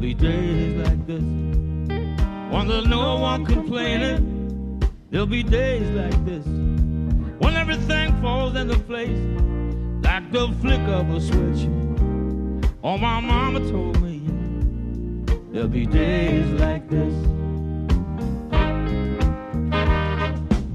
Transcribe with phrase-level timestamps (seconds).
[0.00, 4.82] Be days like this when there's no one complaining.
[5.10, 6.46] There'll be days like this
[7.38, 9.20] when everything falls into place
[10.02, 11.68] like the flick of a switch.
[12.82, 14.22] Oh, my mama told me
[15.52, 17.14] there'll be days like this.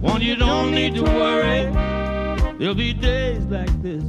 [0.01, 1.63] When you don't need to worry,
[2.59, 4.03] there'll be days like this.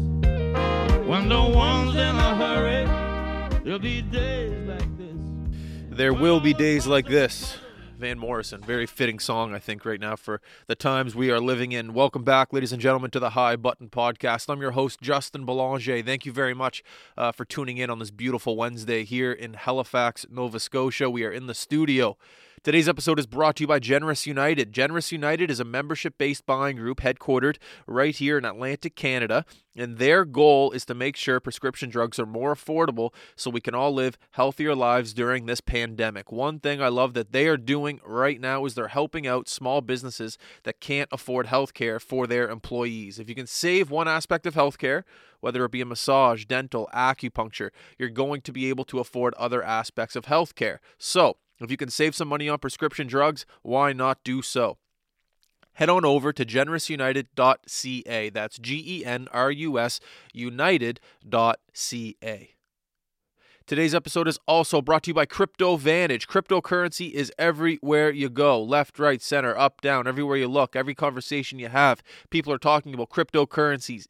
[1.07, 2.85] When no one's in a hurry,
[3.65, 4.56] there'll be days.
[5.97, 7.57] There will be days like this.
[7.99, 11.73] Van Morrison, very fitting song, I think, right now for the times we are living
[11.73, 11.95] in.
[11.95, 14.51] Welcome back, ladies and gentlemen, to the High Button Podcast.
[14.51, 16.03] I'm your host, Justin Belanger.
[16.03, 16.85] Thank you very much
[17.17, 21.09] uh, for tuning in on this beautiful Wednesday here in Halifax, Nova Scotia.
[21.09, 22.19] We are in the studio.
[22.67, 24.73] Today's episode is brought to you by Generous United.
[24.73, 29.45] Generous United is a membership based buying group headquartered right here in Atlantic, Canada.
[29.77, 33.77] And their goal is to make sure prescription drugs are more affordable so we can
[33.77, 36.33] all live healthier lives during this pandemic.
[36.33, 39.81] One thing I love that they are doing right now is they're helping out small
[39.81, 43.21] businesses that can't afford health care for their employees.
[43.21, 45.05] If you can save one aspect of healthcare,
[45.39, 49.63] whether it be a massage, dental, acupuncture, you're going to be able to afford other
[49.63, 50.79] aspects of healthcare.
[50.99, 54.79] So, if you can save some money on prescription drugs, why not do so?
[55.75, 58.31] Head on over to generousunited.ca.
[58.31, 60.01] That's G E N R U S
[60.33, 61.01] united.ca.
[63.67, 66.29] Today's episode is also brought to you by Crypto Vantage.
[66.29, 71.59] Cryptocurrency is everywhere you go left, right, center, up, down, everywhere you look, every conversation
[71.59, 72.01] you have.
[72.31, 74.07] People are talking about cryptocurrencies.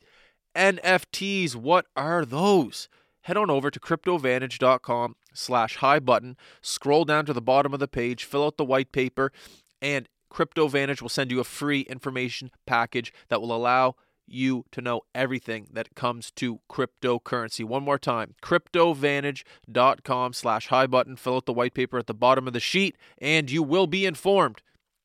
[0.55, 2.89] NFTs, what are those?
[3.22, 7.89] Head on over to cryptovantage.com slash high button, scroll down to the bottom of the
[7.89, 9.33] page, fill out the white paper,
[9.81, 13.95] and CryptoVantage will send you a free information package that will allow
[14.27, 17.64] you to know everything that comes to cryptocurrency.
[17.64, 21.17] One more time, cryptovantage.com slash high button.
[21.17, 24.05] Fill out the white paper at the bottom of the sheet, and you will be
[24.05, 24.63] informed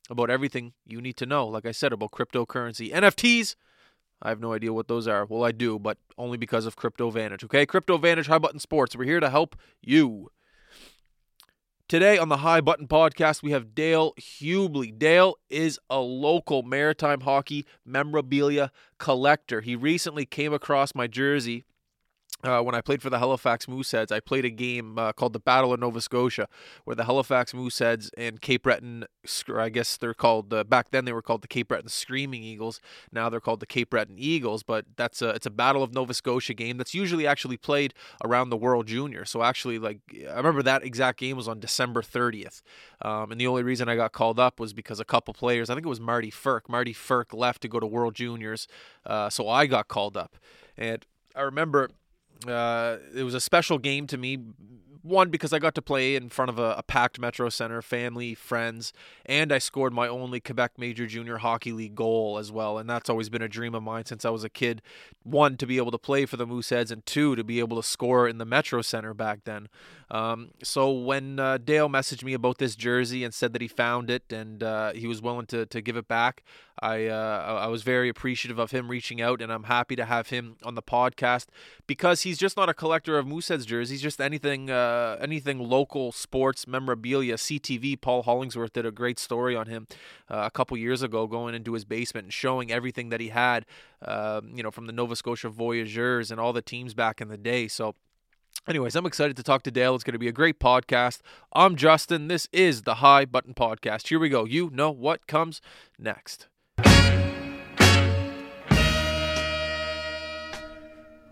[0.10, 2.92] about everything you need to know, like I said, about cryptocurrency.
[2.92, 3.56] NFTs,
[4.22, 5.26] I have no idea what those are.
[5.26, 7.44] Well, I do, but only because of Crypto CryptoVantage.
[7.46, 8.96] Okay, Crypto CryptoVantage High Button Sports.
[8.96, 10.30] We're here to help you.
[11.88, 14.98] Today on the High Button Podcast, we have Dale Hubley.
[14.98, 19.60] Dale is a local maritime hockey memorabilia collector.
[19.60, 21.66] He recently came across my jersey
[22.44, 25.40] uh, when I played for the Halifax Mooseheads, I played a game uh, called the
[25.40, 26.48] Battle of Nova Scotia,
[26.86, 29.06] where the Halifax Mooseheads and Cape Breton,
[29.56, 32.80] I guess they're called uh, back then they were called the Cape Breton Screaming Eagles.
[33.12, 34.64] Now they're called the Cape Breton Eagles.
[34.64, 37.94] But that's a it's a Battle of Nova Scotia game that's usually actually played
[38.24, 39.26] around the World Junior.
[39.26, 40.00] So actually, like
[40.30, 42.62] I remember that exact game was on December 30th,
[43.02, 45.76] um, and the only reason I got called up was because a couple players, I
[45.76, 48.68] think it was Marty Frk, Marty Frk left to go to World Juniors,
[49.06, 50.38] uh, so I got called up,
[50.78, 51.90] and I remember
[52.48, 54.40] uh, it was a special game to me.
[55.04, 58.36] One because I got to play in front of a, a, packed Metro Center, family,
[58.36, 58.94] friends,
[59.26, 62.78] and I scored my only Quebec Major Junior Hockey League goal as well.
[62.78, 64.84] And that's always been a dream of mine since I was a kid.
[65.24, 67.88] One to be able to play for the Mooseheads, and two to be able to
[67.88, 69.70] score in the Metro Center back then.
[70.12, 74.12] Um, so when uh, Dale messaged me about this jersey and said that he found
[74.12, 76.44] it and uh, he was willing to, to give it back,
[76.82, 80.30] I uh, I was very appreciative of him reaching out, and I'm happy to have
[80.30, 81.46] him on the podcast
[81.86, 86.68] because he's just not a collector of Mooseheads jerseys, just anything uh, anything local sports
[86.68, 87.36] memorabilia.
[87.36, 89.88] CTV Paul Hollingsworth did a great story on him
[90.30, 93.66] uh, a couple years ago, going into his basement and showing everything that he had,
[94.02, 97.38] uh, you know, from the Nova Scotia Voyageurs and all the teams back in the
[97.38, 97.68] day.
[97.68, 97.96] So
[98.68, 99.96] Anyways, I'm excited to talk to Dale.
[99.96, 101.22] It's going to be a great podcast.
[101.54, 102.28] I'm Justin.
[102.28, 104.10] This is the High Button Podcast.
[104.10, 104.46] Here we go.
[104.46, 105.62] You know what comes
[105.98, 106.48] next.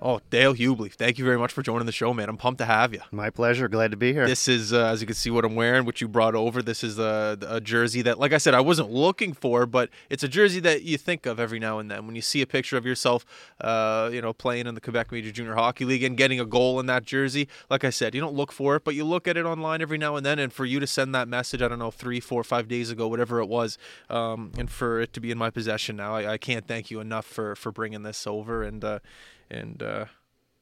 [0.02, 2.30] Oh, Dale Hubley, thank you very much for joining the show, man.
[2.30, 3.02] I'm pumped to have you.
[3.12, 3.68] My pleasure.
[3.68, 4.26] Glad to be here.
[4.26, 6.62] This is, uh, as you can see, what I'm wearing, which you brought over.
[6.62, 10.24] This is a, a, jersey that, like I said, I wasn't looking for, but it's
[10.24, 12.78] a jersey that you think of every now and then when you see a picture
[12.78, 13.26] of yourself,
[13.60, 16.80] uh, you know, playing in the Quebec Major Junior Hockey League and getting a goal
[16.80, 17.50] in that jersey.
[17.70, 19.98] Like I said, you don't look for it, but you look at it online every
[19.98, 20.40] now and then.
[20.40, 23.10] And for you to send that message, I don't know, three, four, five days ago,
[23.10, 23.78] whatever it was,
[24.10, 27.02] um, and for it to be in my possession now, I, I, can't thank you
[27.02, 29.00] enough for for bringing this over and uh,
[29.50, 29.82] and.
[29.82, 30.06] Uh,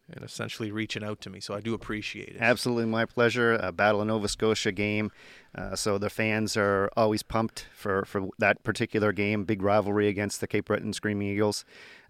[0.10, 1.40] and essentially reaching out to me.
[1.40, 2.38] So I do appreciate it.
[2.40, 3.56] Absolutely, my pleasure.
[3.56, 5.12] A Battle of Nova Scotia game.
[5.54, 9.44] Uh, so the fans are always pumped for, for that particular game.
[9.44, 11.66] Big rivalry against the Cape Breton Screaming Eagles.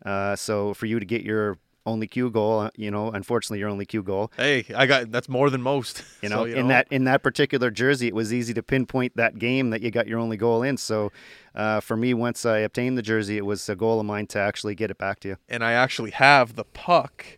[0.05, 1.57] Uh, so for you to get your
[1.87, 4.31] only Q goal, uh, you know, unfortunately your only Q goal.
[4.37, 6.03] Hey, I got that's more than most.
[6.21, 6.73] You know, so, you in know.
[6.73, 10.07] that in that particular jersey, it was easy to pinpoint that game that you got
[10.07, 10.75] your only goal in.
[10.75, 11.11] So
[11.53, 14.39] uh, for me, once I obtained the jersey, it was a goal of mine to
[14.39, 15.37] actually get it back to you.
[15.47, 17.37] And I actually have the puck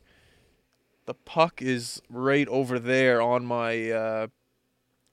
[1.10, 4.28] the puck is right over there on my uh,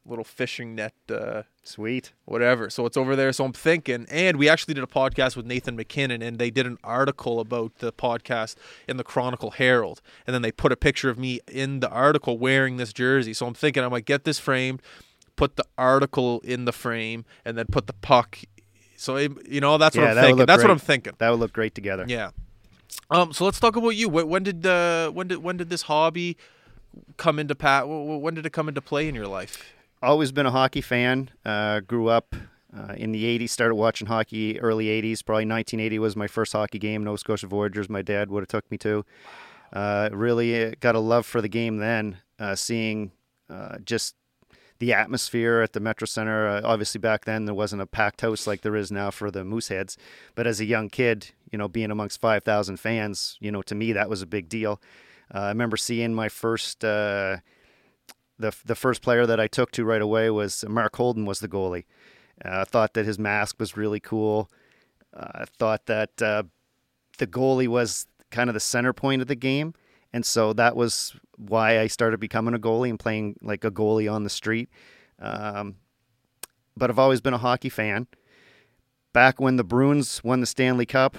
[0.05, 0.93] little fishing net.
[1.09, 2.13] Uh, Sweet.
[2.25, 2.71] whatever.
[2.71, 3.33] So it's over there.
[3.33, 6.65] So I'm thinking, and we actually did a podcast with Nathan MacKinnon, and they did
[6.65, 8.55] an article about the podcast
[8.89, 12.39] in the Chronicle Herald, and then they put a picture of me in the article
[12.39, 13.35] wearing this jersey.
[13.35, 14.81] So I'm thinking I might get this framed,
[15.35, 18.39] put the article in the frame, and then put the puck.
[18.97, 20.47] So you know, that's what I'm that thinking.
[20.47, 20.71] That's what.
[20.71, 21.15] I'm thinking.
[21.19, 22.05] That would look great together.
[22.07, 22.31] Yeah.
[23.11, 23.33] Um.
[23.33, 24.09] So let's talk about you.
[24.09, 26.37] When, when did uh when did when did this hobby
[27.17, 27.89] come into pat?
[27.89, 29.76] When did it come into play in your life?
[30.03, 31.31] Always been a hockey fan.
[31.45, 32.37] Uh, grew up
[32.77, 35.25] uh, in the 80s, started watching hockey early 80s.
[35.25, 37.03] Probably 1980 was my first hockey game.
[37.03, 39.07] Nova Scotia Voyageurs, my dad would have took me to.
[39.73, 43.11] Uh, really uh, got a love for the game then, uh, seeing
[43.49, 44.15] uh, just
[44.79, 46.61] the atmosphere at the Metro Center.
[46.63, 49.97] Obviously, back then there wasn't a packed house like there is now for the Mooseheads.
[50.35, 53.93] But as a young kid, you know, being amongst 5,000 fans, you know, to me
[53.93, 54.81] that was a big deal.
[55.33, 56.85] I remember seeing my first
[58.39, 61.49] the the first player that I took to right away was Mark Holden was the
[61.49, 61.85] goalie.
[62.45, 64.51] Uh, I thought that his mask was really cool.
[65.15, 66.45] Uh, I thought that uh,
[67.19, 69.75] the goalie was kind of the center point of the game,
[70.13, 74.13] and so that was why I started becoming a goalie and playing like a goalie
[74.13, 74.69] on the street.
[75.19, 75.77] Um,
[76.77, 78.07] but I've always been a hockey fan.
[79.13, 81.17] Back when the Bruins won the Stanley Cup,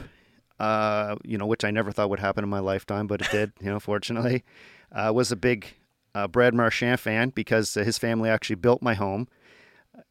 [0.60, 3.54] uh, you know, which I never thought would happen in my lifetime, but it did.
[3.60, 4.44] You know, fortunately,
[4.92, 5.66] uh, was a big
[6.18, 9.28] uh, Brad Marchand fan because his family actually built my home,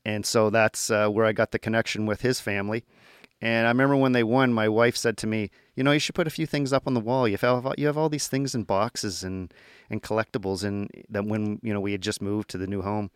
[0.05, 2.85] and so that's uh, where I got the connection with his family.
[3.41, 6.15] And I remember when they won, my wife said to me, "You know, you should
[6.15, 7.27] put a few things up on the wall.
[7.27, 9.53] You have you have all these things in boxes and
[9.91, 13.11] and collectibles, and that when you know we had just moved to the new home."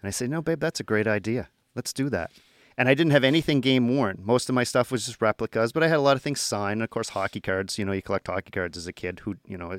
[0.00, 1.50] And I said, "No, babe, that's a great idea.
[1.74, 2.30] Let's do that."
[2.78, 4.20] And I didn't have anything game worn.
[4.22, 6.82] Most of my stuff was just replicas, but I had a lot of things signed.
[6.82, 7.78] Of course, hockey cards.
[7.78, 9.20] You know, you collect hockey cards as a kid.
[9.24, 9.78] Who you know,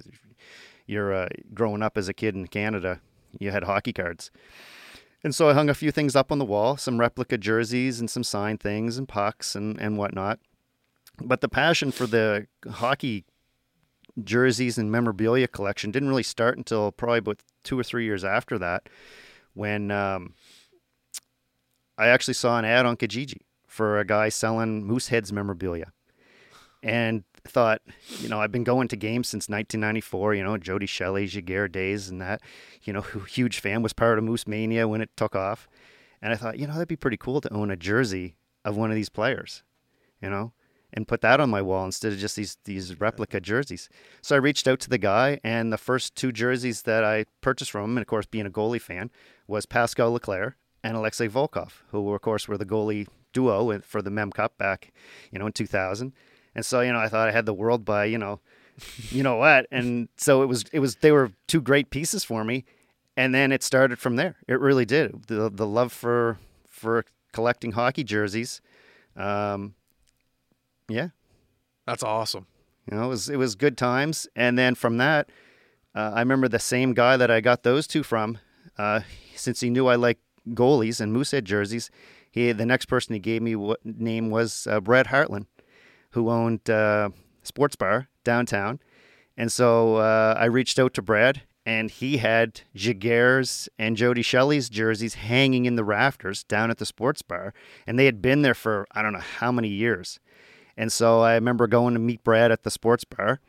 [0.85, 3.01] you're uh, growing up as a kid in Canada,
[3.39, 4.31] you had hockey cards.
[5.23, 8.09] And so I hung a few things up on the wall, some replica jerseys and
[8.09, 10.39] some signed things and pucks and, and whatnot.
[11.21, 13.25] But the passion for the hockey
[14.23, 18.57] jerseys and memorabilia collection didn't really start until probably about two or three years after
[18.57, 18.89] that,
[19.53, 20.33] when um,
[21.97, 25.91] I actually saw an ad on Kijiji for a guy selling Mooseheads memorabilia.
[26.81, 27.81] And thought,
[28.19, 32.09] you know, I've been going to games since 1994, you know, Jody Shelley, Jaguar days
[32.09, 32.41] and that,
[32.83, 35.67] you know, huge fan, was part of Moose Mania when it took off.
[36.21, 38.91] And I thought, you know, that'd be pretty cool to own a jersey of one
[38.91, 39.63] of these players,
[40.21, 40.53] you know,
[40.93, 43.89] and put that on my wall instead of just these, these replica jerseys.
[44.21, 47.71] So I reached out to the guy, and the first two jerseys that I purchased
[47.71, 49.09] from him, and of course, being a goalie fan,
[49.47, 54.11] was Pascal Leclaire and Alexei Volkov, who, of course, were the goalie duo for the
[54.11, 54.91] Mem Cup back,
[55.31, 56.13] you know, in 2000.
[56.55, 58.39] And so, you know, I thought I had the world by, you know,
[59.09, 59.67] you know what?
[59.71, 62.65] And so it was, it was, they were two great pieces for me.
[63.17, 64.37] And then it started from there.
[64.47, 65.27] It really did.
[65.27, 66.37] The, the love for,
[66.67, 68.61] for collecting hockey jerseys.
[69.15, 69.75] Um,
[70.89, 71.09] yeah,
[71.85, 72.47] That's awesome.
[72.89, 74.27] you know, it was, it was good times.
[74.35, 75.29] And then from that,
[75.93, 78.39] uh, I remember the same guy that I got those two from,
[78.77, 79.01] uh,
[79.35, 81.91] since he knew I liked goalies and Moosehead jerseys,
[82.31, 85.47] he, the next person he gave me what name was uh, Brad Hartland
[86.11, 87.09] who owned uh,
[87.43, 88.79] sports bar downtown.
[89.37, 94.69] And so uh, I reached out to Brad, and he had Jaguars and Jody Shelley's
[94.69, 97.53] jerseys hanging in the rafters down at the sports bar.
[97.85, 100.19] And they had been there for I don't know how many years.
[100.77, 103.39] And so I remember going to meet Brad at the sports bar.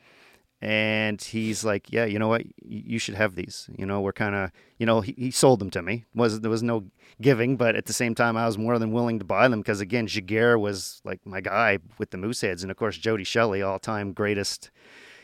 [0.64, 2.42] And he's like, "Yeah, you know what?
[2.64, 3.68] You should have these.
[3.76, 6.04] You know, we're kind of, you know, he, he sold them to me.
[6.14, 6.84] was There was no
[7.20, 9.80] giving, but at the same time, I was more than willing to buy them because
[9.80, 13.80] again, Jaguar was like my guy with the Mooseheads, and of course, Jody Shelley, all
[13.80, 14.70] time greatest,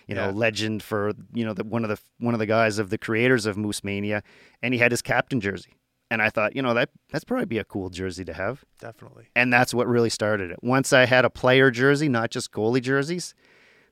[0.09, 0.33] you know, Yeah.
[0.35, 3.47] legend for you know the, one of the one of the guys of the creators
[3.47, 4.25] of Moose Mania,
[4.61, 5.77] and he had his captain jersey,
[6.11, 9.27] and I thought, you know, that that's probably be a cool jersey to have, Definitely.
[9.37, 10.59] and that's what really started it.
[10.65, 13.35] Once I had a player jersey, not just goalie jerseys,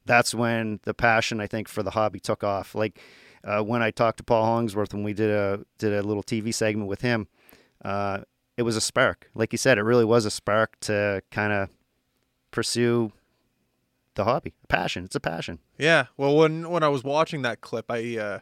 [0.07, 2.75] that's when the passion I think for the hobby took off.
[2.75, 3.01] Like
[3.45, 6.55] uh, when I talked to Paul Hollingsworth and we did a did a little TV
[6.55, 7.29] segment with him,
[7.85, 8.21] uh,
[8.57, 9.31] it was a spark.
[9.35, 11.69] Like you said, it really was a spark to kind of
[12.51, 13.13] pursue
[14.15, 14.55] the hobby.
[14.69, 15.05] Passion.
[15.05, 15.59] It's a passion.
[15.79, 16.07] Yeah.
[16.17, 18.39] Well, when when I was watching that clip, I uh,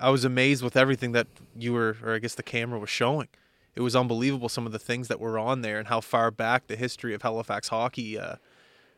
[0.00, 3.28] I was amazed with everything that you were, or I guess the camera was showing.
[3.74, 6.66] It was unbelievable some of the things that were on there and how far back
[6.66, 8.36] the history of Halifax hockey, uh,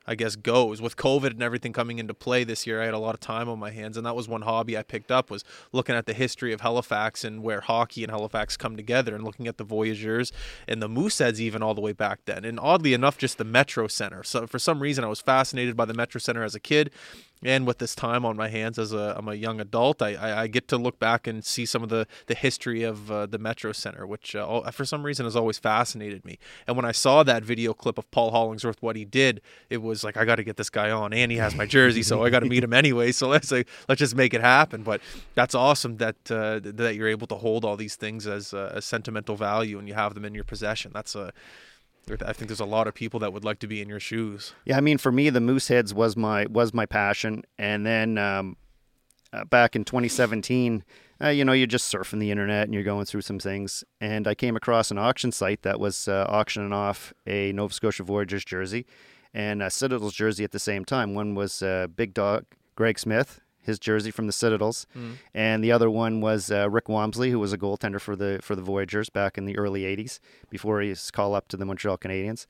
[0.06, 0.82] I guess, goes.
[0.82, 3.48] With COVID and everything coming into play this year, I had a lot of time
[3.48, 6.12] on my hands, and that was one hobby I picked up was looking at the
[6.12, 10.32] history of Halifax and where hockey and Halifax come together, and looking at the Voyageurs
[10.68, 12.44] and the Mooseheads even all the way back then.
[12.44, 14.22] And oddly enough, just the Metro Center.
[14.22, 16.90] So for some reason, I was fascinated by the Metro Center as a kid.
[17.42, 20.42] And with this time on my hands as a I'm a young adult, I, I,
[20.42, 23.38] I get to look back and see some of the the history of uh, the
[23.38, 26.38] Metro Center, which uh, for some reason has always fascinated me.
[26.66, 30.04] And when I saw that video clip of Paul Hollingsworth, what he did, it was
[30.04, 32.30] like I got to get this guy on, and he has my jersey, so I
[32.30, 33.12] got to meet him anyway.
[33.12, 34.82] So let's like, let's just make it happen.
[34.82, 35.00] But
[35.34, 39.36] that's awesome that uh, that you're able to hold all these things as a sentimental
[39.36, 40.92] value and you have them in your possession.
[40.94, 41.32] That's a
[42.10, 44.54] I think there's a lot of people that would like to be in your shoes.
[44.64, 48.56] Yeah, I mean, for me, the Mooseheads was my was my passion, and then um,
[49.32, 50.84] uh, back in 2017,
[51.22, 54.26] uh, you know, you're just surfing the internet and you're going through some things, and
[54.28, 58.44] I came across an auction site that was uh, auctioning off a Nova Scotia Voyageurs
[58.44, 58.86] jersey
[59.32, 61.14] and a Citadels jersey at the same time.
[61.14, 62.44] One was uh, Big Dog
[62.76, 65.14] Greg Smith, his jersey from the Citadels, mm.
[65.34, 68.54] and the other one was uh, Rick Wamsley, who was a goaltender for the for
[68.54, 72.46] the Voyageurs back in the early '80s before his call up to the Montreal Canadiens.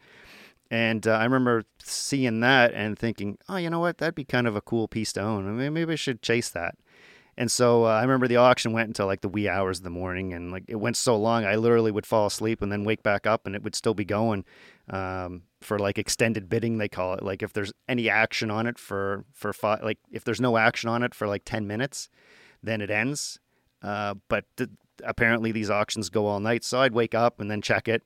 [0.71, 4.47] And uh, I remember seeing that and thinking, oh, you know what, that'd be kind
[4.47, 5.47] of a cool piece to own.
[5.47, 6.77] I mean, maybe I should chase that.
[7.37, 9.91] And so uh, I remember the auction went until like the wee hours of the
[9.91, 13.03] morning, and like it went so long, I literally would fall asleep and then wake
[13.03, 14.45] back up, and it would still be going
[14.89, 16.79] um, for like extended bidding.
[16.79, 20.25] They call it like if there's any action on it for for five, like if
[20.25, 22.09] there's no action on it for like ten minutes,
[22.63, 23.39] then it ends.
[23.83, 24.71] Uh, but th-
[25.05, 28.03] apparently these auctions go all night, so I'd wake up and then check it,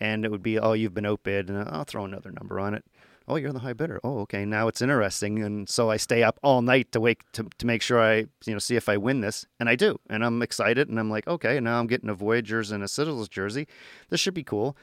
[0.00, 2.84] and it would be oh you've been outbid, and I'll throw another number on it
[3.28, 4.00] oh, you're the high bidder.
[4.02, 5.42] Oh, okay, now it's interesting.
[5.42, 8.52] And so I stay up all night to wake to, to make sure I, you
[8.52, 9.46] know, see if I win this.
[9.60, 10.00] And I do.
[10.08, 10.88] And I'm excited.
[10.88, 13.68] And I'm like, okay, now I'm getting a voyageurs and a Citadels jersey.
[14.08, 14.76] This should be cool.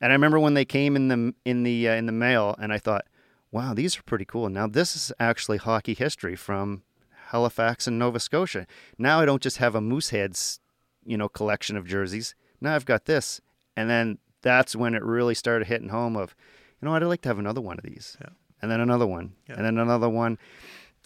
[0.00, 2.72] And I remember when they came in the in the uh, in the mail, and
[2.72, 3.06] I thought,
[3.50, 4.48] wow, these are pretty cool.
[4.48, 6.82] Now this is actually hockey history from
[7.28, 8.66] Halifax and Nova Scotia.
[8.96, 10.60] Now I don't just have a Mooseheads,
[11.04, 12.34] you know, collection of jerseys.
[12.60, 13.40] Now I've got this.
[13.76, 16.34] And then that's when it really started hitting home of
[16.80, 18.16] you know I'd like to have another one of these.
[18.20, 18.30] Yeah.
[18.62, 19.34] And then another one.
[19.48, 19.56] Yeah.
[19.56, 20.38] And then another one.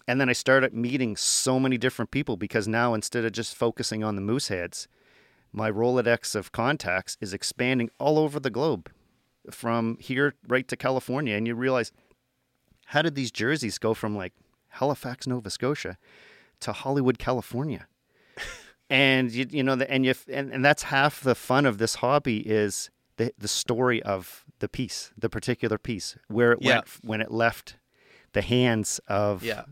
[0.07, 4.03] And then I started meeting so many different people because now instead of just focusing
[4.03, 4.87] on the Mooseheads,
[5.53, 8.91] my Rolodex of contacts is expanding all over the globe
[9.51, 11.35] from here right to California.
[11.35, 11.91] And you realize,
[12.87, 14.33] how did these jerseys go from like
[14.69, 15.97] Halifax, Nova Scotia
[16.61, 17.87] to Hollywood, California?
[18.89, 21.95] and you, you know, the, and you, and, and that's half the fun of this
[21.95, 26.75] hobby is the, the story of the piece, the particular piece, where it yeah.
[26.75, 27.75] went when it left
[28.33, 29.63] the hands of yeah.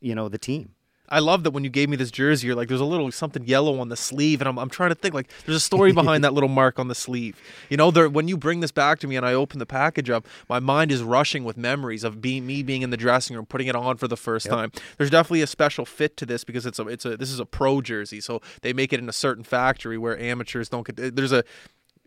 [0.00, 0.74] you know the team.
[1.08, 3.44] I love that when you gave me this jersey, you're like, there's a little something
[3.46, 6.24] yellow on the sleeve, and I'm, I'm trying to think like there's a story behind
[6.24, 7.40] that little mark on the sleeve.
[7.68, 10.10] You know, there when you bring this back to me and I open the package
[10.10, 13.46] up, my mind is rushing with memories of being me being in the dressing room,
[13.46, 14.54] putting it on for the first yep.
[14.54, 14.72] time.
[14.98, 17.46] There's definitely a special fit to this because it's a it's a this is a
[17.46, 21.16] pro jersey, so they make it in a certain factory where amateurs don't get.
[21.16, 21.44] There's a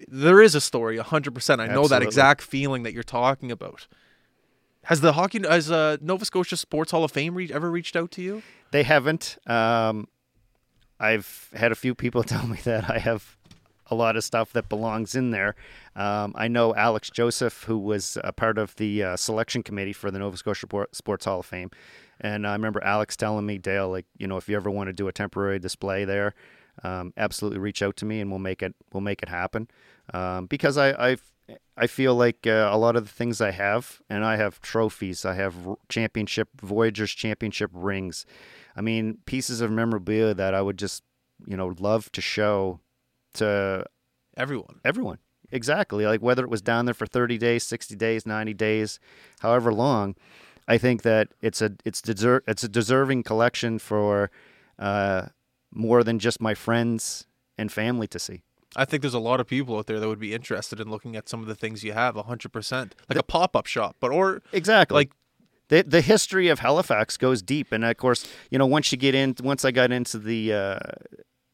[0.07, 1.67] there is a story 100% i Absolutely.
[1.73, 3.85] know that exact feeling that you're talking about
[4.89, 8.11] has the hockey has uh, nova scotia sports hall of fame re- ever reached out
[8.11, 8.41] to you?
[8.71, 9.37] They haven't.
[9.47, 10.07] Um,
[10.99, 13.37] i've had a few people tell me that i have
[13.91, 15.55] a lot of stuff that belongs in there.
[15.95, 20.11] Um, i know alex joseph who was a part of the uh, selection committee for
[20.11, 21.71] the nova scotia sports hall of fame.
[22.19, 24.93] And i remember alex telling me dale like you know if you ever want to
[24.93, 26.33] do a temporary display there
[26.83, 29.67] um, absolutely reach out to me and we'll make it we'll make it happen.
[30.13, 31.17] Um, because I i
[31.81, 35.23] I feel like uh, a lot of the things I have, and I have trophies,
[35.23, 35.55] I have
[35.87, 38.25] championship Voyageurs championship rings.
[38.75, 41.03] I mean, pieces of memorabilia that I would just,
[41.47, 42.81] you know, love to show
[43.35, 43.85] to
[44.35, 44.81] everyone.
[44.83, 45.19] Everyone,
[45.51, 46.05] exactly.
[46.05, 48.99] Like whether it was down there for thirty days, sixty days, ninety days,
[49.39, 50.15] however long.
[50.67, 54.29] I think that it's a it's deser- it's a deserving collection for
[54.77, 55.27] uh,
[55.71, 57.25] more than just my friends
[57.57, 58.43] and family to see.
[58.75, 61.15] I think there's a lot of people out there that would be interested in looking
[61.15, 62.71] at some of the things you have 100%.
[62.71, 64.95] Like the, a pop-up shop, but or Exactly.
[64.95, 65.11] Like
[65.69, 69.15] the the history of Halifax goes deep and of course, you know, once you get
[69.15, 70.79] in once I got into the uh,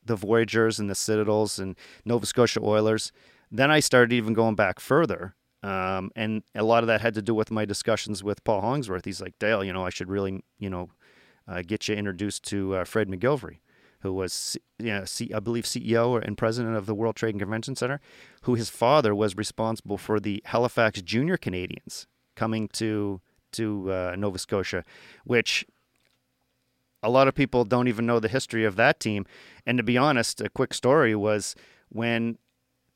[0.03, 3.11] the Voyageurs and the Citadels and Nova Scotia Oilers,
[3.51, 5.35] then I started even going back further.
[5.63, 9.03] Um, and a lot of that had to do with my discussions with Paul Hollingsworth.
[9.03, 10.89] He's like, Dale, you know, I should really, you know,
[11.47, 13.57] uh, get you introduced to uh, Fred McGillivray
[14.05, 17.39] who was, you know, C- I believe, CEO and president of the World Trade and
[17.41, 17.99] Convention Center,
[18.43, 23.19] who his father was responsible for the Halifax Junior Canadians coming to
[23.53, 24.83] to uh, Nova Scotia,
[25.23, 25.65] which
[27.01, 29.25] a lot of people don't even know the history of that team.
[29.65, 31.55] And to be honest, a quick story was
[31.89, 32.37] when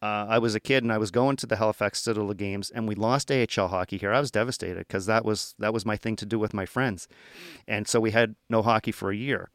[0.01, 2.87] uh, I was a kid and I was going to the Halifax Citadel games, and
[2.87, 4.13] we lost AHL hockey here.
[4.13, 7.07] I was devastated because that was that was my thing to do with my friends,
[7.67, 9.49] and so we had no hockey for a year.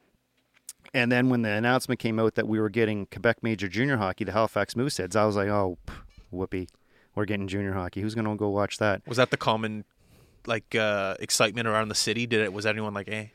[0.95, 4.25] And then when the announcement came out that we were getting Quebec Major Junior Hockey,
[4.25, 5.77] the Halifax Mooseheads, I was like, oh,
[6.31, 6.69] whoopee,
[7.17, 8.01] we're getting junior hockey.
[8.01, 9.03] Who's going to go watch that?
[9.07, 9.85] Was that the common
[10.47, 12.27] like uh, excitement around the city?
[12.27, 12.53] Did it?
[12.53, 13.27] Was anyone like, eh?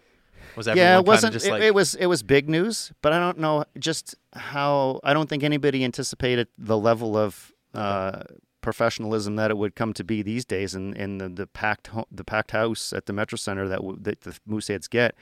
[0.55, 1.33] Was everyone yeah, it wasn't.
[1.33, 4.99] just it, like it was it was big news, but I don't know just how.
[5.03, 8.23] I don't think anybody anticipated the level of uh,
[8.61, 12.07] professionalism that it would come to be these days in, in the, the packed ho-
[12.11, 15.15] the packed house at the Metro Center that, w- that the Mooseheads get.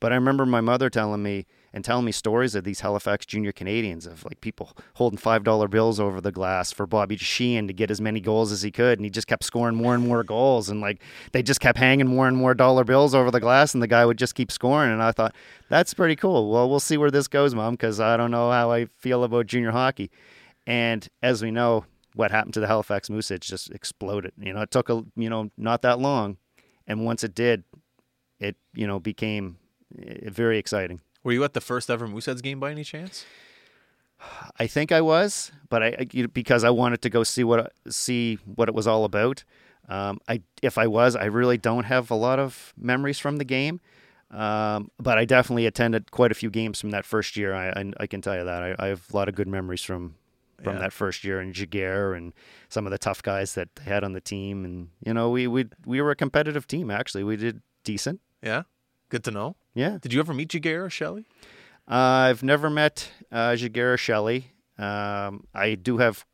[0.00, 3.50] But I remember my mother telling me and telling me stories of these Halifax junior
[3.50, 7.72] Canadians of like people holding five dollar bills over the glass for Bobby Sheehan to
[7.72, 10.22] get as many goals as he could, and he just kept scoring more and more
[10.22, 11.02] goals, and like
[11.32, 14.06] they just kept hanging more and more dollar bills over the glass, and the guy
[14.06, 14.92] would just keep scoring.
[14.92, 15.34] And I thought
[15.68, 16.50] that's pretty cool.
[16.50, 19.46] Well, we'll see where this goes, mom, because I don't know how I feel about
[19.46, 20.12] junior hockey.
[20.68, 24.32] And as we know, what happened to the Halifax Mooseheads just exploded.
[24.38, 26.36] You know, it took a you know not that long,
[26.86, 27.64] and once it did,
[28.38, 29.58] it you know became
[30.00, 31.00] eh, very exciting.
[31.24, 33.24] Were you at the first ever Mooseheads game by any chance?
[34.58, 38.38] I think I was, but I I- because I wanted to go see what see
[38.44, 39.44] what it was all about.
[39.88, 43.44] Um, I if I was, I really don't have a lot of memories from the
[43.44, 43.80] game,
[44.30, 47.54] um, but I definitely attended quite a few games from that first year.
[47.54, 49.82] I I, I can tell you that I, I have a lot of good memories
[49.82, 50.14] from
[50.62, 50.82] from Yeah.
[50.82, 52.32] that first year and Jaguar and
[52.70, 54.64] some of the tough guys that they had on the team.
[54.64, 56.90] And you know, we we we were a competitive team.
[56.90, 58.20] Actually, we did decent.
[58.42, 58.62] Yeah.
[59.14, 59.54] Good to know.
[59.74, 61.24] Yeah, Did you ever meet Jaguar or Shelley?
[61.86, 61.94] uh,
[62.28, 64.50] I've never met uh, Jaguar Shelley.
[64.76, 66.24] Um, I do have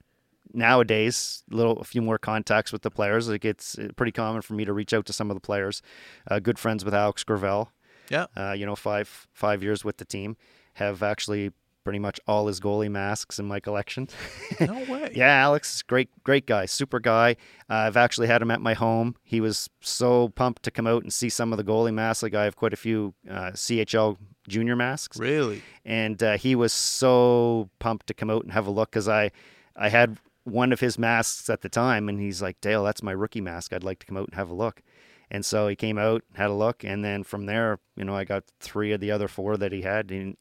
[0.55, 3.29] nowadays a little a few more contacts with the players.
[3.29, 5.83] Like it's uh, pretty common for me to reach out to some of the players.
[6.31, 7.71] Uh, good friends with Alex Gravel.
[8.09, 8.29] Yeah.
[8.35, 10.39] Uh, you know, five five years with the team.
[10.75, 11.51] Have actually
[11.85, 14.09] pretty much all his goalie masks in my collection.
[14.61, 15.13] No way.
[15.15, 17.33] Yeah, Alex is great, great guy, super guy.
[17.69, 19.17] Uh, I've actually had him at my home.
[19.23, 22.23] He was so pumped to come out and see some of the goalie masks.
[22.23, 24.17] Like I have quite a few uh, CHL
[24.49, 25.63] junior masks, Really?
[25.85, 29.31] and uh, he was so pumped to come out and have a look because I,
[29.77, 33.13] I had one of his masks at the time, and he's like, Dale, that's my
[33.13, 33.73] rookie mask.
[33.73, 34.83] I'd like to come out and have a look.
[35.31, 38.25] And so he came out, had a look, and then from there, you know, I
[38.25, 40.11] got three of the other four that he had.
[40.11, 40.37] And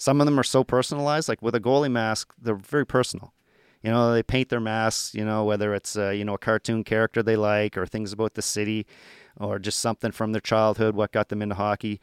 [0.00, 1.28] some of them are so personalized.
[1.28, 3.34] Like with a goalie mask, they're very personal.
[3.82, 5.14] You know, they paint their masks.
[5.14, 8.32] You know, whether it's uh, you know a cartoon character they like, or things about
[8.32, 8.86] the city,
[9.38, 12.00] or just something from their childhood, what got them into hockey.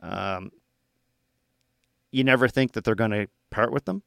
[0.00, 0.52] Um,
[2.12, 4.02] you never think that they're going to part with them,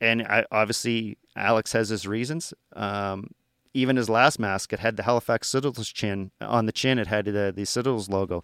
[0.00, 2.52] and I, obviously Alex has his reasons.
[2.74, 3.28] Um,
[3.74, 6.98] even his last mask, it had the Halifax Citadels chin on the chin.
[6.98, 8.42] It had the the Citadels logo,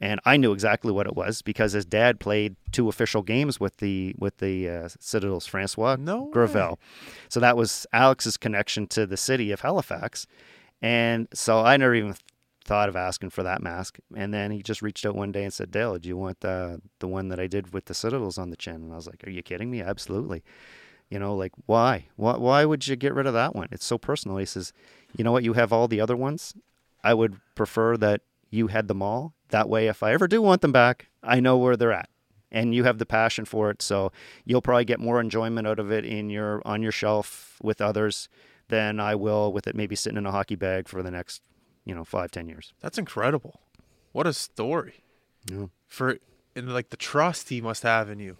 [0.00, 3.78] and I knew exactly what it was because his dad played two official games with
[3.78, 6.32] the with the uh, Citadels, Francois No way.
[6.32, 6.78] Gravel.
[7.28, 10.26] So that was Alex's connection to the city of Halifax,
[10.82, 12.14] and so I never even
[12.64, 13.98] thought of asking for that mask.
[14.16, 16.80] And then he just reached out one day and said, "Dale, do you want the
[16.98, 19.22] the one that I did with the Citadels on the chin?" And I was like,
[19.26, 19.80] "Are you kidding me?
[19.80, 20.42] Absolutely."
[21.10, 22.06] You know, like why?
[22.16, 23.68] Why why would you get rid of that one?
[23.70, 24.38] It's so personal.
[24.38, 24.72] He says,
[25.16, 25.44] "You know what?
[25.44, 26.54] You have all the other ones.
[27.04, 29.34] I would prefer that you had them all.
[29.54, 32.08] That way, if I ever do want them back, I know where they're at."
[32.50, 34.12] And you have the passion for it, so
[34.44, 38.28] you'll probably get more enjoyment out of it in your on your shelf with others
[38.68, 41.42] than I will with it maybe sitting in a hockey bag for the next,
[41.84, 42.72] you know, five ten years.
[42.80, 43.60] That's incredible.
[44.12, 45.04] What a story.
[45.50, 45.66] Yeah.
[45.86, 46.18] For
[46.56, 48.36] and like the trust he must have in you.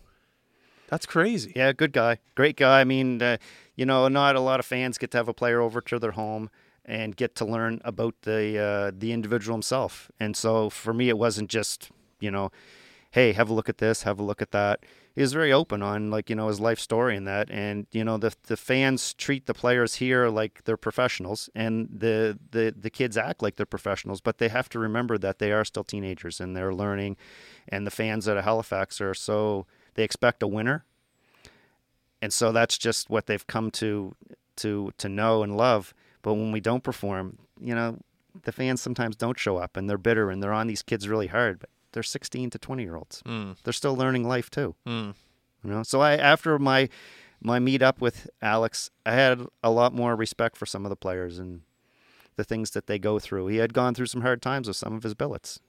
[0.88, 1.52] That's crazy.
[1.56, 2.80] Yeah, good guy, great guy.
[2.80, 3.38] I mean, uh,
[3.74, 6.12] you know, not a lot of fans get to have a player over to their
[6.12, 6.50] home
[6.84, 10.10] and get to learn about the uh, the individual himself.
[10.20, 12.50] And so for me, it wasn't just you know,
[13.10, 14.80] hey, have a look at this, have a look at that.
[15.14, 18.02] He was very open on like you know his life story and that, and you
[18.02, 22.90] know the the fans treat the players here like they're professionals, and the the the
[22.90, 26.40] kids act like they're professionals, but they have to remember that they are still teenagers
[26.40, 27.16] and they're learning,
[27.68, 30.84] and the fans at Halifax are so they expect a winner,
[32.20, 34.16] and so that's just what they've come to
[34.56, 35.94] to to know and love.
[36.24, 37.98] But when we don't perform, you know,
[38.42, 41.28] the fans sometimes don't show up, and they're bitter, and they're on these kids really
[41.28, 41.60] hard.
[41.60, 43.22] But they're 16 to 20 year olds.
[43.24, 44.74] Mm, They're still learning life too.
[44.84, 45.14] mm.
[45.62, 46.88] You know, so I after my
[47.40, 50.96] my meet up with Alex, I had a lot more respect for some of the
[50.96, 51.60] players and
[52.36, 53.46] the things that they go through.
[53.46, 55.60] He had gone through some hard times with some of his billets.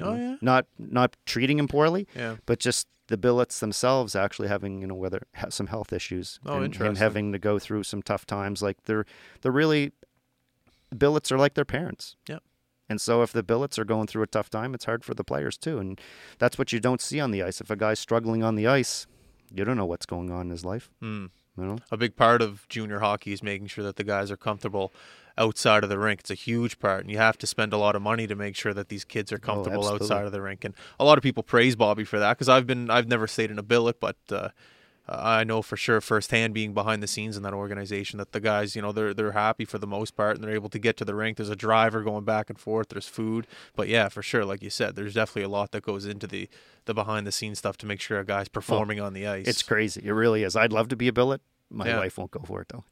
[0.00, 0.20] Oh, know.
[0.30, 0.36] yeah?
[0.40, 2.36] not not treating him poorly, Yeah.
[2.46, 6.56] but just the billets themselves actually having you know whether ha- some health issues Oh,
[6.56, 6.88] and, interesting.
[6.88, 8.62] and having to go through some tough times.
[8.62, 9.06] Like they're
[9.42, 9.92] they're really
[10.96, 12.16] billets are like their parents.
[12.28, 12.42] Yep.
[12.88, 15.24] And so if the billets are going through a tough time, it's hard for the
[15.24, 15.78] players too.
[15.78, 16.00] And
[16.38, 17.60] that's what you don't see on the ice.
[17.60, 19.06] If a guy's struggling on the ice,
[19.52, 20.90] you don't know what's going on in his life.
[21.02, 21.30] Mm.
[21.58, 21.78] You know?
[21.90, 24.92] A big part of junior hockey is making sure that the guys are comfortable
[25.38, 26.20] outside of the rink.
[26.20, 28.56] It's a huge part, and you have to spend a lot of money to make
[28.56, 30.04] sure that these kids are comfortable absolutely.
[30.06, 30.64] outside of the rink.
[30.64, 33.50] And a lot of people praise Bobby for that because I've been I've never stayed
[33.50, 34.48] in a billet, but uh,
[35.08, 38.74] I know for sure firsthand being behind the scenes in that organization that the guys,
[38.74, 41.04] you know, they're they're happy for the most part and they're able to get to
[41.04, 41.36] the rink.
[41.36, 42.88] There's a driver going back and forth.
[42.88, 43.46] There's food,
[43.76, 46.48] but yeah, for sure, like you said, there's definitely a lot that goes into the
[46.86, 49.46] the behind the scenes stuff to make sure a guy's performing on the ice.
[49.46, 50.02] It's crazy.
[50.04, 50.56] It really is.
[50.56, 51.40] I'd love to be a billet.
[51.70, 51.98] My Yeah.
[51.98, 52.84] wife won't go for it though.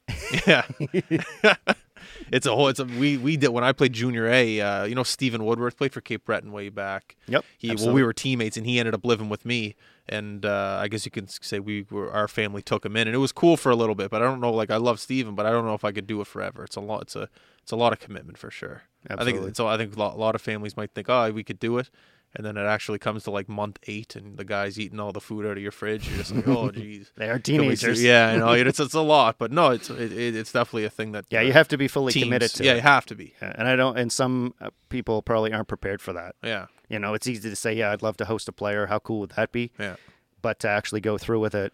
[0.47, 0.63] yeah.
[2.31, 2.67] it's a whole.
[2.67, 4.61] It's a we we did when I played junior A.
[4.61, 7.15] Uh, you know, Stephen Woodworth played for Cape Breton way back.
[7.27, 7.45] Yep.
[7.57, 9.75] He well, we were teammates, and he ended up living with me.
[10.07, 13.15] And uh, I guess you can say we were our family took him in, and
[13.15, 14.11] it was cool for a little bit.
[14.11, 16.07] But I don't know, like I love Stephen, but I don't know if I could
[16.07, 16.63] do it forever.
[16.63, 17.03] It's a lot.
[17.03, 17.29] It's a
[17.61, 18.83] it's a lot of commitment for sure.
[19.09, 19.67] I think so.
[19.67, 21.89] I think a lot, a lot of families might think, oh, we could do it,
[22.35, 25.21] and then it actually comes to like month eight, and the guy's eating all the
[25.21, 26.07] food out of your fridge.
[26.07, 27.11] You're just like, oh, geez.
[27.15, 28.03] They are teenagers.
[28.03, 30.89] Yeah, I know it's it's a lot, but no, it's it, it, it's definitely a
[30.89, 32.75] thing that Yeah, uh, you have to be fully teams- committed to yeah, it.
[32.75, 33.33] you have to be.
[33.41, 33.97] Yeah, And I don't.
[33.97, 36.35] And some uh, people probably aren't prepared for that.
[36.43, 38.87] Yeah, You know, it's easy to say, yeah, I'd love to host a player.
[38.87, 39.71] How cool would that be?
[39.79, 39.95] yeah,
[40.41, 41.73] But to actually go through with it,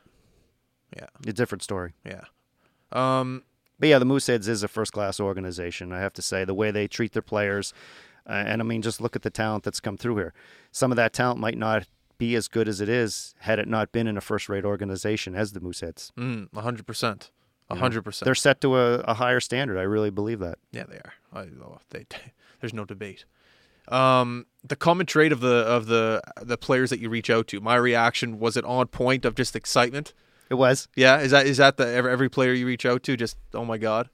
[0.95, 1.93] yeah, a different story.
[2.05, 2.25] yeah.
[2.91, 3.43] Um,
[3.79, 5.91] But yeah, the Mooseheads is a first class organization.
[5.91, 7.73] I have to say the way they treat their players,
[8.27, 10.33] uh, and I mean, just look at the talent that's come through here.
[10.71, 13.91] Some of that talent might not be as good as it is had it not
[13.91, 16.11] been in a first rate organization as the Mooseheads.
[16.13, 17.31] mm, a hundred percent,
[17.69, 18.25] a hundred percent.
[18.25, 19.77] They're set to a, a higher standard.
[19.77, 20.59] I really believe that.
[20.71, 21.13] Yeah, they are.
[21.33, 22.05] I, oh, they,
[22.61, 23.25] there's no debate.
[23.87, 27.59] Um, the common trait of the of the the players that you reach out to.
[27.59, 30.13] My reaction was it on point of just excitement.
[30.49, 30.87] It was.
[30.95, 33.17] Yeah, is that is that the every, every player you reach out to?
[33.17, 34.09] Just oh my god.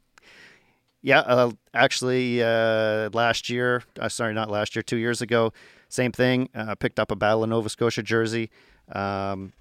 [1.02, 5.54] Yeah, uh, actually, uh, last year, uh, sorry, not last year, two years ago,
[5.90, 6.50] same thing.
[6.56, 8.50] Uh, picked up a Battle of Nova Scotia jersey.
[8.92, 9.54] Um,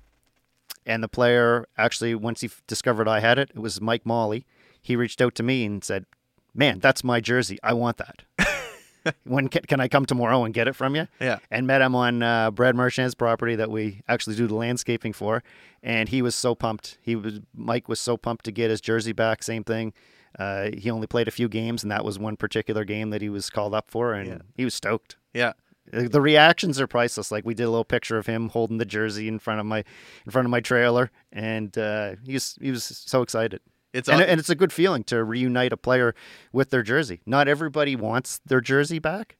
[0.87, 4.47] and the player, actually, once he f- discovered I had it, it was Mike Molly.
[4.81, 6.07] He reached out to me and said,
[6.55, 7.59] Man, that's my jersey.
[7.63, 8.23] I want that.
[9.25, 11.07] when can, can I come tomorrow and get it from you?
[11.21, 11.39] Yeah.
[11.51, 15.43] And met him on uh, Brad Marchand's property that we actually do the landscaping for.
[15.83, 16.99] And he was so pumped.
[17.03, 19.43] He was Mike was so pumped to get his jersey back.
[19.43, 19.93] Same thing.
[20.39, 23.29] Uh, he only played a few games, and that was one particular game that he
[23.29, 24.39] was called up for, and Yeah.
[24.57, 25.17] he was stoked.
[25.33, 25.53] Yeah.
[25.93, 27.31] Uh, The reactions are priceless.
[27.31, 29.85] Like we did a little picture of him holding the jersey in front of my
[30.27, 33.61] in front of my trailer, and uh, he was he was so excited.
[33.93, 36.15] It's And, and it's a good feeling to reunite a player
[36.53, 37.21] with their jersey.
[37.25, 39.37] Not everybody wants their jersey back.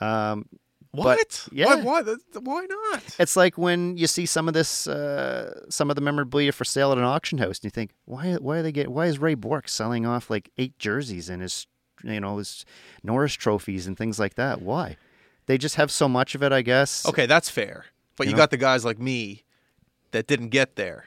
[0.00, 0.46] Um,
[1.02, 1.48] what?
[1.52, 1.74] yeah.
[1.76, 2.14] Why, why?
[2.40, 3.02] Why not?
[3.18, 6.92] it's like when you see some of this, uh, some of the memorabilia for sale
[6.92, 9.34] at an auction house, and you think, why, why are they get, why is Ray
[9.34, 11.66] Bourque selling off like eight jerseys and his,
[12.02, 12.64] you know, his
[13.02, 14.62] Norris trophies and things like that?
[14.62, 14.96] Why?
[15.46, 17.06] They just have so much of it, I guess.
[17.06, 17.86] Okay, that's fair.
[18.16, 18.42] But You you, know?
[18.42, 19.44] got the guys like me
[20.12, 21.06] that didn't get there.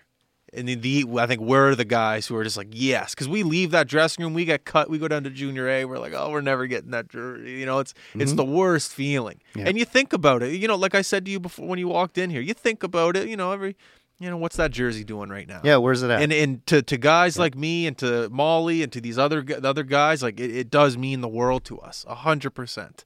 [0.57, 3.43] And the, the I think we're the guys who are just like yes, because we
[3.43, 6.13] leave that dressing room, we get cut, we go down to junior A, we're like,
[6.13, 7.51] oh, we're never getting that jersey.
[7.51, 8.37] You know, it's it's mm-hmm.
[8.37, 9.39] the worst feeling.
[9.55, 9.65] Yeah.
[9.67, 11.87] And you think about it, you know, like I said to you before when you
[11.87, 13.75] walked in here, you think about it, you know, every,
[14.19, 15.61] you know, what's that jersey doing right now?
[15.63, 16.21] Yeah, where's it at?
[16.21, 19.67] And and to, to guys like me and to Molly and to these other the
[19.67, 23.05] other guys, like it, it does mean the world to us, a hundred percent.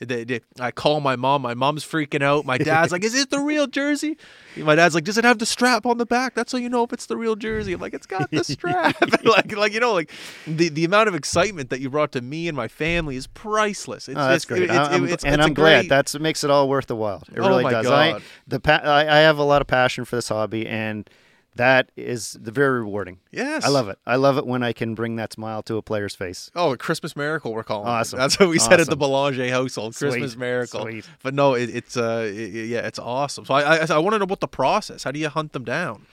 [0.00, 1.42] They- they- I call my mom.
[1.42, 2.46] My mom's freaking out.
[2.46, 4.16] My dad's like, "Is it the real jersey?"
[4.56, 6.34] My dad's like, "Does it have the strap on the back?
[6.34, 8.96] That's how you know if it's the real jersey." I'm like, "It's got the strap."
[9.24, 10.10] like, like you know, like
[10.46, 14.08] the, the amount of excitement that you brought to me and my family is priceless.
[14.08, 14.62] It's, Oh, that's it's- great.
[14.70, 15.80] it's- I'm- it's- and I'm glad.
[15.82, 17.22] great- That's what makes it all worth the while.
[17.34, 17.86] It Oh really does.
[17.86, 21.08] I, the pa- I, I have a lot of passion for this hobby, and
[21.56, 23.18] that is the very rewarding.
[23.32, 23.64] yes.
[23.64, 23.98] I love it.
[24.06, 26.50] I love it when I can bring that smile to a player's face.
[26.54, 27.88] Oh, a Christmas miracle we're calling.
[27.88, 27.90] it.
[27.90, 28.18] Awesome.
[28.18, 28.98] That's what we said at the Awesome.
[29.00, 29.94] Belanger household.
[29.96, 30.40] Christmas Sweet.
[30.40, 30.82] miracle.
[30.82, 31.08] Sweet.
[31.22, 33.44] But no, it, it's uh, i- i- yeah, it's awesome.
[33.44, 35.02] So I, I, I want to know what the process.
[35.04, 36.06] How do you hunt them down?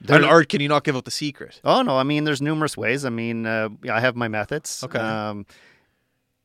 [0.00, 1.60] There- And, or can you not give out the secret?
[1.62, 3.04] Oh no, I mean there's numerous ways.
[3.04, 4.82] I mean, uh, I have my methods.
[4.84, 4.98] Okay.
[4.98, 5.46] Um,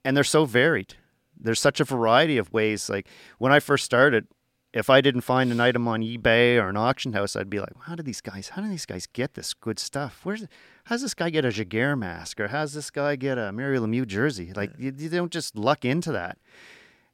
[0.03, 0.93] and they're so varied.
[1.39, 2.89] There's such a variety of ways.
[2.89, 3.07] Like
[3.39, 4.27] when I first started,
[4.75, 7.71] if I didn't find an item on eBay or an auction house, I'd be like,
[7.83, 8.49] "How do these guys?
[8.49, 10.19] How do these guys get this good stuff?
[10.23, 10.45] Where's
[10.83, 14.05] how's this guy get a Jaguar mask or how's this guy get a Mario Lemieux
[14.05, 14.51] jersey?
[14.53, 16.37] Like you, you don't just luck into that.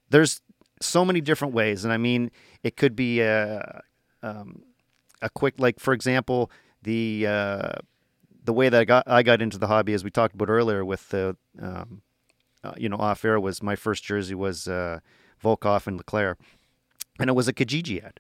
[0.10, 0.42] There's
[0.82, 2.32] so many different ways, and I mean,
[2.64, 3.84] it could be a
[4.24, 4.64] um,
[5.22, 6.50] a quick like for example
[6.82, 7.74] the uh,
[8.44, 10.84] the way that I got I got into the hobby as we talked about earlier
[10.84, 12.02] with the um,
[12.64, 15.00] uh, you know off air was my first jersey was uh,
[15.44, 16.38] Volkov and Leclaire
[17.20, 18.20] and it was a Kijiji ad.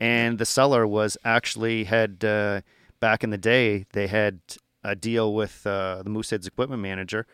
[0.00, 2.62] And the seller was actually had uh,
[3.00, 4.40] back in the day they had
[4.82, 7.26] a deal with uh, the Mooseheads equipment manager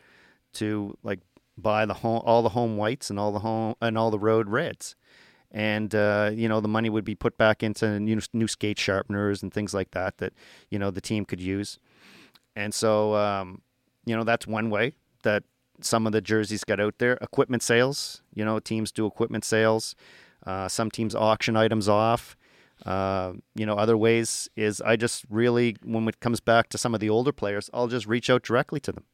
[0.55, 1.21] to like
[1.57, 4.49] buy the home all the home whites and all the home and all the road
[4.49, 4.97] reds.
[5.51, 9.43] And uh, you know the money would be put back into new, new skate sharpeners
[9.43, 10.35] and things like that that
[10.71, 11.79] you know the team could use.
[12.55, 13.63] And so um,
[14.05, 15.45] you know that's one way that
[15.81, 17.19] some of the jerseys got out there.
[17.23, 19.95] Equipment sales you know teams do equipment sales
[20.49, 22.37] uh, some teams auction items off
[22.87, 26.95] Uh, you know, other ways is I just really, when it comes back to some
[26.95, 29.05] of the older players, I'll just reach out directly to them.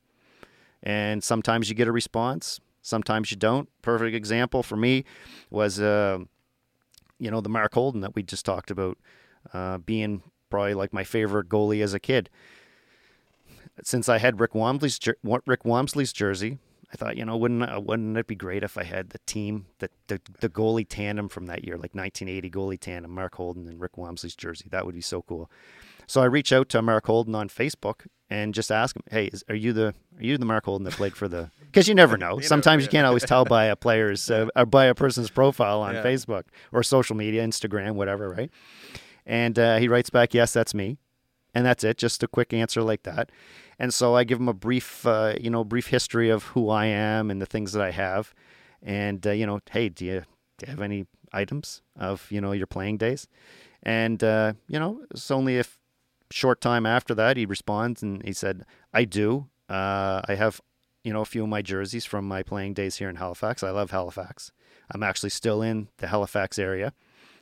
[0.82, 3.68] And sometimes you get a response, sometimes you don't.
[3.80, 5.04] Perfect example for me
[5.48, 6.18] was, uh,
[7.18, 8.98] you know, the Mark Holden that we just talked about
[9.54, 12.28] uh, being probably like my favorite goalie as a kid.
[13.82, 14.98] Since I had Rick Wamsley's
[15.46, 16.58] Rick Wamsley's jersey,
[16.94, 19.66] I thought, you know, wouldn't uh, wouldn't it be great if I had the team,
[19.80, 23.80] the, the the goalie tandem from that year, like 1980 goalie tandem, Mark Holden and
[23.80, 24.66] Rick Wamsley's jersey.
[24.70, 25.50] That would be so cool.
[26.06, 29.42] So I reach out to Mark Holden on Facebook and just ask him, "Hey, is,
[29.48, 32.16] are you the are you the Mark Holden that played for the?" Because you never
[32.24, 32.36] know.
[32.36, 32.86] you Sometimes know, yeah.
[32.86, 36.04] you can't always tell by a player's uh, or by a person's profile on yeah.
[36.04, 38.50] Facebook or social media, Instagram, whatever, right?
[39.26, 40.98] And uh, he writes back, "Yes, that's me,"
[41.54, 41.98] and that's it.
[41.98, 43.30] Just a quick answer like that.
[43.78, 46.86] And so I give them a brief, uh, you know, brief history of who I
[46.86, 48.34] am and the things that I have.
[48.82, 50.22] And, uh, you know, hey, do you,
[50.58, 53.26] do you have any items of, you know, your playing days?
[53.82, 55.64] And, uh, you know, it's only a
[56.30, 59.48] short time after that, he responds and he said, I do.
[59.68, 60.60] Uh, I have,
[61.02, 63.62] you know, a few of my jerseys from my playing days here in Halifax.
[63.62, 64.52] I love Halifax.
[64.90, 66.92] I'm actually still in the Halifax area.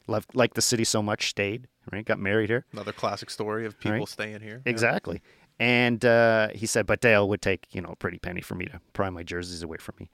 [0.09, 2.05] Love, like the city so much, stayed, right?
[2.05, 2.67] Got married here.
[2.73, 4.09] Another classic story of people right?
[4.09, 4.61] staying here.
[4.67, 5.23] Exactly.
[5.23, 5.42] Yeah.
[5.59, 8.67] And uh, he said, but Dale would take, you know, a pretty penny for me
[8.67, 10.11] to pry my jerseys away from me.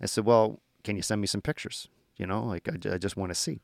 [0.00, 1.88] I said, well, can you send me some pictures?
[2.16, 3.60] You know, like I, I just want to see.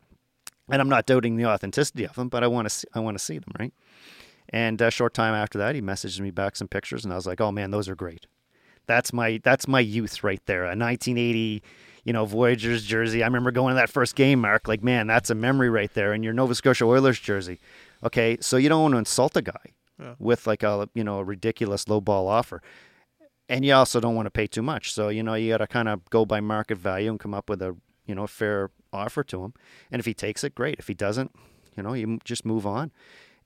[0.70, 3.18] And I'm not doubting the authenticity of them, but I want to see, I want
[3.18, 3.72] to see them, right?
[4.50, 7.26] And a short time after that, he messaged me back some pictures, and I was
[7.26, 8.26] like, "Oh man, those are great.
[8.86, 10.64] That's my that's my youth right there.
[10.64, 11.62] A 1980,
[12.04, 13.22] you know, Voyageurs jersey.
[13.22, 14.66] I remember going to that first game, Mark.
[14.66, 16.12] Like, man, that's a memory right there.
[16.12, 17.60] And your Nova Scotia Oilers jersey.
[18.02, 20.14] Okay, so you don't want to insult a guy yeah.
[20.18, 22.62] with like a you know a ridiculous low ball offer.
[23.50, 24.92] And you also don't want to pay too much.
[24.92, 27.48] So, you know, you got to kind of go by market value and come up
[27.48, 29.54] with a, you know, a fair offer to him.
[29.90, 30.78] And if he takes it, great.
[30.78, 31.34] If he doesn't,
[31.74, 32.92] you know, you just move on.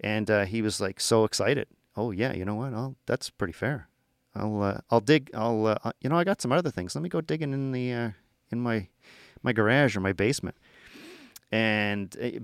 [0.01, 1.69] And uh, he was like so excited.
[1.97, 2.75] Oh yeah, you know what?
[2.75, 3.89] I'll, that's pretty fair.
[4.35, 5.31] I'll uh, I'll dig.
[5.35, 6.95] I'll uh, you know I got some other things.
[6.95, 8.11] Let me go digging in the uh,
[8.51, 8.89] in my
[9.43, 10.57] my garage or my basement.
[11.51, 12.41] And uh,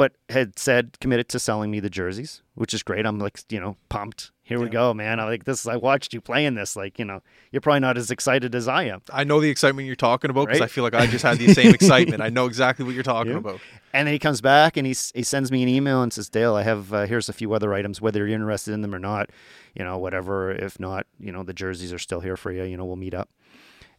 [0.00, 3.04] but had said committed to selling me the jerseys, which is great.
[3.04, 4.30] I'm like, you know, pumped.
[4.42, 4.64] Here yeah.
[4.64, 5.20] we go, man.
[5.20, 5.66] I like this.
[5.66, 6.74] I watched you playing this.
[6.74, 7.20] Like, you know,
[7.52, 9.02] you're probably not as excited as I am.
[9.12, 10.64] I know the excitement you're talking about because right?
[10.64, 12.22] I feel like I just had the same excitement.
[12.22, 13.38] I know exactly what you're talking yeah.
[13.40, 13.60] about.
[13.92, 16.54] And then he comes back and he he sends me an email and says, Dale,
[16.54, 18.00] I have uh, here's a few other items.
[18.00, 19.28] Whether you're interested in them or not,
[19.74, 20.50] you know, whatever.
[20.50, 22.62] If not, you know, the jerseys are still here for you.
[22.62, 23.28] You know, we'll meet up.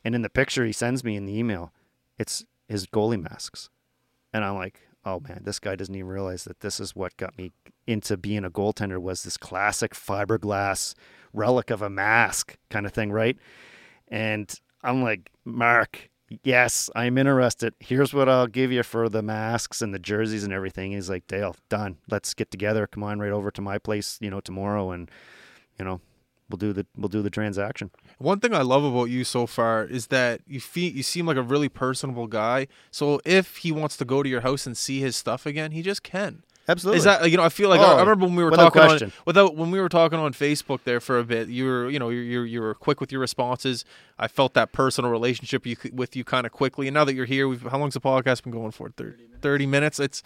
[0.04, 1.72] And in the picture he sends me in the email,
[2.18, 3.70] it's his goalie masks,
[4.34, 7.38] and I'm like, oh man, this guy doesn't even realize that this is what got
[7.38, 7.52] me
[7.88, 10.94] into being a goaltender was this classic fiberglass
[11.34, 13.38] relic of a mask kind of thing, right?
[14.10, 16.10] And I'm like, Mark,
[16.44, 17.74] yes, I'm interested.
[17.80, 20.92] Here's what I'll give you for the masks and the jerseys and everything.
[20.92, 21.98] he's like, Dale, done.
[22.10, 22.88] Let's get together.
[22.88, 25.10] Come on right over to my place, you know, tomorrow and
[25.80, 26.02] you know,
[26.52, 27.92] we'll do the we'll do the transaction.
[28.18, 31.38] One thing I love about you so far is that you feel you seem like
[31.38, 32.68] a really personable guy.
[32.92, 35.82] So if he wants to go to your house and see his stuff again, he
[35.82, 36.44] just can.
[36.68, 37.00] Absolutely.
[37.00, 37.44] Is that you know?
[37.44, 39.08] I feel like oh, I, remember when we were talking question.
[39.08, 41.50] on without when we were talking on Facebook there for a bit.
[41.50, 43.84] You were you know you you you were quick with your responses.
[44.20, 46.88] I felt that personal relationship you, with you kind of quickly.
[46.88, 48.90] And now that you're here, we've how long's the podcast been going for?
[48.90, 50.00] 30, 30 minutes.
[50.00, 50.22] It's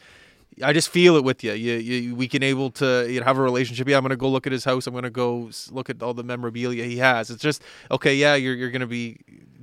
[0.63, 1.53] I just feel it with you.
[1.53, 3.87] You, you we can able to you know, have a relationship.
[3.89, 4.87] Yeah, I'm gonna go look at his house.
[4.87, 7.29] I'm gonna go look at all the memorabilia he has.
[7.29, 8.15] It's just okay.
[8.15, 9.17] Yeah, you're you're gonna be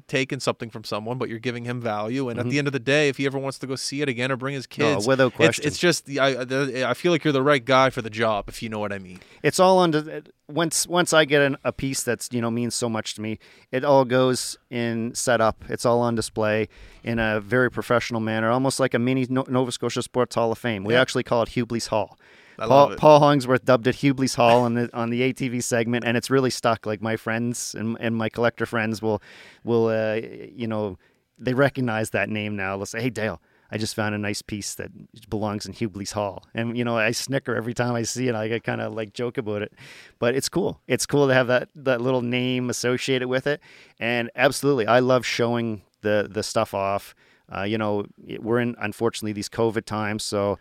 [0.09, 2.29] taking something from someone, but you're giving him value.
[2.29, 2.49] And mm-hmm.
[2.49, 4.31] at the end of the day, if he ever wants to go see it again
[4.31, 7.33] or bring his kids, no, without question, it's, it's just I I feel like you're
[7.33, 9.21] the right guy for the job, if you know what I mean.
[9.43, 12.88] It's all under once once I get an, a piece that's you know means so
[12.88, 13.38] much to me.
[13.71, 15.65] It all goes in setup.
[15.69, 16.69] It's all on display
[17.03, 20.85] in a very professional manner, almost like a mini Nova Scotia Sports Hall of Fame.
[20.85, 21.01] We yeah.
[21.01, 22.19] actually call it Hubley's Hall.
[22.59, 26.31] Paul, Paul Hollingsworth dubbed it Hubley's Hall on the on the ATV segment, and it's
[26.31, 26.87] really stuck.
[26.87, 29.23] Like my friends and, and my collector friends will
[29.65, 30.21] will uh,
[30.55, 30.99] you know
[31.38, 32.77] they recognize that name now.
[32.77, 34.91] They'll say, "Hey Dale, I just found a nice piece that
[35.29, 38.35] belongs in Hubley's Hall," and you know I snicker every time I see it.
[38.35, 39.73] I kind of like joke about it,
[40.19, 40.81] but it's cool.
[40.87, 43.61] It's cool to have that that little name associated with it,
[43.99, 47.15] and absolutely, I love showing the the stuff off.
[47.55, 48.07] Uh, you know,
[48.38, 50.59] we're in unfortunately these COVID times, so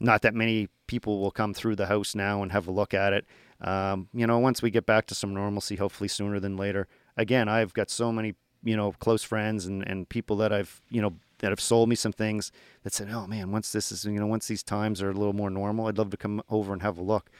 [0.00, 3.12] not that many people will come through the house now and have a look at
[3.12, 3.26] it.
[3.60, 6.88] Um, you know, once we get back to some normalcy, hopefully sooner than later.
[7.16, 8.34] Again, I've got so many,
[8.64, 11.94] you know, close friends and, and people that I've, you know, that have sold me
[11.94, 15.10] some things that said, oh man, once this is, you know, once these times are
[15.10, 17.30] a little more normal, I'd love to come over and have a look.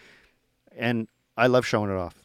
[0.76, 2.22] And I love showing it off.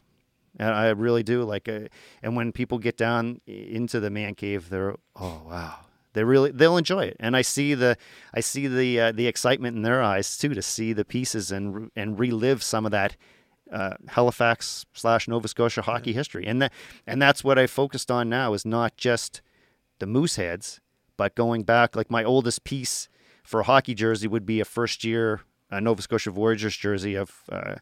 [0.58, 1.42] And I really do.
[1.42, 1.88] Like, uh,
[2.22, 5.80] and when people get down into the man cave, they're, oh wow,
[6.16, 7.98] They really they'll enjoy it, and I see the
[8.32, 11.90] I see the uh, the excitement in their eyes too to see the pieces and
[11.94, 13.18] and relive some of that
[13.70, 16.72] uh, Halifax slash Nova Scotia hockey history, and that
[17.06, 19.42] and that's what I focused on now is not just
[19.98, 20.80] the Mooseheads,
[21.18, 23.10] but going back like my oldest piece
[23.44, 27.42] for a hockey jersey would be a first year uh, Nova Scotia Voyageurs jersey of
[27.52, 27.74] uh,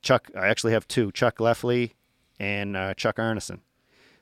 [0.00, 0.30] Chuck.
[0.34, 1.92] I actually have two: Chuck Lefley
[2.40, 3.58] and uh, Chuck Arnason.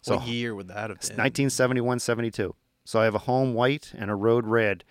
[0.03, 1.17] So what year would that have been?
[1.17, 2.53] 1971, 72.
[2.85, 4.85] So I have a home white and a road red.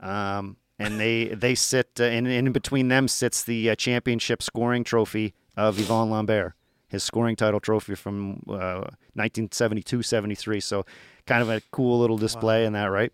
[0.00, 4.84] Um, and they they sit uh, and, in between them sits the uh, championship scoring
[4.84, 6.54] trophy of Yvon Lambert,
[6.88, 8.84] his scoring title trophy from uh,
[9.16, 10.62] 1972-73.
[10.62, 10.84] So
[11.26, 12.66] kind of a cool little display wow.
[12.66, 13.12] in that, right?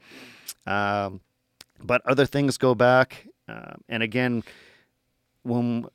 [0.66, 1.20] Um,
[1.82, 4.44] but other things go back, uh, and again,
[5.42, 5.86] when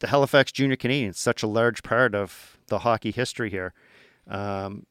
[0.00, 3.72] the Halifax Junior Canadians, such a large part of the hockey history here.
[4.28, 4.86] Um,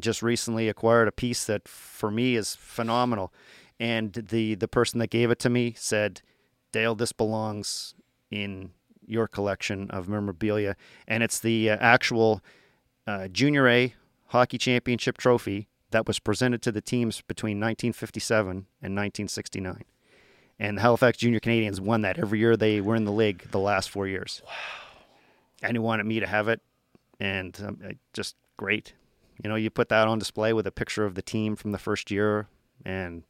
[0.00, 3.32] just recently acquired a piece that for me is phenomenal.
[3.80, 6.22] And the, the person that gave it to me said,
[6.72, 7.94] Dale, this belongs
[8.30, 8.72] in
[9.06, 10.76] your collection of memorabilia.
[11.06, 12.42] And it's the uh, actual
[13.06, 13.94] uh, Junior A
[14.26, 19.84] Hockey Championship trophy that was presented to the teams between 1957 and 1969.
[20.58, 23.60] And the Halifax Junior Canadians won that every year they were in the league the
[23.60, 24.42] last four years.
[24.44, 24.52] Wow.
[25.62, 26.60] And he wanted me to have it.
[27.20, 27.80] And um,
[28.12, 28.92] just great.
[29.42, 31.78] You know, you put that on display with a picture of the team from the
[31.78, 32.48] first year,
[32.84, 33.22] and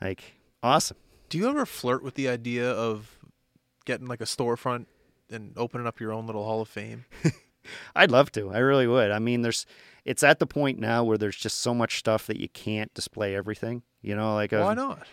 [0.00, 0.96] like awesome.
[1.28, 3.18] Do you ever flirt with the idea of
[3.84, 4.86] getting like a storefront
[5.30, 7.06] and opening up your own little Hall of Fame?
[7.96, 8.50] I'd love to.
[8.50, 9.10] I really would.
[9.10, 9.66] I mean, there's
[10.04, 13.34] it's at the point now where there's just so much stuff that you can't display
[13.34, 13.82] everything.
[14.02, 15.06] You know, like why not?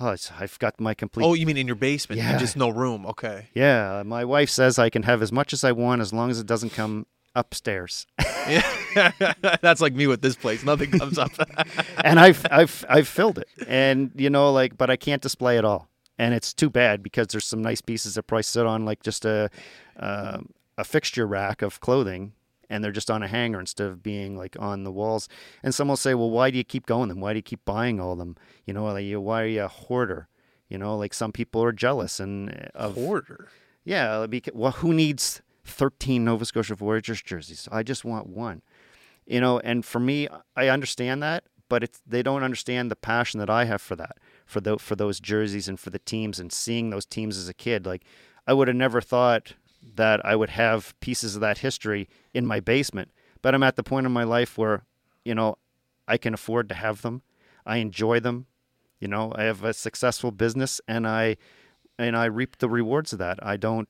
[0.00, 1.24] Oh, I've got my complete.
[1.24, 2.20] Oh, you mean in your basement?
[2.20, 2.36] Yeah.
[2.36, 3.06] just no room.
[3.06, 3.46] Okay.
[3.54, 6.40] Yeah, my wife says I can have as much as I want as long as
[6.40, 8.06] it doesn't come upstairs.
[8.48, 9.12] yeah,
[9.60, 10.64] that's like me with this place.
[10.64, 11.32] Nothing comes up.
[12.04, 15.64] and I've I've I've filled it, and you know, like, but I can't display it
[15.64, 19.02] all, and it's too bad because there's some nice pieces that probably sit on like
[19.02, 19.50] just a
[19.98, 20.38] uh,
[20.78, 22.32] a fixture rack of clothing.
[22.70, 25.28] And they're just on a hanger instead of being like on the walls.
[25.62, 27.20] And some will say, "Well, why do you keep going them?
[27.20, 28.36] Why do you keep buying all them?
[28.64, 30.28] You know, like, why are you a hoarder?
[30.68, 33.48] You know, like some people are jealous and uh, of hoarder.
[33.84, 37.68] Yeah, because, well, who needs 13 Nova Scotia Voyageurs jerseys.
[37.72, 38.62] I just want one.
[39.26, 43.40] You know, and for me, I understand that, but it's they don't understand the passion
[43.40, 46.52] that I have for that, for the, for those jerseys and for the teams and
[46.52, 47.86] seeing those teams as a kid.
[47.86, 48.04] Like
[48.46, 49.54] I would have never thought
[49.96, 53.10] that I would have pieces of that history in my basement,
[53.42, 54.84] but I'm at the point in my life where,
[55.24, 55.56] you know,
[56.06, 57.22] I can afford to have them.
[57.64, 58.46] I enjoy them.
[59.00, 61.36] You know, I have a successful business and I
[61.98, 63.38] and I reap the rewards of that.
[63.42, 63.88] I don't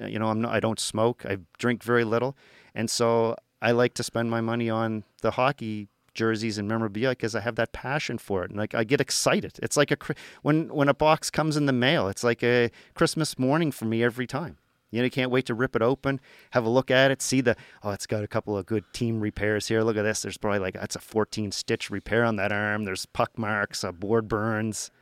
[0.00, 1.24] you know, I'm not, I don't smoke.
[1.26, 2.36] I drink very little,
[2.74, 7.34] and so I like to spend my money on the hockey jerseys and memorabilia because
[7.34, 9.58] I have that passion for it, and like I get excited.
[9.62, 9.96] It's like a
[10.42, 12.08] when when a box comes in the mail.
[12.08, 14.58] It's like a Christmas morning for me every time.
[14.90, 16.20] You know, you can't wait to rip it open,
[16.52, 19.20] have a look at it, see the oh, it's got a couple of good team
[19.20, 19.82] repairs here.
[19.82, 20.22] Look at this.
[20.22, 22.84] There's probably like that's a 14 stitch repair on that arm.
[22.84, 24.92] There's puck marks, uh, board burns.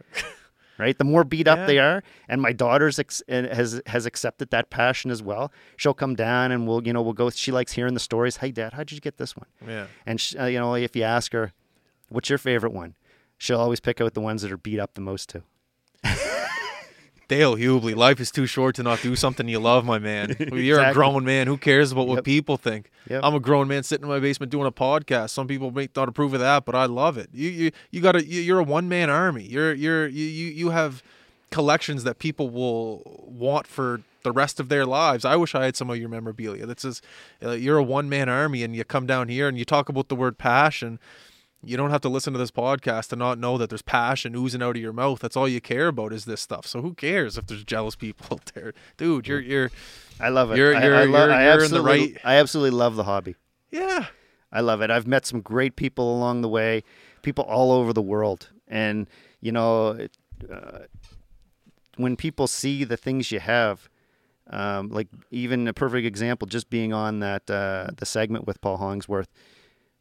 [0.82, 0.98] Right?
[0.98, 1.66] The more beat up yeah.
[1.66, 5.52] they are, and my daughter's ex- has has accepted that passion as well.
[5.76, 7.30] She'll come down and we'll you know we'll go.
[7.30, 8.38] She likes hearing the stories.
[8.38, 9.46] Hey, Dad, how did you get this one?
[9.66, 9.86] Yeah.
[10.04, 11.52] And she, uh, you know if you ask her,
[12.08, 12.96] what's your favorite one?
[13.38, 15.44] She'll always pick out the ones that are beat up the most too.
[17.32, 20.36] Dale Hubley, life is too short to not do something you love, my man.
[20.38, 20.90] You're exactly.
[20.90, 21.46] a grown man.
[21.46, 22.24] Who cares about what yep.
[22.24, 22.90] people think?
[23.08, 23.22] Yep.
[23.24, 25.30] I'm a grown man sitting in my basement doing a podcast.
[25.30, 27.30] Some people may not approve of that, but I love it.
[27.32, 29.44] You you you got a you're a one man army.
[29.44, 31.02] You're you're you you have
[31.50, 35.24] collections that people will want for the rest of their lives.
[35.24, 37.00] I wish I had some of your memorabilia that says
[37.42, 40.10] uh, you're a one man army, and you come down here and you talk about
[40.10, 40.98] the word passion
[41.64, 44.62] you don't have to listen to this podcast to not know that there's passion oozing
[44.62, 45.20] out of your mouth.
[45.20, 46.66] That's all you care about is this stuff.
[46.66, 49.28] So who cares if there's jealous people out there, dude?
[49.28, 49.70] You're you're.
[50.20, 50.56] I love it.
[50.56, 52.16] You're you're, I, I love, you're, you're in the right.
[52.24, 53.36] I absolutely love the hobby.
[53.70, 54.06] Yeah,
[54.50, 54.90] I love it.
[54.90, 56.82] I've met some great people along the way,
[57.22, 59.08] people all over the world, and
[59.40, 60.08] you know,
[60.52, 60.78] uh,
[61.96, 63.88] when people see the things you have.
[64.50, 68.76] Um, like even a perfect example, just being on that uh, the segment with Paul
[68.76, 69.28] Hollingsworth,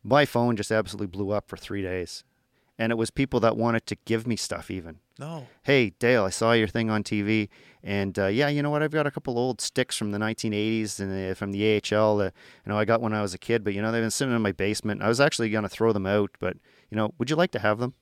[0.04, 2.24] my phone just absolutely blew up for three days.
[2.78, 4.99] And it was people that wanted to give me stuff, even.
[5.20, 5.47] No.
[5.62, 7.49] Hey, Dale, I saw your thing on TV.
[7.84, 8.82] And uh, yeah, you know what?
[8.82, 12.34] I've got a couple old sticks from the 1980s and uh, from the AHL that
[12.66, 13.64] you know I got when I was a kid.
[13.64, 15.04] But you know they've been sitting in my basement.
[15.04, 16.58] I was actually going to throw them out, but
[16.89, 17.93] you know, would you like to have them?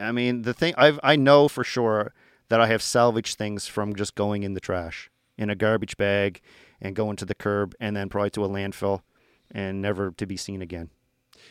[0.00, 2.12] I mean, the thing I've I know for sure
[2.48, 6.40] that I have salvaged things from just going in the trash in a garbage bag
[6.80, 9.02] and going to the curb and then probably to a landfill
[9.50, 10.90] and never to be seen again.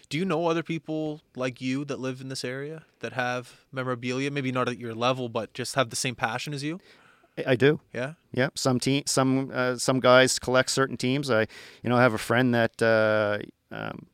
[0.10, 4.32] Do you know other people like you that live in this area that have memorabilia?
[4.32, 6.80] Maybe not at your level, but just have the same passion as you.
[7.45, 7.82] I- do.
[7.93, 8.14] Yeah.
[8.34, 8.58] Yep.
[8.58, 11.30] Some team, some uh, some guys collect certain teams.
[11.30, 11.41] I,
[11.84, 13.39] you know, I have a friend that, uh,
[13.76, 14.06] um,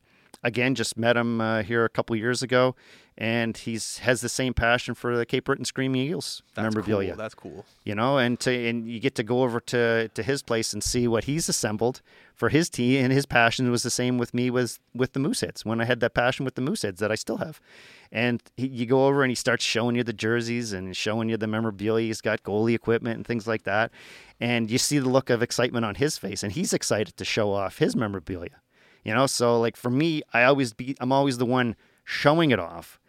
[0.43, 2.75] again, just met him uh, here a couple years ago,
[3.17, 7.11] and he's has the same passion for the Cape Breton Screaming Eagles That's memorabilia.
[7.11, 7.17] cool.
[7.17, 7.65] That's cool.
[7.83, 10.83] you know, and to and you get to go over to to his place and
[10.83, 12.01] see what he's assembled
[12.35, 15.63] for his team, and his passion was the same with me was with the Mooseheads
[15.65, 17.59] when I had that passion with the Mooseheads that I still have,
[18.11, 21.37] and he, you go over and he starts showing you the jerseys and showing you
[21.37, 22.07] the memorabilia.
[22.07, 23.91] He's got goalie equipment and things like that,
[24.39, 27.51] and you see the look of excitement on his face, and he's excited to show
[27.51, 28.61] off his memorabilia,
[29.03, 29.27] you know.
[29.27, 32.99] So like for me, I always be I'm always the one showing it off,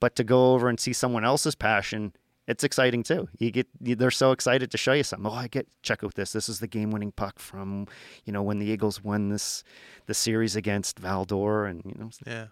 [0.00, 2.12] but to go over and see someone else's passion
[2.50, 3.28] it's exciting too.
[3.38, 5.30] You get they're so excited to show you something.
[5.30, 6.32] Oh, I get check out this.
[6.32, 7.86] This is the game-winning puck from,
[8.24, 9.62] you know, when the Eagles won this
[10.06, 12.46] the series against Val-d'Or, and you know, Yeah.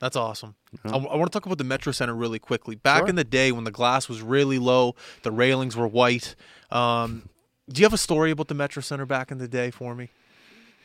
[0.00, 0.54] That's awesome.
[0.84, 0.92] Yeah.
[0.92, 2.76] I, want to talk about the Metro Center really quickly.
[2.76, 3.08] Back Sure.
[3.08, 6.36] in the day when the glass was really low, the railings were white.
[6.70, 7.28] Um,
[7.68, 10.10] do you have a story about the Metro Center back in the day for me?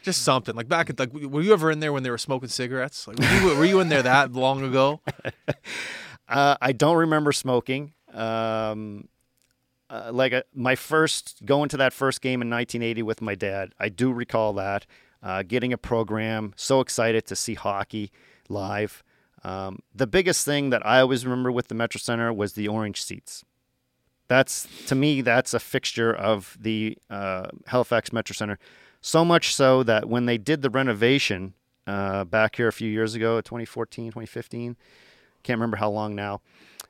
[0.04, 2.50] Just something like back at like, were you ever in there when they were smoking
[2.50, 3.08] cigarettes?
[3.08, 5.02] Like, were you, were you in there that long ago?
[6.28, 7.94] uh, I don't remember smoking.
[8.14, 9.08] Um,
[9.90, 13.74] uh, like uh, my first going to that first game in 1980 with my dad,
[13.80, 14.86] I do recall that
[15.24, 16.54] uh, getting a program.
[16.56, 18.12] So excited to see hockey
[18.50, 19.04] live.
[19.44, 23.04] Um, the biggest thing that I always remember with the Metro Center was the orange
[23.04, 23.44] seats.
[24.28, 28.58] That's to me, that's a fixture of the uh, Halifax Metro Center.
[29.06, 31.54] So much so that when they did the renovation
[31.86, 34.78] uh, back here a few years ago, 2014, 2015,
[35.44, 36.40] can't remember how long now.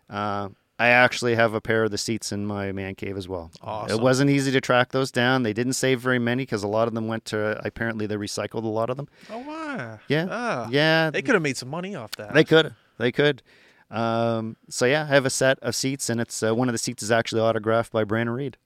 [0.08, 3.50] Uh, I actually have a pair of the seats in my man cave as well.
[3.64, 3.98] Awesome.
[3.98, 5.42] It wasn't easy to track those down.
[5.42, 7.60] They didn't save very many because a lot of them went to.
[7.66, 9.08] Apparently, they recycled a lot of them.
[9.32, 10.00] Oh wow.
[10.08, 11.10] Yeah, Ah, yeah.
[11.10, 12.34] They could have made some money off that.
[12.36, 12.76] They could.
[13.00, 13.42] They could.
[13.90, 16.80] Um, so yeah, I have a set of seats, and it's uh, one of the
[16.80, 18.58] seats is actually autographed by Brandon Reid.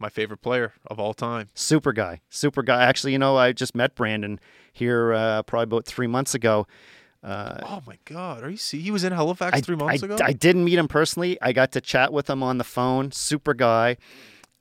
[0.00, 1.48] My favorite player of all time.
[1.54, 2.82] Super guy, super guy.
[2.82, 4.40] Actually, you know, I just met Brandon
[4.72, 6.66] here uh, probably about three months ago.
[7.22, 8.42] Uh, Oh my God.
[8.42, 8.80] Are you see?
[8.80, 10.16] He was in Halifax I, three months I, ago.
[10.22, 11.38] I didn't meet him personally.
[11.42, 13.12] I got to chat with him on the phone.
[13.12, 13.98] Super guy.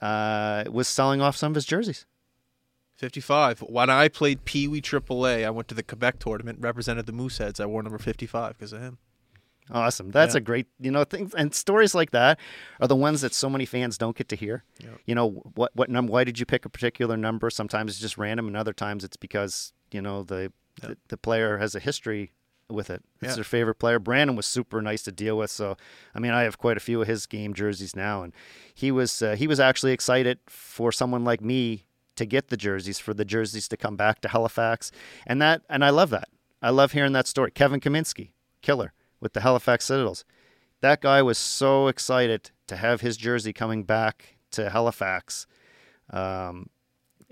[0.01, 2.05] Uh, was selling off some of his jerseys.
[2.95, 3.61] 55.
[3.61, 7.61] When I played Pee Wee AAA, I went to the Quebec tournament, represented the Mooseheads.
[7.61, 8.97] I wore number 55 because of him.
[9.72, 10.09] Awesome.
[10.11, 10.39] That's Yeah.
[10.39, 12.39] a great, you know, things and stories like that
[12.80, 14.63] are the ones that so many fans don't get to hear.
[14.84, 14.89] Yeah.
[15.05, 16.11] You know, what what number?
[16.11, 17.49] Why did you pick a particular number?
[17.49, 20.51] Sometimes it's just random, and other times it's because you know the
[20.82, 20.89] Yeah.
[20.89, 22.32] the, the player has a history
[22.70, 23.03] with it.
[23.22, 23.97] It's their favorite player.
[23.99, 25.49] Brandon was super nice to deal with.
[25.49, 25.76] So,
[26.13, 28.32] I mean, I have quite a few of his game jerseys now, and
[28.76, 32.99] he was uh, he was actually excited for someone like me to get the jerseys
[32.99, 34.91] for the jerseys to come back to Halifax,
[35.28, 36.30] and that and I love that.
[36.61, 37.51] I love hearing that story.
[37.51, 40.26] Kevin Kaminski, killer with the Halifax Citadels.
[40.82, 45.45] That guy was so excited to have his jersey coming back to Halifax.
[46.09, 46.70] Um,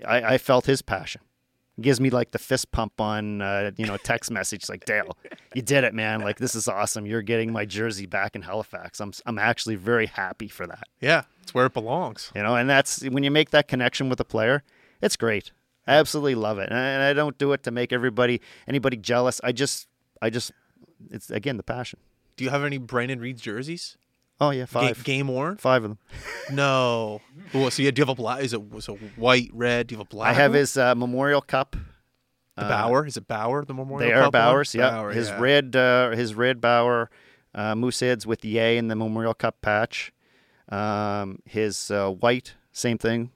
[0.06, 1.22] I, I felt his passion.
[1.80, 5.16] Gives me like the fist pump on uh, you know text message like Dale,
[5.54, 6.20] you did it, man!
[6.22, 7.06] Like this is awesome.
[7.06, 8.98] You're getting my jersey back in Halifax.
[8.98, 10.82] I'm I'm actually very happy for that.
[11.00, 12.32] Yeah, it's where it belongs.
[12.34, 14.64] You know, and that's when you make that connection with a player,
[15.00, 15.52] it's great.
[15.86, 18.96] I absolutely love it, and I, and I don't do it to make everybody anybody
[18.96, 19.40] jealous.
[19.44, 19.86] I just
[20.20, 20.50] I just
[21.10, 21.98] it's again the passion.
[22.36, 23.96] Do you have any Brandon Reid jerseys?
[24.40, 25.56] Oh yeah, Ga- five game worn?
[25.56, 25.98] five of them.
[26.50, 27.20] No.
[27.52, 28.42] Well, so yeah, do you have a black?
[28.42, 29.88] Is it was a white, red?
[29.88, 30.30] Do you have a black?
[30.30, 30.58] I have one?
[30.60, 31.76] his uh, Memorial Cup.
[32.56, 33.04] the uh, Bauer.
[33.04, 33.64] Is it Bauer?
[33.66, 34.30] The Memorial They Cup are one?
[34.30, 34.74] Bowers.
[34.74, 35.40] Yeah, Bauer, his yeah.
[35.40, 37.10] red, uh, his red Bauer
[37.54, 40.10] uh, Mooseheads with the A and the Memorial Cup patch.
[40.70, 43.30] Um, his uh, white, same thing.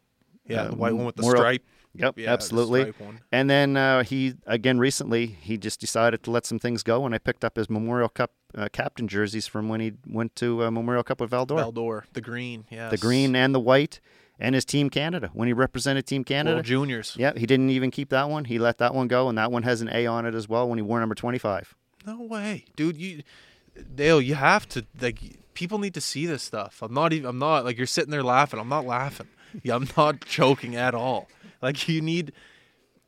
[0.47, 1.63] Yeah, uh, the white one with the Memorial- stripe.
[1.95, 2.85] Yep, Yeah, absolutely.
[2.99, 3.21] one.
[3.31, 7.15] And then uh, he again recently he just decided to let some things go, and
[7.15, 10.71] I picked up his Memorial Cup uh, captain jerseys from when he went to uh,
[10.71, 11.59] Memorial Cup with Val-d'Or.
[11.59, 12.65] Val-d'Or, the green.
[12.71, 14.01] Yeah, the green and the white,
[14.39, 16.57] and his Team Canada when he represented Team Canada.
[16.57, 17.15] World Juniors.
[17.19, 18.47] Yeah, he didn't even keep that one.
[18.47, 20.69] He let that one go, and that one has an A on it as well
[20.69, 21.75] when he wore number twenty-five.
[22.07, 22.97] No way, dude.
[22.97, 23.23] You,
[23.95, 25.19] Dale, you have to like.
[25.55, 26.79] People need to see this stuff.
[26.83, 27.27] I'm not even.
[27.27, 28.59] I'm not like you're sitting there laughing.
[28.59, 29.29] I'm not laughing.
[29.63, 31.29] Yeah, I'm not joking at all.
[31.63, 32.33] Like you need.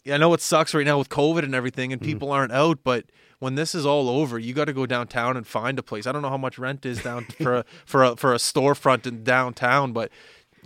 [0.06, 2.10] I know it sucks right now with COVID and everything, and mm-hmm.
[2.10, 2.80] people aren't out.
[2.84, 3.06] But
[3.38, 6.06] when this is all over, you got to go downtown and find a place.
[6.06, 9.06] I don't know how much rent is down for a for a for a storefront
[9.06, 10.10] in downtown, but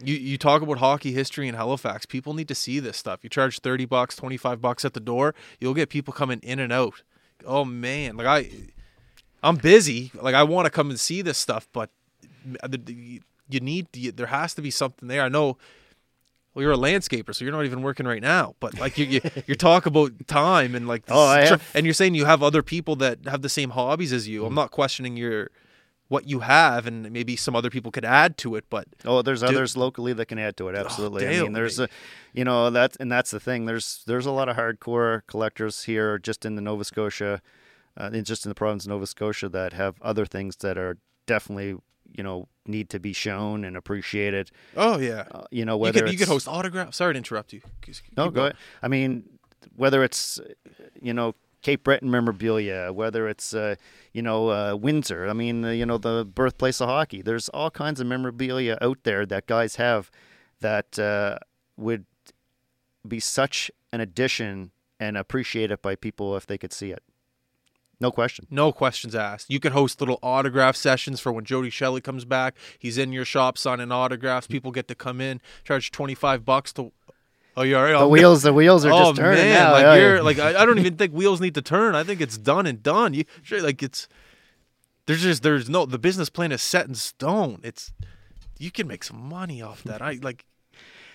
[0.03, 2.07] you you talk about hockey history in Halifax.
[2.07, 3.20] People need to see this stuff.
[3.22, 5.34] You charge thirty bucks, twenty five bucks at the door.
[5.61, 7.03] You'll get people coming in and out.
[7.47, 8.51] Oh man, like I,
[9.43, 10.11] I'm busy.
[10.14, 11.91] Like I want to come and see this stuff, but
[13.49, 15.22] you need there has to be something there.
[15.22, 15.57] I know
[16.55, 18.55] Well, you're a landscaper, so you're not even working right now.
[18.59, 21.94] But like you, you, you talk about time and like, Oh, I have- and you're
[21.94, 24.44] saying you have other people that have the same hobbies as you.
[24.44, 25.51] I'm not questioning your
[26.09, 28.64] what you have, and maybe some other people could add to it.
[28.70, 29.51] But Oh, there's Dude.
[29.51, 30.74] others locally that can add to it.
[30.74, 31.26] Absolutely.
[31.26, 31.86] I damn, mean, there's a,
[32.32, 33.66] you know, that's and that's the thing.
[33.66, 37.42] There's there's a lot of hardcore collectors here, just in the Nova Scotia,
[37.99, 40.96] uh, in- just in the province of Nova Scotia, that have other things that are
[41.26, 41.76] definitely,
[42.17, 44.51] you know, need to be shown and appreciated.
[44.77, 46.97] oh yeah, Uh, you know, you whether could you could host autographs.
[46.97, 47.61] Sorry to interrupt you.
[48.17, 48.57] No, go ahead.
[48.83, 49.25] I mean,
[49.77, 50.41] whether it's
[51.01, 53.75] you know Cape Breton memorabilia, whether it's uh,
[54.13, 55.29] you know uh, Windsor.
[55.29, 57.23] I mean, uh, you know the birthplace of hockey.
[57.23, 60.11] There's all kinds of memorabilia out there that guys have
[60.61, 61.39] that uh,
[61.77, 62.05] would
[63.07, 67.03] be such an addition and appreciated by people if they could see it.
[68.01, 68.46] No question.
[68.49, 69.51] No questions asked.
[69.51, 72.57] You can host little autograph sessions for when Jody Shelley comes back.
[72.78, 74.46] He's in your shop signing autographs.
[74.46, 76.92] People get to come in, charge twenty five bucks to.
[77.57, 77.90] Oh, you're right.
[77.90, 79.72] The oh, wheels, the wheels are oh just turning man, now.
[79.72, 80.22] like yeah, you're yeah.
[80.22, 81.96] like I, I don't even think wheels need to turn.
[81.96, 83.14] I think it's done and done.
[83.14, 84.07] You sure like it's
[85.07, 87.61] there's just there's no the business plan is set in stone.
[87.64, 87.92] It's
[88.59, 90.01] you can make some money off that.
[90.01, 90.44] I like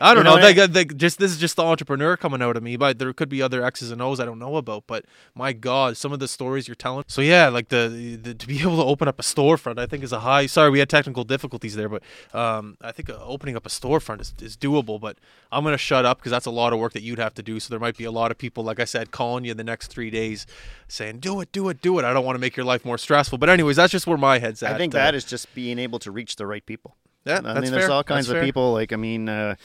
[0.02, 0.42] I don't You know, know.
[0.42, 3.14] Like, uh, like just this is just the entrepreneur coming out of me, but there
[3.14, 4.86] could be other X's and O's I don't know about.
[4.88, 7.06] But my God, some of the stories you're telling.
[7.08, 10.04] So yeah, like the, the to be able to open up a storefront, I think
[10.04, 10.46] is a high.
[10.48, 14.22] Sorry, we had technical difficulties there, but um, I think uh, opening up a storefront
[14.22, 15.00] is, is doable.
[15.00, 15.18] But
[15.52, 17.60] I'm gonna shut up because that's a lot of work that you'd have to do.
[17.60, 19.88] So there might be a lot of people, like I said, calling you the next
[19.88, 20.46] three days,
[20.88, 22.98] saying, "Do it, do it, do it." I don't want to make your life more
[22.98, 23.38] stressful.
[23.38, 24.74] But anyways, that's just where my head's at.
[24.74, 26.96] I think Uh, that is just being able to reach the right people.
[27.26, 27.92] Yeah, I that's mean, there's fair.
[27.92, 28.44] all kinds That's of fair.
[28.44, 28.74] people.
[28.74, 29.56] Like, I mean, uh,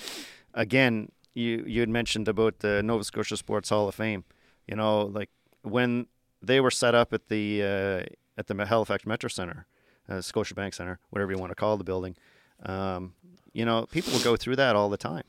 [0.55, 4.25] again, you you had mentioned about the Nova Scotia Sports Hall of Fame.
[4.67, 5.31] You know, like
[5.63, 6.07] when
[6.43, 9.67] they were set up at the uh, at the Halifax Metro Center,
[10.09, 12.17] uh, Scotiabank Center, whatever you want to call the building.
[12.65, 13.15] Um,
[13.53, 15.25] you know, people will go through that all the time.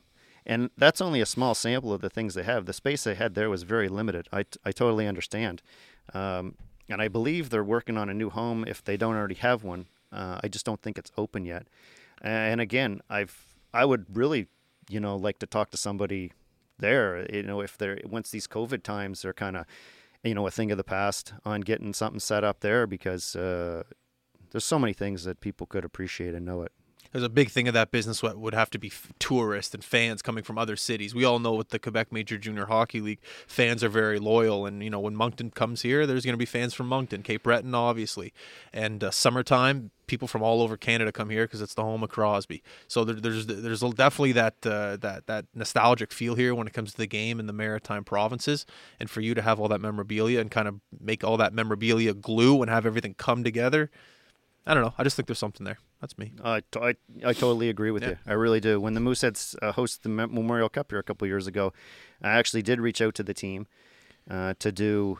[0.46, 2.66] And that's only a small sample of the things they have.
[2.66, 4.28] The space they had there was very limited.
[4.32, 5.62] I, I totally understand.
[6.14, 6.56] Um,
[6.88, 9.86] and I believe they're working on a new home if they don't already have one.
[10.12, 11.68] Uh, I just don't think it's open yet.
[12.20, 14.48] And again, I've I would really,
[14.88, 16.32] you know, like to talk to somebody
[16.78, 17.26] there.
[17.32, 19.66] You know, if they're once these COVID times are kind of,
[20.22, 23.84] you know, a thing of the past on getting something set up there because uh,
[24.50, 26.72] there's so many things that people could appreciate and know it.
[27.12, 30.22] There's a big thing of that business what would have to be tourists and fans
[30.22, 31.14] coming from other cities.
[31.14, 34.82] We all know with the Quebec Major Junior Hockey League, fans are very loyal, and
[34.82, 37.74] you know when Moncton comes here, there's going to be fans from Moncton, Cape Breton,
[37.74, 38.32] obviously,
[38.72, 42.10] and uh, summertime, people from all over Canada come here because it's the home of
[42.10, 42.62] Crosby.
[42.86, 46.92] So there, there's there's definitely that uh, that that nostalgic feel here when it comes
[46.92, 48.66] to the game in the Maritime provinces,
[49.00, 52.14] and for you to have all that memorabilia and kind of make all that memorabilia
[52.14, 53.90] glue and have everything come together.
[54.64, 54.94] I don't know.
[54.96, 55.78] I just think there's something there.
[56.00, 56.32] That's me.
[56.42, 56.94] I, t- I,
[57.24, 58.10] I totally agree with Yeah.
[58.10, 58.16] you.
[58.26, 58.80] I really do.
[58.80, 61.72] When the Mooseheads uh, hosted the Memorial Cup here a couple years ago,
[62.22, 63.66] I actually did reach out to the team
[64.30, 65.18] uh, to do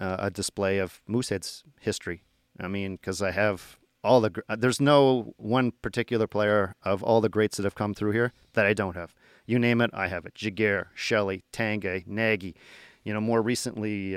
[0.00, 2.22] uh, a display of Mooseheads history.
[2.60, 4.30] I mean, because I have all the.
[4.30, 8.12] gr- uh, There's no one particular player of all the greats that have come through
[8.12, 9.14] here that I don't have.
[9.46, 10.34] You name it, I have it.
[10.34, 12.54] Giguère, Shelley, Tanguay, Nagy.
[13.02, 14.16] You know, more recently,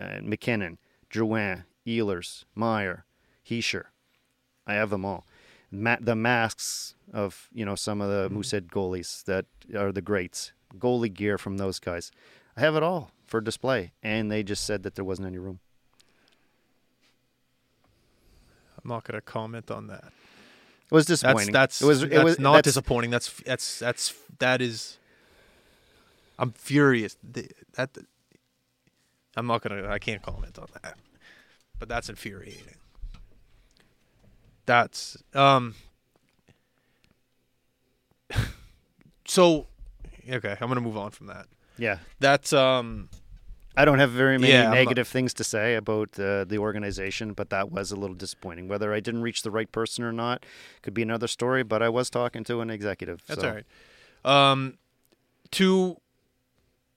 [0.00, 0.78] uh, uh, MacKinnon,
[1.10, 3.04] Drouin, Ehlers, Meier,
[3.48, 3.84] Hischier.
[4.66, 5.26] I have them all.
[5.70, 8.36] Ma- the masks of you know some of the mm-hmm.
[8.36, 9.46] Moosehead goalies that
[9.76, 12.10] are the greats, goalie gear from those guys.
[12.56, 15.60] I have it all for display, and they just said that there wasn't any room.
[18.82, 20.04] I'm not going to comment on that.
[20.04, 21.52] It was disappointing.
[21.52, 23.10] that's it was that's it was not that's- disappointing.
[23.10, 24.98] That's that's that's that is.
[26.38, 27.16] I'm furious.
[27.32, 27.96] Th- That
[29.36, 29.88] I'm not gonna.
[29.88, 30.96] I can't comment on that.
[31.78, 32.74] But that's infuriating.
[34.70, 35.74] That's um.
[39.26, 39.66] so,
[40.30, 41.46] okay, I'm gonna move on from that.
[41.76, 43.08] Yeah, That's um.
[43.76, 46.58] I don't have very many Yeah, I'm not- negative things to say about uh, the
[46.58, 48.68] organization, but that was a little disappointing.
[48.68, 50.44] Whether I didn't reach the right person or not
[50.82, 51.62] could be another story.
[51.64, 53.22] But I was talking to an executive.
[53.26, 53.48] That's so.
[53.48, 53.66] all right.
[54.52, 54.78] Um,
[55.52, 55.96] to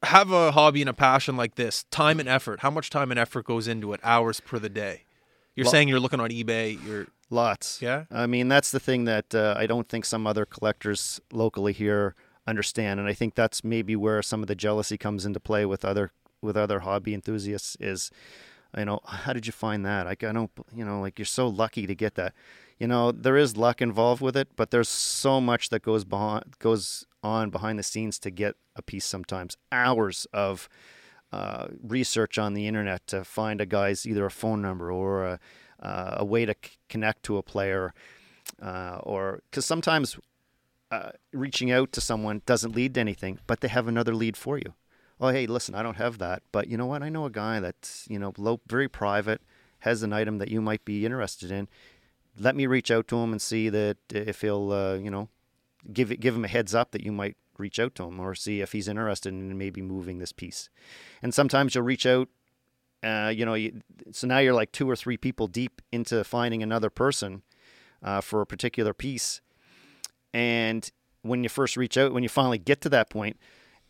[0.03, 2.59] have a hobby and a passion like this, time and effort.
[2.59, 3.99] How much time and effort goes into it?
[4.03, 5.03] Hours per the day.
[5.55, 6.83] You're Lo- saying you're looking on eBay.
[6.85, 7.81] You're Lots.
[7.81, 8.05] Yeah?
[8.11, 12.13] I mean, that's the thing that uh, I don't think some other collectors locally here
[12.45, 15.83] understand, and I think that's maybe where some of the jealousy comes into play with
[15.83, 16.11] other
[16.41, 17.75] with other hobby enthusiasts.
[17.79, 18.11] Is
[18.77, 20.05] you know, how did you find that?
[20.05, 22.33] Like, I don't, you know, like you're so lucky to get that.
[22.79, 26.59] You know, there is luck involved with it, but there's so much that goes behind
[26.59, 29.05] goes on behind the scenes to get a piece.
[29.05, 30.69] Sometimes hours of
[31.31, 35.39] uh, research on the internet to find a guy's either a phone number or a,
[35.83, 37.93] uh, a way to c- connect to a player,
[38.61, 40.17] uh, or because sometimes
[40.89, 44.57] uh, reaching out to someone doesn't lead to anything, but they have another lead for
[44.57, 44.73] you.
[45.19, 47.03] Oh, hey, listen, I don't have that, but you know what?
[47.03, 49.41] I know a guy that's you know low, very private,
[49.79, 51.67] has an item that you might be interested in.
[52.39, 55.29] Let me reach out to him and see that if he'll, uh, you know,
[55.91, 58.33] give it, give him a heads up that you might reach out to him or
[58.33, 60.69] see if he's interested in maybe moving this piece.
[61.21, 62.29] And sometimes you'll reach out
[63.03, 63.81] uh, you know, you,
[64.11, 67.41] so now you're like two or three people deep into finding another person
[68.01, 69.41] uh, for a particular piece.
[70.33, 70.89] And
[71.21, 73.37] when you first reach out, when you finally get to that point,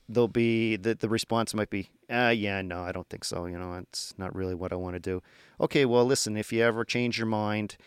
[0.10, 3.46] there'll be the, the response might be, uh, yeah, no, I don't think so.
[3.46, 5.22] You know, it's not really what I want to do.
[5.62, 7.78] Okay, well, listen, if you ever change your mind,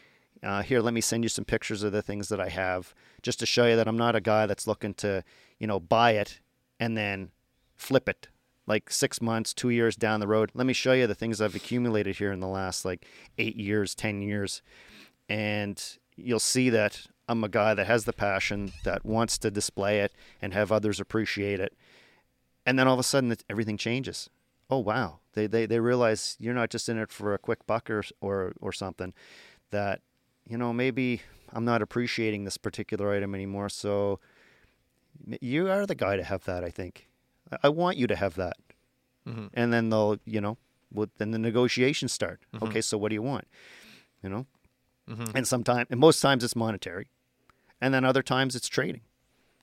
[0.43, 3.41] uh, here, let me send you some pictures of the things that I have just
[3.41, 5.25] to show you that I'm not a guy that's looking to,
[5.59, 6.41] you know, buy it
[6.79, 7.31] and then
[7.75, 8.29] flip it
[8.67, 10.51] like six months, two years down the road.
[10.55, 13.07] Let me show you the things I've accumulated here in the last like
[13.39, 14.63] eight years, 10 years.
[15.29, 15.83] And
[16.17, 20.13] you'll see that I'm a guy that has the passion, that wants to display it
[20.41, 21.77] and have others appreciate it.
[22.65, 24.29] And then all of a sudden, everything changes.
[24.69, 25.21] Oh, wow.
[25.35, 28.53] They, they, they realize you're not just in it for a quick buck or, or,
[28.61, 29.15] or something,
[29.71, 30.01] that,
[30.49, 33.69] you know, maybe I'm not appreciating this particular item anymore.
[33.69, 34.19] So
[35.41, 37.07] you are the guy to have that, I think.
[37.63, 38.57] I want you to have that.
[39.27, 39.47] Mm-hmm.
[39.55, 40.59] And then they'll, you know,
[40.93, 42.41] well, then the negotiations start.
[42.55, 42.65] Mm-hmm.
[42.67, 43.47] Okay, so what do you want?
[44.23, 44.47] You know,
[45.09, 45.37] mm-hmm.
[45.37, 47.09] and sometimes, and most times it's monetary,
[47.81, 49.03] and then other times it's trading.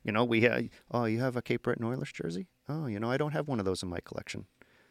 [0.03, 2.47] You know, we have, oh, you have a Cape Breton Oilers jersey?
[2.67, 4.45] Oh, you know, I don't have one of those in my collection.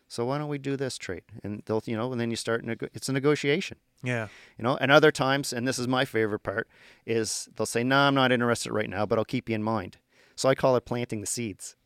[0.09, 1.23] So why don't we do this trade?
[1.43, 3.79] And they'll, you know, and then you start, nego- it's a negotiation.
[4.03, 4.29] Yeah.
[4.59, 6.69] You know, and other times, and this is my favorite part,
[7.07, 9.63] is they'll say, no, nah, I'm not interested right now, but I'll keep you in
[9.63, 9.97] mind.
[10.35, 11.77] So I call it planting the seeds.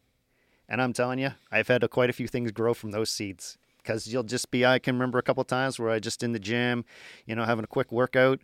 [0.69, 3.57] And I'm telling you, I've had a, quite a few things grow from those seeds
[3.79, 6.41] because you'll just be, I can remember a couple times where I just in the
[6.41, 6.85] gym,
[7.25, 8.41] you know, having a quick workout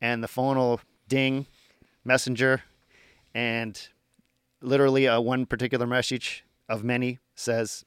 [0.00, 1.46] and the phone will ding,
[2.04, 2.62] messenger,
[3.34, 3.88] and
[4.60, 7.84] literally a one particular message of many says,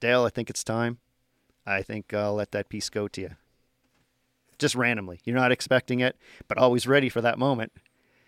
[0.00, 0.98] Dale, I think it's time.
[1.64, 3.30] I think I'll let that piece go to you.
[4.58, 5.20] Just randomly.
[5.24, 6.16] You're not expecting it,
[6.48, 7.72] but always ready for that moment.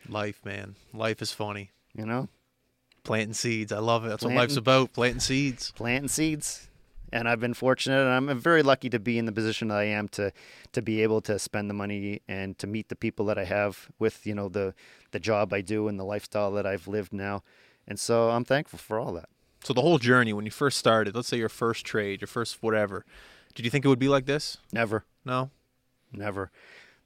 [0.08, 0.76] Life, man.
[0.94, 1.70] Life is funny.
[1.94, 2.28] You know?
[3.06, 3.72] Planting seeds.
[3.72, 4.08] I love it.
[4.08, 4.92] That's planting, what life's about.
[4.92, 5.72] Planting seeds.
[5.76, 6.68] Planting seeds.
[7.12, 9.84] And I've been fortunate and I'm very lucky to be in the position that I
[9.84, 10.32] am to
[10.72, 13.88] to be able to spend the money and to meet the people that I have
[14.00, 14.74] with, you know, the
[15.12, 17.44] the job I do and the lifestyle that I've lived now.
[17.86, 19.28] And so I'm thankful for all that.
[19.62, 22.60] So the whole journey when you first started, let's say your first trade, your first
[22.60, 23.04] whatever,
[23.54, 24.58] did you think it would be like this?
[24.72, 25.04] Never.
[25.24, 25.50] No.
[26.12, 26.50] Never.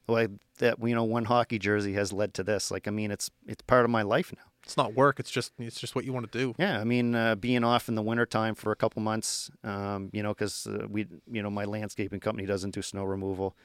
[0.09, 2.71] Like that you know one hockey jersey has led to this.
[2.71, 5.19] Like I mean it's it's part of my life now it's not work.
[5.19, 6.55] It's just it's just what you want to do.
[6.57, 10.23] Yeah, I mean, uh, being off in the wintertime for a couple months, um, you
[10.23, 13.57] know, because uh, we, you know, my landscaping company doesn't do snow removal.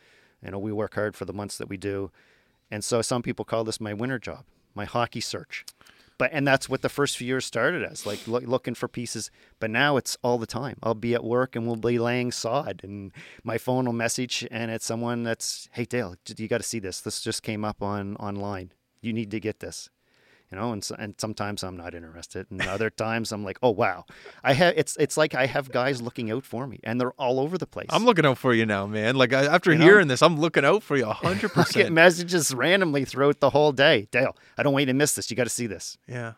[0.43, 2.09] You know, we work hard for the months that we do,
[2.71, 5.63] and so some people call this my winter job, my hockey search.
[6.17, 9.29] But and that's what the first few years started as, like lo- looking for pieces.
[9.59, 10.77] But now it's all the time.
[10.81, 13.11] I'll be at work and we'll be laying sod, and
[13.43, 16.99] my phone will message, and it's someone that's, hey Dale, you got to see this.
[16.99, 18.71] This just came up on online.
[19.01, 19.89] You need to get this
[20.55, 24.05] you know, and and sometimes I'm not interested, and other times I'm like, oh wow,
[24.43, 27.39] I have it's it's like I have guys looking out for me, and they're all
[27.41, 27.87] over the place.
[27.89, 29.15] I'm looking out for you now, man.
[29.15, 30.13] Like I, after you hearing know?
[30.13, 31.77] this, I'm looking out for you hundred percent.
[31.77, 34.07] I Get messages randomly throughout the whole day.
[34.11, 35.29] Dale, I don't want you to miss this.
[35.29, 35.97] You got to see this.
[36.07, 36.33] Yeah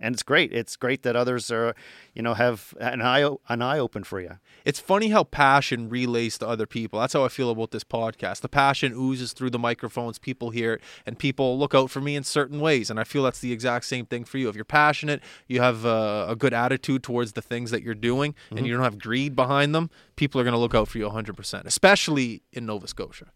[0.00, 0.52] and it's great.
[0.52, 1.74] It's great that others are,
[2.14, 4.38] you know, have an eye an eye open for you.
[4.64, 7.00] It's funny how passion relays to other people.
[7.00, 8.40] That's how I feel about this podcast.
[8.40, 10.18] The passion oozes through the microphones.
[10.18, 12.90] People hear it, and people look out for me in certain ways.
[12.90, 14.48] And I feel that's the exact same thing for you.
[14.48, 18.32] If you're passionate, you have a, a good attitude towards the things that you're doing,
[18.32, 18.58] mm-hmm.
[18.58, 19.90] and you don't have greed behind them.
[20.16, 23.26] People are going to look out for you 100, percent especially in Nova Scotia.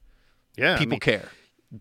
[0.57, 1.29] Yeah, people I mean, care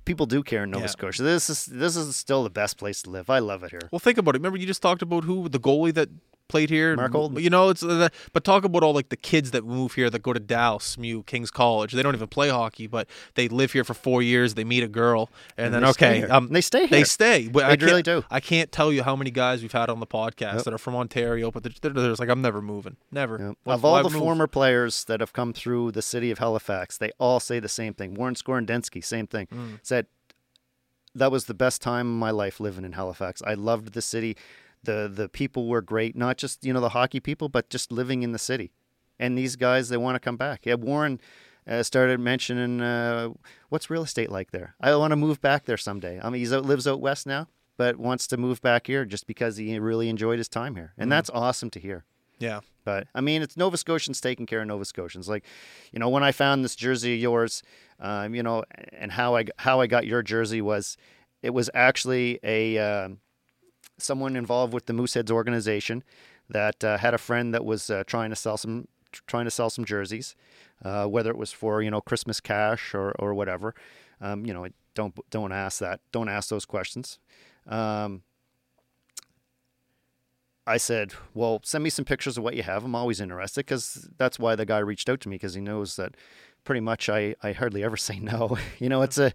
[0.05, 0.87] people do care in Nova yeah.
[0.87, 1.23] Scotia.
[1.23, 3.29] This is this is still the best place to live.
[3.29, 3.89] I love it here.
[3.91, 4.39] Well, think about it.
[4.39, 6.09] Remember, you just talked about who the goalie that
[6.53, 6.95] played here.
[6.95, 7.43] Mark Holden.
[7.43, 10.21] You know, it's uh, but talk about all like the kids that move here that
[10.21, 11.93] go to Dallas, SMU, King's College.
[11.93, 14.53] They don't even play hockey, but they live here for four years.
[14.53, 16.89] They meet a girl, and, and then okay, um, they stay here.
[16.89, 17.47] They stay.
[17.47, 18.23] But they really do.
[18.29, 20.63] I can't tell you how many guys we've had on the podcast yep.
[20.65, 23.39] that are from Ontario, but they're, they're, they're like, I'm never moving, never.
[23.39, 23.57] Yep.
[23.65, 27.39] Of all the former players that have come through the city of Halifax, they all
[27.39, 28.13] say the same thing.
[28.13, 29.47] Warren Skorodenski, same thing.
[29.47, 29.79] Mm.
[29.83, 30.07] Said
[31.13, 33.41] that was the best time of my life living in Halifax.
[33.45, 34.35] I loved the city.
[34.83, 38.23] The the people were great, not just, you know, the hockey people, but just living
[38.23, 38.71] in the city.
[39.19, 40.65] And these guys they want to come back.
[40.65, 41.21] Yeah, Warren
[41.67, 43.29] uh, started mentioning uh,
[43.69, 44.75] what's real estate like there.
[44.81, 46.19] I want to move back there someday.
[46.21, 49.57] I mean, he lives out west now, but wants to move back here just because
[49.57, 51.11] he really enjoyed his time here, and mm.
[51.11, 52.03] that's awesome to hear.
[52.39, 52.61] Yeah.
[52.85, 55.29] But I mean, it's Nova Scotians taking care of Nova Scotians.
[55.29, 55.45] Like,
[55.91, 57.63] you know, when I found this jersey of yours,
[57.99, 60.97] um, you know, and how I how I got your jersey was,
[61.41, 63.09] it was actually a uh,
[63.97, 66.03] someone involved with the Mooseheads organization
[66.49, 68.87] that uh, had a friend that was uh, trying to sell some
[69.27, 70.35] trying to sell some jerseys,
[70.83, 73.73] uh, whether it was for you know Christmas cash or or whatever.
[74.19, 76.01] Um, you know, don't don't ask that.
[76.11, 77.19] Don't ask those questions.
[77.67, 78.23] Um,
[80.65, 82.83] I said, "Well, send me some pictures of what you have.
[82.83, 85.95] I'm always interested because that's why the guy reached out to me because he knows
[85.97, 86.15] that
[86.63, 88.57] pretty much I, I hardly ever say no.
[88.79, 89.33] you know, it's a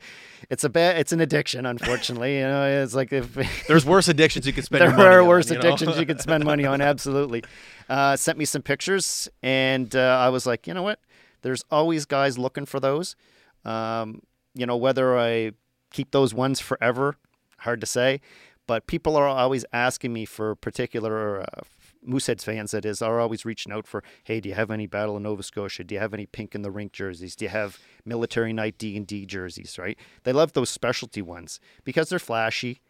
[0.50, 1.66] it's a bad it's an addiction.
[1.66, 3.34] Unfortunately, you know, it's like if
[3.68, 4.82] there's worse addictions you could spend.
[4.82, 5.60] there money are on, worse you know?
[5.60, 6.80] addictions you could spend money on.
[6.88, 7.44] Absolutely.
[7.88, 11.00] Uh, sent me some pictures, and uh, I was like, you know what?
[11.42, 13.16] There's always guys looking for those.
[13.64, 14.22] Um,
[14.54, 15.52] you know, whether I
[15.90, 17.16] keep those ones forever,
[17.58, 18.20] hard to say.
[18.68, 21.62] But people are always asking me for particular uh,
[22.06, 25.16] Mooseheads fans, that is, are always reaching out for, hey, do you have any Battle
[25.16, 25.82] of Nova Scotia?
[25.82, 27.34] Do you have any Pink in the Rink jerseys?
[27.34, 29.76] Do you have Military Night D and D jerseys?
[29.78, 29.98] Right?
[30.22, 32.80] They love those specialty ones because they're flashy.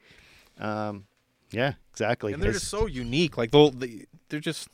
[0.59, 1.07] Um,
[1.51, 2.33] yeah, exactly.
[2.35, 3.39] and they're It's- just so unique.
[3.39, 4.69] Like they'll, they, they're just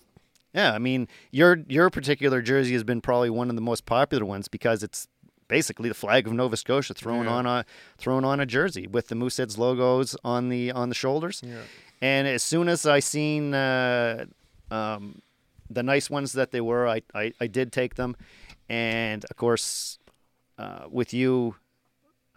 [0.55, 4.25] yeah, I mean, your your particular jersey has been probably one of the most popular
[4.25, 5.07] ones because it's
[5.49, 7.33] basically the flag of Nova Scotia thrown Yeah.
[7.33, 7.65] on a
[7.99, 11.41] thrown on a jersey with the Mooseheads logos on the on the shoulders.
[11.45, 11.63] Yeah.
[12.01, 14.27] And as soon as I seen uh,
[14.71, 15.23] um,
[15.71, 18.15] the nice ones that they were, I, I, I did take them.
[18.69, 19.99] And of course,
[20.59, 21.57] uh, with you,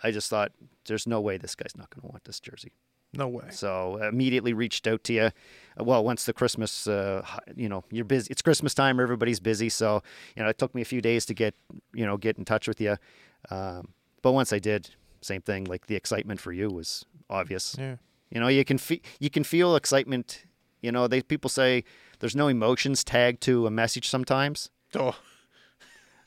[0.04, 0.52] I just thought,
[0.86, 2.72] there's no way this guy's not going to want this jersey.
[3.14, 3.46] No way.
[3.52, 5.30] So immediately reached out to you.
[5.78, 8.28] Well, once the Christmas, uh, you know, you're busy.
[8.32, 9.00] It's Christmas time.
[9.00, 9.70] Everybody's busy.
[9.70, 10.02] So
[10.36, 11.56] you know, it took me a few days to get,
[11.94, 12.98] you know, get in touch with you.
[13.50, 13.90] Um,
[14.22, 14.90] but once I did,
[15.22, 15.66] same thing.
[15.66, 17.76] Like the excitement for you was obvious.
[17.78, 17.98] Yeah.
[18.30, 20.44] You know, you can fe- you can feel excitement.
[20.82, 21.84] You know, they people say
[22.20, 25.16] there's no emotions tagged to a message sometimes, Oh,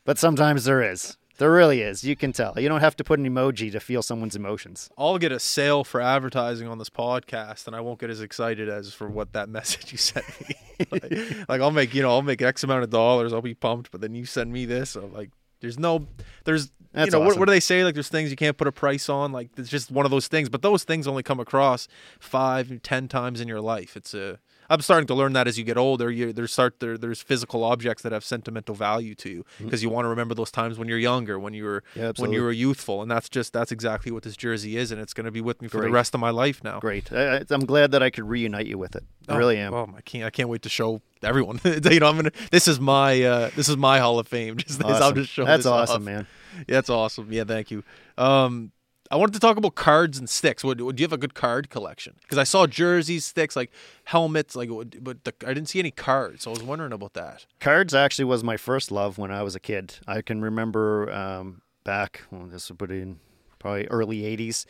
[0.04, 1.16] but sometimes there is.
[1.40, 2.04] There really is.
[2.04, 2.52] You can tell.
[2.58, 4.90] You don't have to put an emoji to feel someone's emotions.
[4.98, 8.68] I'll get a sale for advertising on this podcast, and I won't get as excited
[8.68, 10.54] as for what that message you sent me.
[10.90, 13.32] like, like, I'll make you know I'll make X amount of dollars.
[13.32, 14.96] I'll be pumped, but then you send me this.
[14.96, 15.30] I'm like,
[15.60, 16.06] there's no,
[16.44, 17.84] there's That's you know what, what do they say?
[17.84, 19.32] Like there's things you can't put a price on.
[19.32, 20.50] Like it's just one of those things.
[20.50, 21.88] But those things only come across
[22.18, 23.96] five, ten times in your life.
[23.96, 26.96] It's a I'm starting to learn that as you get older, you there's start there,
[26.96, 30.52] there's physical objects that have sentimental value to you because you want to remember those
[30.52, 31.82] times when you're younger, when you were.
[31.94, 35.00] Yeah, when you were youthful, and that's just that's exactly what this jersey is, and
[35.00, 35.88] it's going to be with me for Great.
[35.88, 36.78] the rest of my life now.
[36.78, 37.12] Great.
[37.12, 39.04] I, I'm glad that I could reunite you with it.
[39.28, 39.74] I really am.
[39.74, 41.60] Oh, I can't I can't wait to show everyone.
[41.64, 42.32] you know, I'm gonna.
[42.50, 44.56] This is my uh, this is my Hall of Fame.
[44.60, 45.44] Just this, I'll just show.
[45.44, 46.02] That's awesome, off.
[46.02, 46.26] man.
[46.58, 47.32] Yeah, that's awesome.
[47.32, 47.82] Yeah, thank you.
[48.18, 48.72] Um,
[49.10, 50.62] I wanted to talk about cards and sticks.
[50.62, 52.14] What, do you have a good card collection?
[52.22, 53.72] Because I saw jerseys, sticks, like
[54.04, 56.44] helmets, like, but the, I didn't see any cards.
[56.44, 57.46] So I was wondering about that.
[57.58, 59.96] Cards actually was my first love when I was a kid.
[60.06, 63.18] I can remember um, back, well, this would put in
[63.58, 64.64] probably early 80s.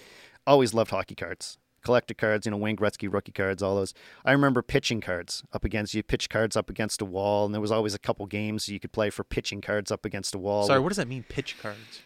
[0.46, 1.58] Always loved hockey cards.
[1.82, 3.94] Collected cards, you know, Wayne Gretzky rookie cards, all those.
[4.24, 7.60] I remember pitching cards up against, you pitch cards up against a wall, and there
[7.60, 10.66] was always a couple games you could play for pitching cards up against a wall.
[10.66, 11.24] Sorry, what does that mean?
[11.26, 12.02] Pitch cards.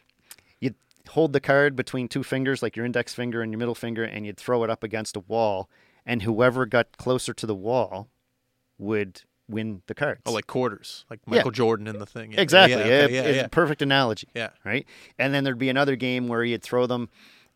[1.10, 4.24] Hold the card between two fingers, like your index finger and your middle finger, and
[4.26, 5.68] you'd throw it up against a wall,
[6.06, 8.08] and whoever got closer to the wall
[8.78, 10.22] would win the cards.
[10.26, 11.36] Oh, like quarters, like Yeah.
[11.36, 12.32] Michael Jordan in the thing.
[12.32, 12.78] Yeah, exactly.
[12.80, 13.44] Yeah, Yeah, okay, yeah, it's yeah.
[13.44, 14.28] a perfect analogy.
[14.34, 14.50] Yeah.
[14.64, 14.86] Right.
[15.18, 17.10] And then there'd be another game where you'd throw them,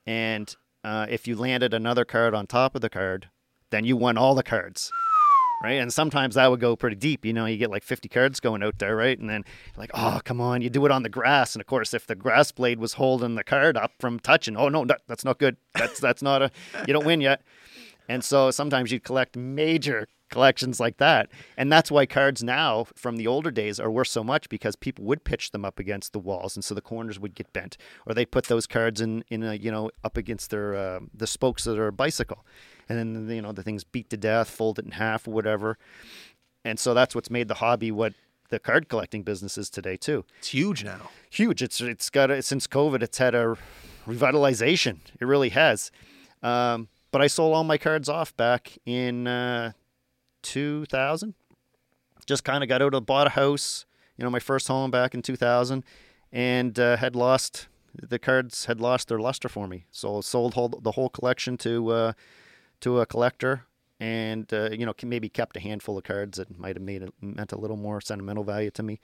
[0.07, 3.31] and uh, if you landed another card on top of the card,
[3.71, 4.91] then you won all the cards.
[5.61, 5.73] Right.
[5.73, 7.25] And sometimes that would go pretty deep.
[7.25, 9.19] You know, you get like 50 cards going out there, right?
[9.19, 9.45] And then
[9.77, 11.55] like, oh, come on, you do it on the grass.
[11.57, 14.69] And of course, if the grass blade was holding the card up from touching, oh,
[14.69, 15.57] no, that, that's not good.
[15.75, 16.51] That's, that's not a,
[16.87, 17.43] you don't win yet.
[18.09, 21.29] And so sometimes you'd collect major collections like that.
[21.57, 25.05] And that's why cards now from the older days are worth so much because people
[25.05, 27.77] would pitch them up against the walls and so the corners would get bent.
[28.07, 31.27] Or they put those cards in, in a, you know, up against their uh, the
[31.27, 32.45] spokes of their bicycle.
[32.89, 35.79] And then, you know, the thing's beat to death, fold it in half whatever.
[36.65, 38.15] And so that's what's made the hobby what
[38.51, 40.25] the card collecting business is today too.
[40.39, 41.11] It's huge now.
[41.31, 41.63] Huge.
[41.63, 43.57] It's it's got a, since COVID, it's had a
[44.07, 44.99] revitalization.
[45.21, 45.91] It really has.
[46.43, 49.73] Um, but I sold all my cards off back in uh,
[50.43, 51.35] 2000.
[52.27, 53.87] Just kind of got out of bought a house,
[54.17, 55.83] you know, my first home back in 2000,
[56.33, 59.87] and uh, had lost the cards had lost their luster for me.
[59.91, 62.13] So sold whole, the whole collection to uh,
[62.81, 63.65] to a collector,
[63.99, 67.15] and uh, you know maybe kept a handful of cards that might have made it
[67.21, 69.01] meant a little more sentimental value to me.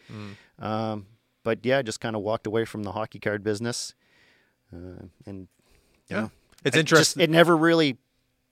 [0.59, 1.07] Um,
[1.43, 3.95] but yeah, just kind of walked away from the hockey card business,
[4.73, 5.49] uh, and
[6.09, 6.21] Yeah.
[6.21, 6.31] know,
[6.65, 7.23] It's I interesting.
[7.23, 7.99] It never really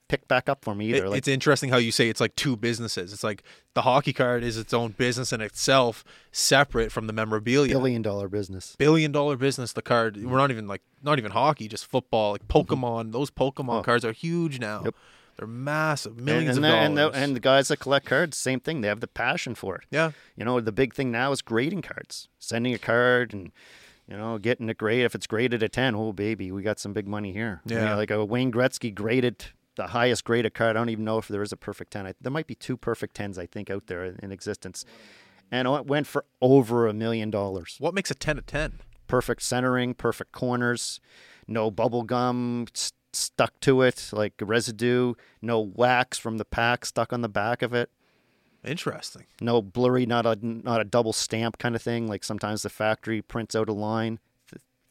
[0.07, 1.09] picked back up for me It- either.
[1.09, 3.13] like it's interesting how you say it's like two businesses.
[3.13, 3.43] It's like
[3.73, 7.73] the hockey card is its own business in itself, separate from the memorabilia.
[7.73, 8.75] billion dollar business.
[8.77, 9.73] Billion dollar business.
[9.73, 10.17] The card.
[10.23, 12.33] We're not even like not even hockey, just football.
[12.33, 13.11] Like Pokemon.
[13.11, 13.69] Those Pokemon Mm-hmm.
[13.69, 13.81] Oh.
[13.83, 14.81] cards are huge now.
[14.85, 14.95] Yep.
[15.37, 16.85] They're massive, millions and, of the, dollars.
[16.85, 18.81] and, the, and the guys that collect cards, same thing.
[18.81, 19.85] They have the passion for it.
[19.89, 22.27] yeah, You know, the big thing now is grading cards.
[22.37, 23.51] Sending a card and
[24.07, 25.03] you know getting it grade.
[25.05, 27.61] If it's graded a ten, oh baby, we got some big money here.
[27.65, 27.95] You know, Yeah.
[27.95, 29.45] like a Wayne Gretzky graded
[29.75, 30.75] the highest grade of card.
[30.75, 32.05] I don't even know if there is a perfect ten.
[32.07, 34.85] I, there might be two perfect tens, I think, out there in existence.
[35.51, 37.75] And it went for over a million dollars.
[37.79, 38.79] what makes a ten a ten?
[39.07, 40.99] Perfect centering, perfect corners,
[41.47, 47.13] no bubble gum st- stuck to it, like residue, no wax from the pack stuck
[47.13, 47.91] on the back of it
[48.63, 49.25] Interesting.
[49.41, 52.07] no blurry, not a not a double stamp kind of thing.
[52.07, 54.19] Like sometimes the factory prints out a line.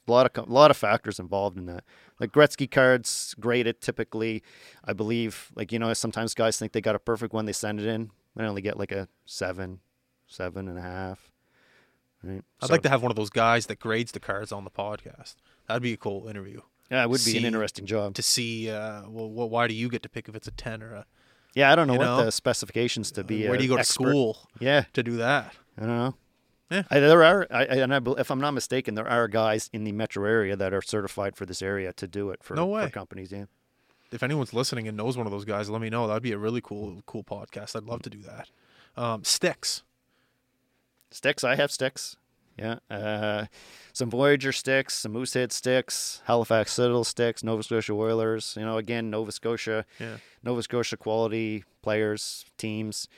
[0.09, 1.85] A lot of a lot of factors involved in that.
[2.19, 4.43] Like Gretzky cards, graded typically,
[4.85, 5.53] I believe.
[5.55, 8.11] Like you know, sometimes guys think they got a perfect one, they send it in,
[8.37, 9.81] they only get like a seven,
[10.27, 11.31] seven and a half.
[12.23, 12.43] Right.
[12.61, 14.71] I'd So- like to have one of those guys that grades the cards on the
[14.71, 15.37] podcast.
[15.69, 18.15] That'd be a cool interview Yeah, it would be an interesting job.
[18.15, 18.71] to see.
[18.71, 21.07] Uh, well, wh- why do you get to pick if it's a ten or a?
[21.55, 22.25] Yeah, I don't know what know?
[22.25, 23.47] the specifications to be.
[23.47, 25.55] Where do you go to school Yeah, to do that?
[25.77, 26.15] I don't know.
[26.71, 26.83] Yeah.
[26.91, 29.93] I, there are, I, and I, if I'm not mistaken, there are guys in the
[29.93, 32.91] metro area that are certified for this area to do it for, No for way.
[32.91, 33.31] companies.
[33.31, 33.45] Yeah.
[34.11, 36.07] If anyone's listening and knows one of those guys, let me know.
[36.07, 37.77] That'd be a really cool, cool podcast.
[37.77, 38.49] I'd love to do that.
[38.97, 39.83] Um, sticks.
[41.11, 42.17] Sticks, I have sticks.
[42.59, 42.77] Yeah.
[42.91, 43.47] Uh,
[43.95, 48.55] some Voyageur sticks, some Moosehead sticks, Halifax Citadel sticks, Nova Scotia Oilers.
[48.59, 50.17] You know, again, Nova Scotia, Yeah.
[50.43, 53.09] Nova Scotia quality players, teams.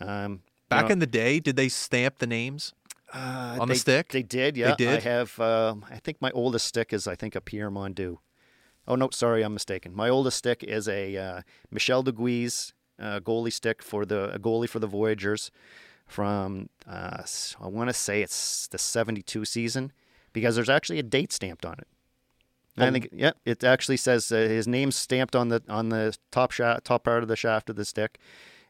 [0.00, 2.72] Um, you Back know, in the day, did they stamp the names?
[3.12, 4.08] Uh, on the stick?
[4.08, 4.72] They did, yeah.
[4.72, 4.88] I did?
[4.88, 8.18] I have, um, I think my oldest stick is, I think, a Pierre Mondou.
[8.88, 9.94] Oh, no, sorry, I'm mistaken.
[9.94, 11.40] My oldest stick is a uh,
[11.70, 15.50] Michel Deguise uh, goalie stick for the a goalie for the Voyageurs
[16.06, 17.22] from, uh,
[17.60, 19.92] I want to say it's the 72 season
[20.32, 21.86] because there's actually a date stamped on it.
[22.76, 22.92] And I Oh.
[22.92, 26.84] think, yeah, it actually says uh, his name's stamped on the on the top shaft,
[26.84, 28.18] top part of the shaft of the stick,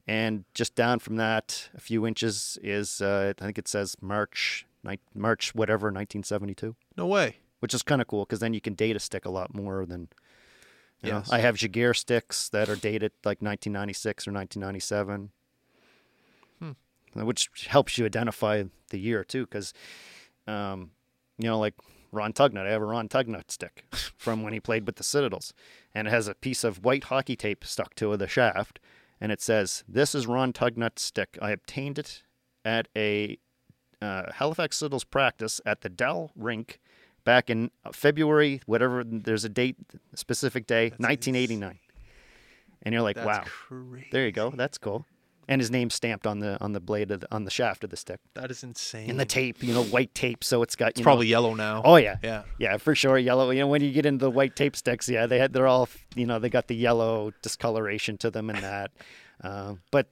[0.06, 4.66] and just down from that, a few inches is uh, I think it says March,
[4.82, 7.36] ni- March whatever, 1972, No way.
[7.60, 9.86] which is kind of cool because then you can date a stick a lot more
[9.86, 10.08] than.
[11.04, 15.30] You know, I have Giguère sticks that are dated like 1996 or 1997,
[16.60, 16.72] Hmm.
[17.14, 19.74] which helps you identify the year too, because,
[20.46, 20.92] um,
[21.38, 21.74] you know, like
[22.12, 23.84] Ron Tugnutt, I have a Ron Tugnutt stick
[24.16, 25.52] from when he played with the Citadels,
[25.92, 28.78] and it has a piece of white hockey tape stuck to the shaft,
[29.22, 31.38] and it says, "This is Ron Tugnutt's stick.
[31.40, 32.24] I obtained it
[32.64, 33.38] at a
[34.02, 36.80] uh, Halifax Citadels practice at the Dell Rink."
[37.24, 39.76] Back in February, whatever, there's a date,
[40.16, 41.78] specific day, 1989.
[42.82, 44.08] And you're like, That's wow, crazy.
[44.10, 44.50] there you go.
[44.50, 45.06] That's cool.
[45.48, 47.90] And his name stamped on the on the blade of the, on the shaft of
[47.90, 48.20] the stick.
[48.34, 49.10] That is insane.
[49.10, 51.82] In the tape, you know, white tape, so it's got it's you probably yellow now.
[51.84, 52.44] oh yeah, yeah.
[52.58, 53.50] yeah, for sure, yellow.
[53.50, 55.88] You know, when you get into the white tape sticks, yeah, they had they're all
[56.14, 58.92] you know they got the yellow discoloration to them and that.
[59.40, 60.06] Um, but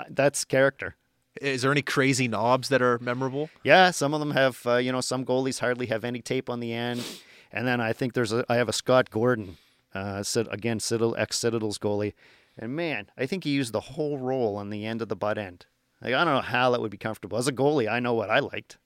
[0.00, 0.96] uh, that's character.
[1.40, 3.50] Is there any crazy knobs that are memorable?
[3.62, 6.60] Yeah, some of them have, uh, you know, some goalies hardly have any tape on
[6.60, 7.04] the end.
[7.52, 9.56] And then I think there's a, I have a Scott Gordon,
[9.94, 12.14] uh, again, Citadel, ex Citadels goalie.
[12.60, 15.38] And man, I think he used the whole roll on the end of the butt
[15.38, 15.66] end.
[16.02, 17.38] Like, I don't know how that would be comfortable.
[17.38, 18.78] As a goalie, I know what I liked.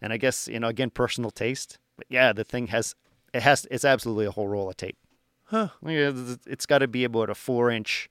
[0.00, 1.78] And I guess, you know, again, personal taste.
[1.96, 2.94] But yeah, the thing has,
[3.32, 4.98] it has, it's absolutely a whole roll of tape.
[5.44, 5.68] Huh.
[5.86, 6.12] Yeah,
[6.46, 8.08] It's got to be about a four inch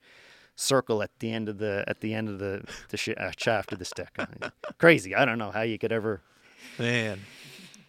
[0.56, 3.72] circle at the end of the at the end of the the sh- uh, shaft
[3.74, 4.16] of the stick.
[4.78, 5.16] Crazy.
[5.16, 6.22] I don't know how you could ever
[6.78, 7.20] Man.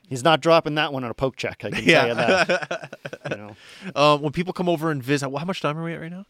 [0.09, 1.63] He's not dropping that one on a poke check.
[1.65, 2.99] I can tell you that.
[3.31, 3.57] You know,
[3.95, 6.27] Um, when people come over and visit, how much time are we at right now?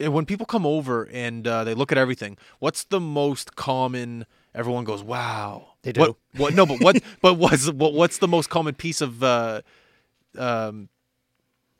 [0.00, 4.26] When people come over and uh, they look at everything, what's the most common?
[4.54, 6.00] Everyone goes, "Wow." They do.
[6.00, 6.16] What?
[6.36, 7.02] what no, but what?
[7.22, 9.62] but what's what, what's the most common piece of uh,
[10.36, 10.88] um,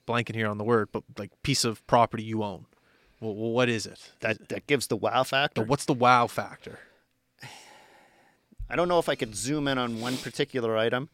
[0.07, 2.67] blanking here on the word, but like piece of property you own?
[3.21, 4.13] Well, what is it?
[4.21, 5.63] that that gives the wow factor.
[5.63, 6.79] What's the wow factor?
[8.71, 11.09] I don't know if I could zoom in on one particular item.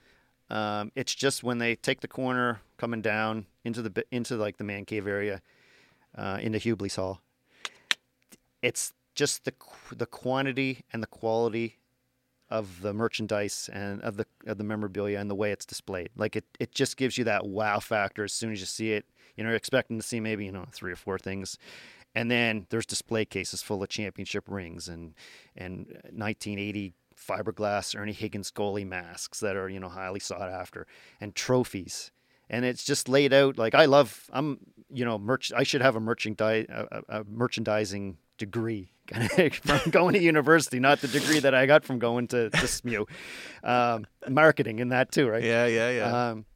[0.51, 4.65] Um, it's just when they take the corner coming down into the into like the
[4.65, 5.41] man cave area,
[6.17, 7.21] uh, the Hubley's Hall.
[8.63, 9.53] It's just the
[9.93, 11.79] the quantity and the quality
[12.51, 16.11] of the merchandise and of the of the memorabilia and the way it's displayed.
[16.17, 19.07] Like it, it just gives you that wow factor as soon as you see it.
[19.37, 21.59] You know, you're expecting to see maybe you know three or four things,
[22.15, 25.15] and then there's display cases full of championship rings and
[25.57, 30.87] and 1980 fiberglass Ernie Higgins goalie masks that are you know highly sought after
[31.21, 32.11] and trophies.
[32.51, 34.29] And it's just laid out like I love.
[34.33, 34.59] I'm
[34.91, 35.53] you know merch.
[35.55, 38.93] I should have a merchandise a, a a merchandising degree
[39.63, 43.05] from going to university, not the degree that I got from going to, to SMU.
[43.63, 45.43] Um, marketing and that too, right?
[45.43, 46.29] Yeah, yeah, yeah.
[46.31, 46.47] Um,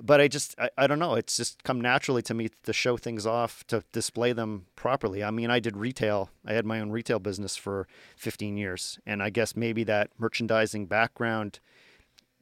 [0.00, 1.14] but I just I, I don't know.
[1.14, 5.24] It's just come naturally to me to show things off to display them properly.
[5.24, 6.30] I mean, I did retail.
[6.46, 10.86] I had my own retail business for 15 years, and I guess maybe that merchandising
[10.86, 11.60] background.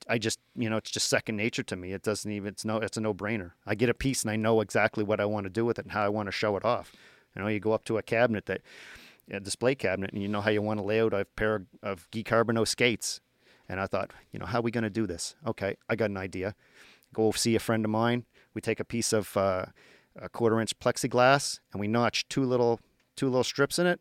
[0.08, 1.92] I just, you know, it's just second nature to me.
[1.92, 3.52] It doesn't even, it's no, it's a no brainer.
[3.66, 5.84] I get a piece and I know exactly what I want to do with it
[5.84, 6.92] and how I want to show it off.
[7.34, 8.62] You know, you go up to a cabinet that,
[9.30, 12.08] a display cabinet, and you know how you want to lay out a pair of
[12.10, 13.20] Guy Carbonneau skates.
[13.68, 15.34] And I thought, you know, how are we going to do this?
[15.46, 16.54] Okay, I got an idea.
[17.12, 18.24] Go see a friend of mine.
[18.54, 19.66] We take a piece of uh,
[20.14, 22.80] a quarter inch plexiglass and we notch two little
[23.16, 24.00] two little strips in it.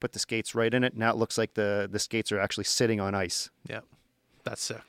[0.00, 0.96] Put the skates right in it.
[0.96, 3.50] Now it looks like the the skates are actually sitting on ice.
[3.68, 3.80] Yeah,
[4.44, 4.82] that's sick.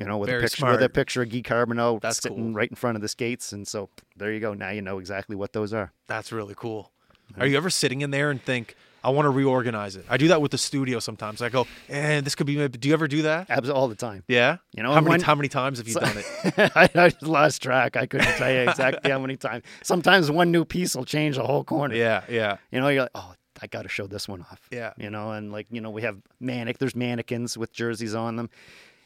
[0.00, 2.52] You know, with Very a picture with a picture of Guy Carbonneau That's sitting cool.
[2.54, 4.54] right in front of the skates, and so there you go.
[4.54, 5.92] Now you know exactly what those are.
[6.08, 6.90] That's really cool.
[7.38, 8.74] Are you ever sitting in there and think,
[9.04, 10.04] I want to reorganize it?
[10.08, 11.40] I do that with the studio sometimes.
[11.42, 12.66] I go, eh, this could be.
[12.66, 13.48] Do you ever do that?
[13.48, 14.24] Abs all the time.
[14.26, 14.56] Yeah.
[14.74, 16.72] You know, how many when- how many times have you done it?
[16.74, 17.96] I, I just lost track.
[17.96, 19.62] I couldn't tell you exactly how many times.
[19.84, 21.94] Sometimes one new piece will change the whole corner.
[21.94, 24.60] Yeah, yeah, You know, you're like, oh, I got to show this one off.
[24.72, 24.92] yeah.
[24.96, 26.78] You know, and like you know, we have manic.
[26.78, 28.50] There's mannequins with jerseys on them,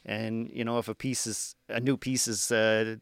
[0.04, 2.96] and you know, if a piece is a new piece is uh,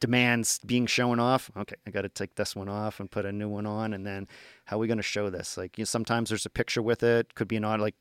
[0.00, 3.32] demands being shown off, okay, I got to take this one off and put a
[3.32, 4.28] new one on, and then
[4.64, 5.56] how are we going to show this?
[5.56, 7.34] Like, you know, sometimes there's a picture with it.
[7.34, 7.94] Could be an odd like.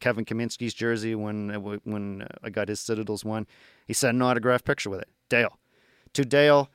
[0.00, 3.46] Kevin Kaminski's jersey when uh, when uh, I got his Citadels one,
[3.86, 5.08] he sent an autographed picture with it.
[5.30, 5.58] Dale,
[6.12, 6.68] to Dale,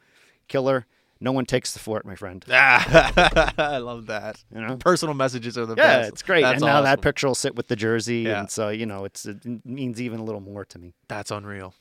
[0.48, 0.88] killer.
[1.20, 2.46] No one takes the fort, my friend.
[2.50, 4.44] Ah, I love that.
[4.54, 6.02] You know, Personal messages are the yeah, best.
[6.04, 6.42] Yeah, it's great.
[6.44, 8.40] That's and now that picture will sit with the jersey, Yeah.
[8.42, 10.94] and so you know, it's it means even a little more to me.
[11.08, 11.74] That's unreal.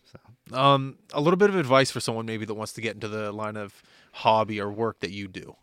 [0.53, 3.33] Um, a little bit of advice for someone maybe that wants to get into the
[3.33, 3.83] line of
[4.13, 5.57] hobby or work that you do.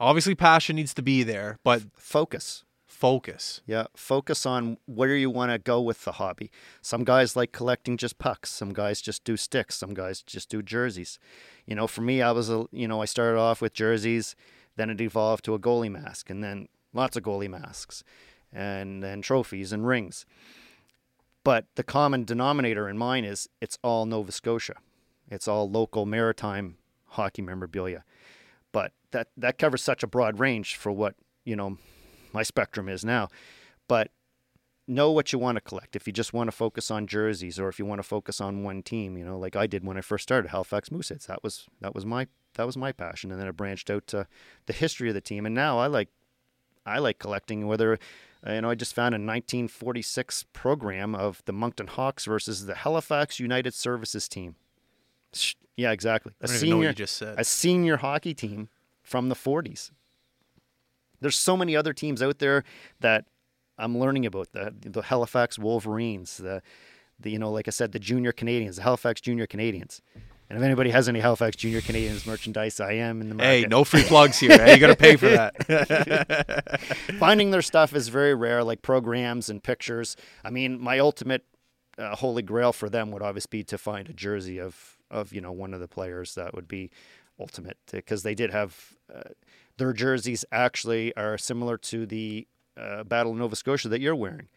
[0.00, 2.64] Obviously, passion needs to be there, but Focus.
[3.02, 3.62] Focus.
[3.66, 6.52] Yeah, focus on where you want to go with the hobby.
[6.80, 8.48] Some guys like collecting just pucks.
[8.48, 9.74] Some guys just do sticks.
[9.74, 11.18] Some guys just do jerseys.
[11.66, 14.36] You know, for me, I was a you know I started off with jerseys,
[14.76, 18.04] then it evolved to a goalie mask, and then lots of goalie masks,
[18.52, 20.24] and then trophies and rings.
[21.42, 24.76] But the common denominator in mine is it's all Nova Scotia.
[25.28, 26.76] It's all local maritime
[27.06, 28.04] hockey memorabilia.
[28.70, 31.78] But that that covers such a broad range for what you know
[32.34, 33.28] my spectrum is now.
[33.88, 34.10] But
[34.86, 35.96] know what you want to collect.
[35.96, 38.62] If you just want to focus on jerseys, or if you want to focus on
[38.62, 41.26] one team, you know, like I did when I first started Halifax Mooseheads.
[41.26, 44.26] That was that was my that was my passion, and then it branched out to
[44.66, 45.46] the history of the team.
[45.46, 46.08] And now I like
[46.84, 47.98] I like collecting whether.
[48.44, 53.38] You know, I just found a 1946 program of the Moncton Hawks versus the Halifax
[53.38, 54.56] United Services team.
[55.76, 56.32] Yeah, exactly.
[56.40, 57.38] A don't even know what senior, you just said.
[57.38, 58.68] a senior hockey team
[59.00, 59.92] from the 40s.
[61.22, 62.64] There's so many other teams out there
[63.00, 63.24] that
[63.78, 66.62] I'm learning about the the Halifax Wolverines, the
[67.18, 70.02] the you know like I said the Junior Canadians, the Halifax Junior Canadians.
[70.48, 73.48] And if anybody has any Halifax Junior Canadians merchandise, I am in the market.
[73.48, 74.50] Hey, no free plugs here.
[74.50, 76.78] Hey, you got to pay for that.
[77.18, 80.14] Finding their stuff is very rare, like programs and pictures.
[80.44, 81.46] I mean, my ultimate
[81.96, 85.40] uh, holy grail for them would obviously be to find a jersey of of you
[85.40, 86.34] know one of the players.
[86.34, 86.90] That would be
[87.40, 89.30] ultimate because they did have uh,
[89.78, 92.46] their jerseys actually are similar to the
[92.76, 94.48] uh, Battle of Nova Scotia that you're wearing.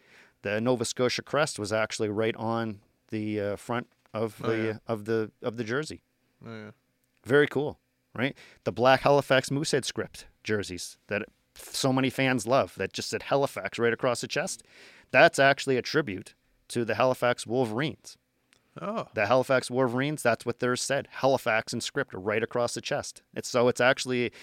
[0.42, 4.74] The Nova Scotia crest was actually right on the uh, front of Oh, the yeah.
[4.88, 6.02] of the of the jersey.
[6.46, 6.72] Yeah.
[7.26, 7.80] Very cool,
[8.14, 8.36] right?
[8.64, 11.24] The black Halifax Moosehead script jerseys that
[11.56, 14.64] so many fans love that just said Halifax right across the chest.
[15.12, 16.34] That's actually a tribute
[16.70, 18.18] to the Halifax Wolverines.
[18.82, 21.08] Oh, The Halifax Wolverines, that's what theirs said.
[21.10, 23.22] Halifax in script right across the chest.
[23.34, 24.34] It's so it's actually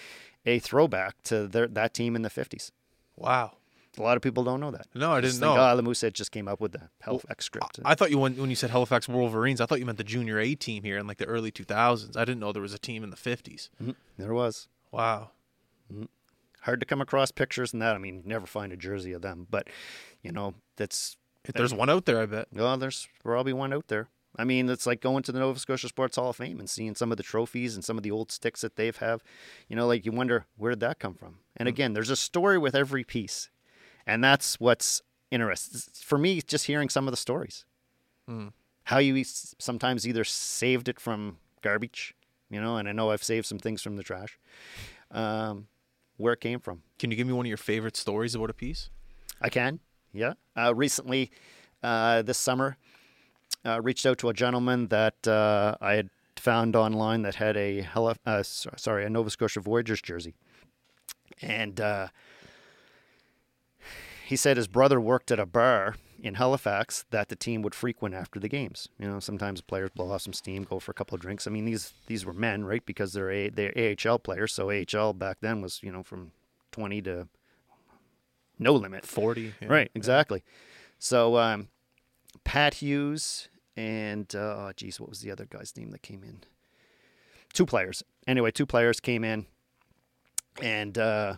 [0.45, 2.71] a throwback to their, that team in the 50s.
[3.15, 3.53] wow.
[3.95, 4.87] A lot of people don't know that.
[4.95, 5.55] No, I didn't think, know.
[5.55, 7.79] Oh, the Moosehead just came up with the Halifax script.
[7.85, 10.39] I thought you when when you said Halifax Wolverines, I thought you meant the junior
[10.39, 12.17] A team here in like the early 2000s.
[12.17, 13.69] I didn't know there was a team in the 50s.
[13.79, 14.67] Mhm, there was.
[14.91, 15.29] Wow.
[16.61, 17.93] Hard to come across pictures and that.
[17.95, 19.67] I mean, you never find a jersey of them, but
[20.23, 21.15] you know, that's
[21.45, 22.47] If there's one out there, I bet.
[22.51, 24.07] Well, there's probably one out there.
[24.35, 26.95] I mean, it's like going to the Nova Scotia Sports Hall of Fame and seeing
[26.95, 29.23] some of the trophies and some of the old sticks that they've have.
[29.67, 31.39] You know, like you wonder where did that come from.
[31.55, 33.49] And again, there's a story with every piece,
[34.07, 36.41] and that's what's interesting for me.
[36.41, 37.65] Just hearing some of the stories,
[38.27, 38.47] Hmm.
[38.85, 42.15] how you sometimes either saved it from garbage,
[42.49, 44.39] you know, and I know I've saved some things from the trash.
[45.11, 45.67] Um,
[46.17, 46.83] where it came from.
[46.99, 48.89] Can you give me one of your favorite stories about a piece?
[49.41, 49.79] I can.
[50.11, 50.33] Yeah.
[50.55, 51.31] Uh, recently,
[51.81, 52.77] uh, this summer,
[53.65, 57.87] uh, reached out to a gentleman that uh, I had found online that had a
[57.95, 60.33] uh, sorry a Nova Scotia Voyageurs jersey,
[61.41, 62.07] and uh,
[64.25, 68.15] he said his brother worked at a bar in Halifax that the team would frequent
[68.15, 68.87] after the games.
[68.97, 71.45] You know, sometimes players blow off some steam, go for a couple of drinks.
[71.47, 72.85] I mean, these these were men, right?
[72.85, 76.31] Because they're a, they're AHL players, so AHL back then was you know from
[76.71, 77.27] twenty to
[78.57, 79.05] no limit.
[79.05, 79.53] Forty.
[79.61, 79.67] yeah.
[79.67, 80.43] Right, exactly.
[80.97, 81.67] So um,
[82.43, 86.41] Pat Hughes and uh, geez, what was the other guy's name that came in?
[87.53, 88.03] Two players.
[88.27, 89.45] Anyway, two players came in,
[90.61, 91.35] and uh,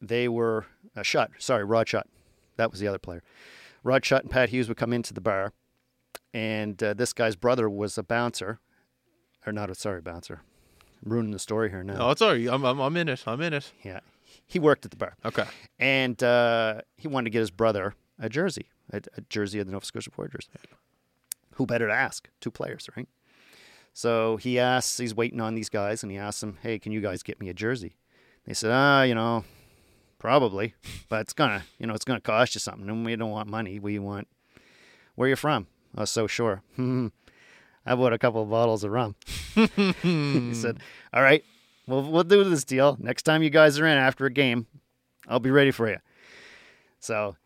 [0.00, 0.66] they were
[0.96, 1.28] uh, Schutt.
[1.38, 2.04] Sorry, Rod Schutt.
[2.56, 3.22] That was the other player.
[3.82, 5.52] Rod Schutt and Pat Hughes would come into the bar,
[6.32, 8.58] and uh, this guy's brother was a bouncer,
[9.46, 10.42] or not a sorry bouncer.
[11.04, 11.96] I'm ruining the story here now.
[11.98, 12.48] Oh, it's all right.
[12.48, 13.22] I'm, I'm, I'm in it.
[13.26, 13.72] I'm in it.
[13.84, 14.00] Yeah,
[14.46, 15.44] he worked at the bar Okay.
[15.78, 19.72] and uh, he wanted to get his brother a jersey, a, a jersey of the
[19.72, 20.48] Nova Scotia Voyageurs.
[21.56, 22.28] Who better to ask?
[22.40, 23.08] Two players, right?
[23.92, 27.00] So he asks, he's waiting on these guys, and he asks them, "Hey, can you
[27.00, 27.96] guys get me a jersey?"
[28.44, 29.44] They said, "Ah, you know,
[30.18, 30.74] probably,
[31.08, 33.78] but it's gonna, you know, it's gonna cost you something, and we don't want money.
[33.78, 34.28] We want
[35.14, 36.62] where you from." I was so sure.
[36.78, 39.14] I bought a couple of bottles of rum.
[39.54, 40.80] he said,
[41.14, 41.42] "All right,
[41.86, 42.98] we'll we'll do this deal.
[43.00, 44.66] Next time you guys are in after a game,
[45.26, 46.00] I'll be ready for you."
[47.00, 47.36] So,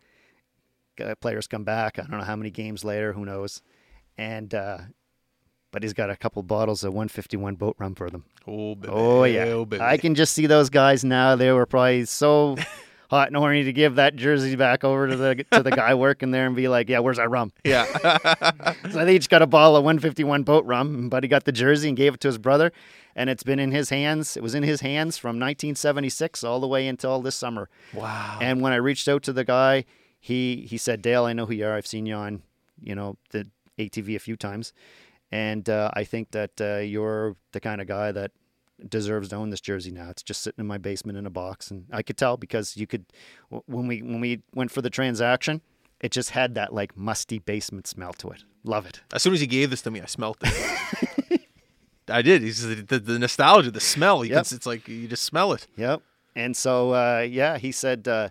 [1.21, 1.97] players come back.
[1.97, 3.13] I don't know how many games later.
[3.13, 3.61] Who knows?
[4.17, 4.77] And uh,
[5.71, 8.25] but he's got a couple bottles of 151 boat rum for them.
[8.47, 8.93] Oh, baby.
[8.93, 9.67] Oh yeah, Oh.
[9.79, 11.35] I can just see those guys now.
[11.35, 12.57] They were probably so
[13.09, 16.31] hot and horny to give that jersey back over to the to the guy working
[16.31, 17.85] there and be like, "Yeah, where's our rum?" Yeah.
[18.91, 20.93] So they each got a bottle of 151 boat rum.
[20.95, 22.73] And Buddy got the jersey and gave it to his brother,
[23.15, 24.35] and it's been in his hands.
[24.35, 27.69] It was in his hands from 1976 all the way until this summer.
[27.93, 28.37] wow.
[28.41, 29.85] And when I reached out to the guy,
[30.19, 31.75] he he said, "Dale, I know who you are.
[31.75, 32.41] I've seen you on,
[32.81, 33.47] you know, the
[33.89, 34.73] ATV a few times,
[35.31, 38.31] and uh, I think that uh, you're the kind of guy that
[38.89, 40.09] deserves to own this jersey now.
[40.09, 42.87] It's just sitting in my basement in a box, and I could tell because you
[42.87, 43.05] could
[43.67, 45.61] when we when we went for the transaction,
[45.99, 48.43] it just had that like musty basement smell to it.
[48.63, 49.01] Love it.
[49.13, 51.41] As soon as he gave this to me, I smelt it.
[52.07, 52.41] I did.
[52.41, 54.25] He's the, the nostalgia, the smell.
[54.25, 54.47] You Yep.
[54.47, 55.67] can, it's like you just smell it.
[55.77, 56.01] Yep.
[56.35, 58.29] And so, uh, yeah, he said, uh,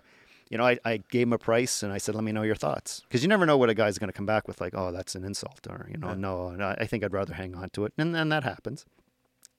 [0.51, 2.55] you know, I, I gave him a price and I said, let me know your
[2.55, 3.01] thoughts.
[3.07, 5.15] Because you never know what a guy's going to come back with, like, oh, that's
[5.15, 6.15] an insult, or, you know, Yeah.
[6.15, 7.93] no, no, I think I'd rather hang on to it.
[7.97, 8.85] And then that happens.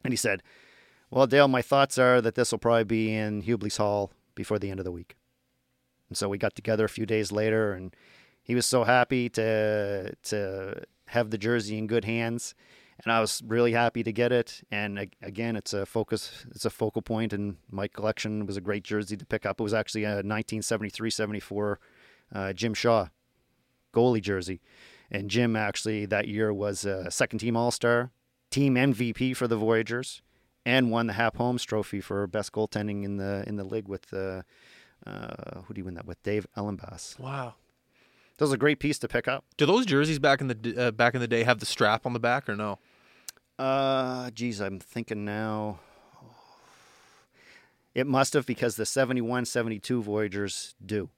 [0.05, 0.43] And he said,
[1.11, 4.71] well, Dale, my thoughts are that this will probably be in Hubley's Hall before the
[4.71, 5.17] end of the week.
[6.11, 7.97] And so we got together a few days later, and
[8.43, 12.55] he was so happy to to have the jersey in good hands,
[13.03, 14.63] and I was really happy to get it.
[14.71, 18.43] And again, it's a focus, it's a focal point in my collection.
[18.43, 19.61] It was a great jersey to pick up.
[19.61, 21.77] It was actually a 1973-74
[22.35, 23.09] uh, Jim Shaw
[23.93, 24.61] goalie jersey,
[25.11, 28.11] and Jim actually that year was a second team All Star,
[28.51, 30.23] team MVP for the Voyageurs,
[30.65, 34.13] and won the Hap Holmes Trophy for best goaltending in the in the league with.
[34.13, 34.43] Uh,
[35.05, 36.23] uh, who do you win that with?
[36.23, 37.19] Dave Elenbaas.
[37.19, 37.55] Wow.
[38.39, 39.45] That was a great piece to pick up.
[39.57, 42.13] Do those jerseys back in the uh, back in the day have the strap on
[42.13, 42.79] the back or no?
[43.59, 45.79] Uh, geez, I'm thinking now.
[47.95, 51.11] It must have because the 71, 72 Voyageurs do.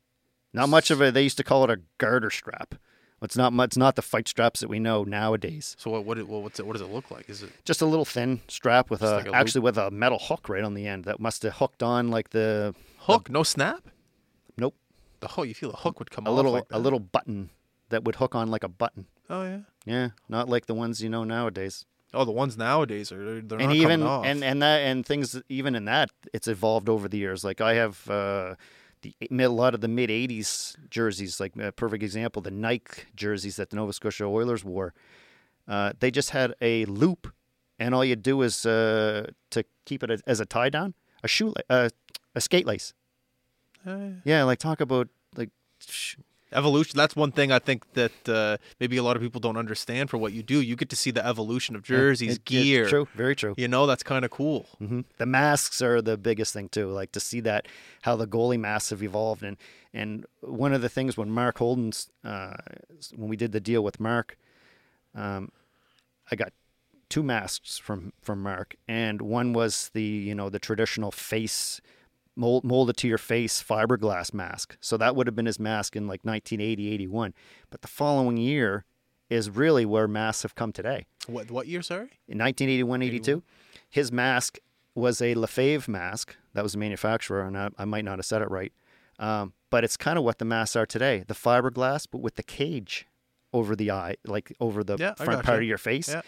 [0.52, 1.14] Not much of it.
[1.14, 2.74] They used to call it a garter strap.
[3.22, 3.68] It's not much.
[3.68, 5.76] It's not the fight straps that we know nowadays.
[5.78, 7.30] So what what it- what's it, what does it look like?
[7.30, 9.36] Is it Just a little thin strap with a, like a loop?
[9.36, 12.30] actually with a metal hook right on the end that must have hooked on like
[12.30, 13.30] the hook?
[13.30, 13.88] No snap.
[14.58, 14.74] nope
[15.24, 15.46] The hook.
[15.48, 17.48] You feel the hook would come a little like a little button
[17.88, 19.06] that would hook on like a button.
[19.30, 19.60] Oh yeah.
[19.86, 21.86] Yeah, not like the ones you know nowadays.
[22.12, 24.26] Oh, the ones nowadays are they're, they're and not even coming off.
[24.26, 27.74] and and that and things even in that it's evolved over the years like i
[27.74, 28.54] have uh
[29.02, 33.56] the a lot of the mid 80s jerseys like a perfect example the nike jerseys
[33.56, 34.94] that the nova scotia oilers wore
[35.66, 37.32] uh, they just had a loop
[37.78, 40.94] and all you do is uh, to keep it as a tie down
[41.24, 41.88] a shoe uh,
[42.34, 42.94] a skate lace
[43.86, 45.50] Uh, yeah like talk about like
[45.80, 46.16] sh-
[46.52, 46.96] evolution.
[46.96, 50.18] That's one thing I think that uh, maybe a lot of people don't understand for
[50.18, 50.60] what you do.
[50.60, 52.88] You get to see the evolution of jerseys, it- it- gear.
[52.88, 54.66] true very true You know, that's kind of cool.
[54.78, 56.88] hmm The masks are the biggest thing too.
[56.90, 57.66] Like to see that
[58.02, 59.56] how the goalie masks have evolved, and
[59.92, 62.54] and one of the things when Mark Holden's uh,
[63.16, 64.36] when we did the deal with Mark,
[65.14, 65.50] um,
[66.30, 66.52] I got
[67.08, 71.80] two masks from from Mark, and one was the you know the traditional face
[72.36, 74.76] mold, molded to your face fiberglass mask.
[74.80, 77.34] So that would have been his mask in like 1980, 81.
[77.70, 78.84] But the following year
[79.30, 81.80] is really where masks have come today What what year?
[81.82, 82.10] Sorry.
[82.28, 83.42] in 1981 82
[83.88, 84.58] his mask
[84.94, 88.42] was a lefebvre mask that was the manufacturer and i, I might not have said
[88.42, 88.72] it right
[89.18, 92.42] um, but it's kind of what the masks are today the fiberglass but with the
[92.42, 93.06] cage
[93.54, 96.20] over the eye like over the Yeah, front part of your face Yeah.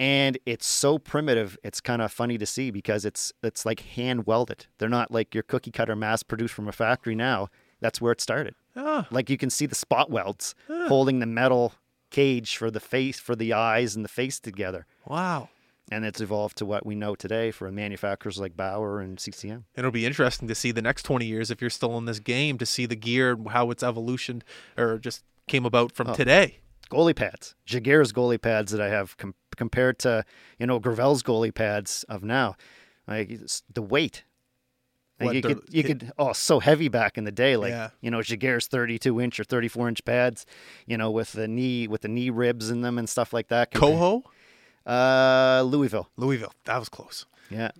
[0.00, 4.26] And it's so primitive it's kind of funny to see because it's it's like hand
[4.26, 7.48] welded they're not like your cookie cutter mask produced from a factory now
[7.80, 9.06] that's where it started Ah.
[9.10, 10.54] Like you can see the spot welds
[10.88, 11.74] holding the metal
[12.10, 14.86] cage for the face, for the eyes and the face together.
[15.06, 15.48] Wow.
[15.90, 19.64] And it's evolved to what we know today for manufacturers like Bauer and CCM.
[19.74, 22.58] It'll be interesting to see the next 20 years if you're still in this game
[22.58, 24.44] to see the gear how its evolutioned
[24.78, 26.14] or just came about from Oh.
[26.14, 26.58] today.
[26.90, 30.24] Goalie pads, Giguère's goalie pads that I have com- compared to
[30.58, 32.56] you know Gravel's goalie pads of now,
[33.06, 33.30] like
[33.72, 34.24] the weight.
[35.22, 37.70] Like you they're- could you it- could oh so heavy back in the day like
[37.72, 37.90] Yeah.
[38.00, 40.46] you know Giguère's 32 inch or 34 inch pads,
[40.86, 43.70] you know with the knee with the knee ribs in them and stuff like that.
[43.72, 44.22] Koho?
[44.86, 46.08] Uh, Louisville.
[46.16, 46.52] Louisville.
[46.64, 47.26] That was close.
[47.50, 47.70] Yeah,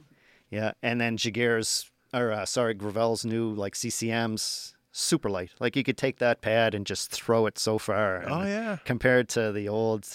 [0.50, 5.52] yeah, and then Giguère's or uh, sorry Gravel's new like CCM's super light.
[5.60, 8.24] Like you could take that pad and just throw it so far.
[8.28, 8.78] Oh, yeah.
[8.84, 10.06] compared to the old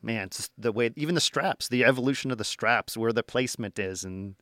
[0.00, 3.80] man just the way even the straps the evolution of the straps where the placement
[3.80, 4.36] is and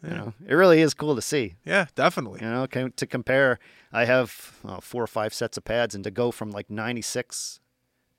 [0.00, 2.38] you know it really is cool to see Yeah, definitely.
[2.40, 3.58] you know to compare
[3.92, 7.58] i have uh, four or five sets of pads and to go from like 96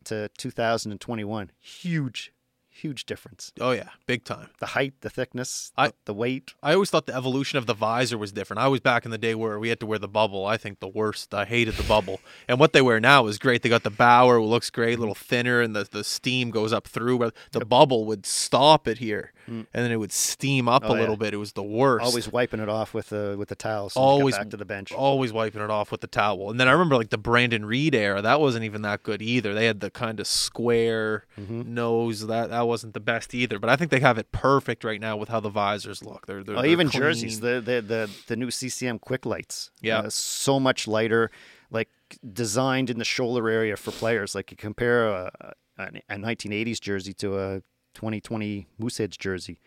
[0.03, 2.33] to 2021 huge
[2.81, 3.89] huge difference Oh, yeah.
[4.05, 4.49] Big time.
[4.59, 7.73] the height the thickness I- the, the weight I always thought the evolution of the
[7.73, 8.59] visor was different.
[8.59, 10.45] I was back in the day where we had to wear the bubble.
[10.45, 11.33] I think the worst.
[11.33, 12.19] I hated the bubble.
[12.47, 13.61] And what they wear now is great.
[13.61, 16.73] They got the Bauer, it looks great, a little thinner, and the, the steam goes
[16.73, 17.19] up through.
[17.19, 20.95] But the bubble would stop it here, and then it would steam up Oh, a
[20.95, 20.99] yeah.
[21.01, 21.33] little bit.
[21.33, 22.05] It was the worst.
[22.05, 24.91] always wiping it off with the with the towel so always back to the bench
[24.93, 26.49] Always wiping it off with the towel.
[26.49, 28.21] And then I remember like the Brandon Reid era.
[28.21, 29.53] That wasn't even that good either.
[29.53, 31.73] They had the kind of square Mm-hmm.
[31.73, 32.27] nose.
[32.27, 33.57] That that wasn't the best either.
[33.59, 36.27] But I think they have it perfect right now with how the visors look.
[36.27, 37.01] They're, they're Oh, they're even clean.
[37.01, 39.71] jerseys, the, the the the new CCM quick lights.
[39.81, 39.99] Yeah.
[39.99, 41.29] uh, so much lighter,
[41.71, 41.89] like
[42.33, 44.35] designed in the shoulder area for players.
[44.35, 45.31] Like you compare a,
[45.77, 47.61] a, a 1980s jersey to a
[47.93, 49.59] 2020 Mooseheads jersey,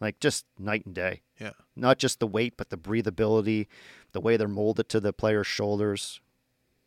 [0.00, 1.22] like just night and day.
[1.40, 1.52] Yeah.
[1.76, 3.66] Not just the weight, but the breathability,
[4.12, 6.20] the way they're molded to the player's shoulders.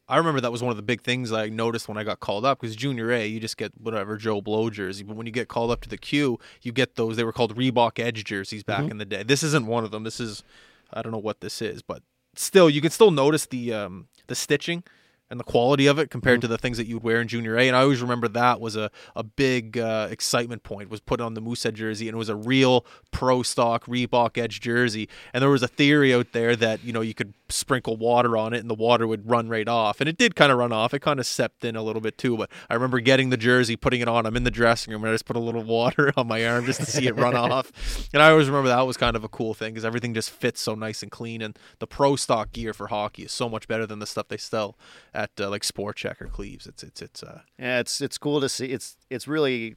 [0.10, 2.44] I remember that was one of the big things I noticed when I got called
[2.44, 5.04] up because junior A, you just get whatever Joe Blow jersey.
[5.04, 7.16] But when you get called up to the Q, you get those.
[7.16, 8.92] They were called Reebok Edge jerseys back Mm-hmm.
[8.92, 9.24] in the day.
[9.24, 10.04] This isn't one of them.
[10.04, 10.44] This is,
[10.92, 12.04] I don't know what this is, but
[12.36, 14.84] still, you can still notice the um, the stitching
[15.32, 16.42] and the quality of it compared Mm-hmm.
[16.42, 17.68] to the things that you would wear in junior A.
[17.68, 21.34] And I always remember that was a, a big uh, excitement point was put on
[21.34, 25.10] the Moosehead jersey and it was a real pro stock Reebok Edge jersey.
[25.34, 28.54] And there was a theory out there that, you know, you could sprinkle water on
[28.54, 30.00] it and the water would run right off.
[30.00, 30.94] And it did kind of run off.
[30.94, 32.38] It kind of seeped in a little bit too.
[32.38, 34.26] But I remember getting the jersey, putting it on.
[34.26, 36.66] I'm in the dressing room and I just put a little water on my arm
[36.66, 37.72] just to see it run off.
[38.14, 40.60] And I always remember that was kind of a cool thing because everything just fits
[40.60, 41.42] so nice and clean.
[41.42, 44.38] And the pro stock gear for hockey is so much better than the stuff they
[44.38, 44.78] sell
[45.14, 46.68] at uh, like Sport Chek or Cleve's.
[46.68, 48.68] It's it's it's uh Yeah, it's it's cool to see.
[48.68, 49.76] It's it's really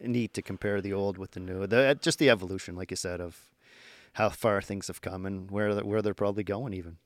[0.00, 1.66] neat to compare the old with the new.
[1.66, 3.50] The just the evolution, like you said, of
[4.14, 6.72] how far things have come and where where they're probably going.
[6.74, 6.98] Even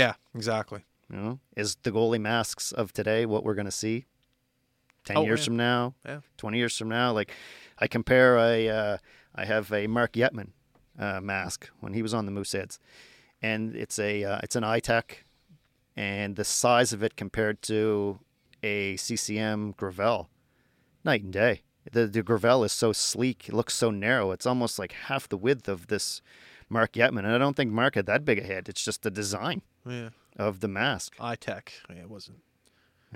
[0.00, 0.80] yeah exactly.
[1.10, 4.04] you know, is the goalie masks of today what we're going to see
[5.04, 5.44] ten Oh, years yeah.
[5.46, 6.20] from now, Yeah.
[6.36, 7.12] twenty years from now?
[7.12, 7.30] Like
[7.78, 8.96] I compare a uh,
[9.34, 10.50] I have a Mark Yetman
[10.98, 12.78] uh, mask when he was on the Mooseheads,
[13.42, 15.08] and it's a uh, it's an iTech,
[15.96, 18.18] and the size of it compared to
[18.62, 20.28] a CCM Gravel,
[21.04, 21.62] night and day.
[21.92, 24.32] The the Gravel is so sleek, it looks so narrow.
[24.32, 26.20] It's almost like half the width of this
[26.68, 28.68] Mark Yetman, and I don't think Mark had that big a head.
[28.68, 30.10] It's just the design Yeah.
[30.36, 31.16] of the mask.
[31.18, 31.68] iTech.
[31.88, 32.38] Yeah, it wasn't.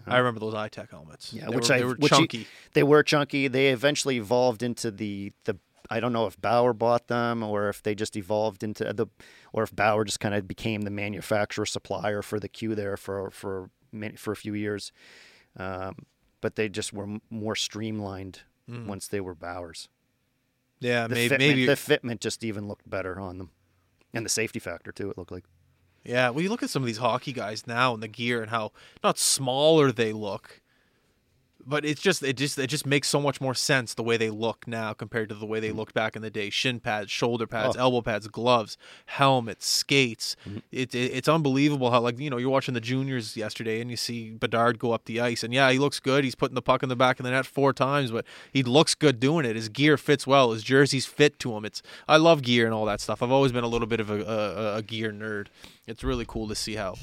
[0.06, 1.32] I remember those iTech helmets.
[1.32, 2.46] Yeah, they which were, I they were which you- chunky.
[2.72, 3.48] they were chunky.
[3.48, 5.58] They eventually evolved into the the.
[5.92, 9.08] I don't know if Bauer bought them or if they just evolved into the,
[9.52, 13.30] or if Bauer just kind of became the manufacturer supplier for the Q there for
[13.32, 14.92] for many, for a few years.
[15.56, 15.96] Um,
[16.40, 19.88] but they just were m- more streamlined once they were Bauer's.
[20.80, 23.50] Yeah, The maybe fitment, maybe the fitment just even looked better on them,
[24.12, 25.10] and the safety factor too.
[25.10, 25.44] It looked like.
[26.04, 28.50] Yeah, well, you look at some of these hockey guys now and the gear and
[28.50, 28.72] how
[29.04, 30.59] not smaller they look,
[31.66, 34.30] but it's just it just it just makes so much more sense the way they
[34.30, 35.76] look now compared to the way they mm.
[35.76, 36.50] looked back in the day.
[36.50, 37.80] Shin pads, shoulder pads, Oh.
[37.80, 38.76] elbow pads, gloves,
[39.06, 40.36] helmets, skates.
[40.48, 40.58] Mm-hmm.
[40.72, 43.96] It, it it's unbelievable how like you know you're watching the juniors yesterday and you
[43.96, 46.24] see Bedard go up the ice and yeah he looks good.
[46.24, 48.94] He's putting the puck in the back of the net four times, but he looks
[48.94, 49.56] good doing it.
[49.56, 50.52] His gear fits well.
[50.52, 51.64] His jerseys fit to him.
[51.64, 53.22] It's I love gear and all that stuff.
[53.22, 55.48] I've always been a little bit of a, a, a gear nerd.
[55.90, 56.94] It's really cool to see how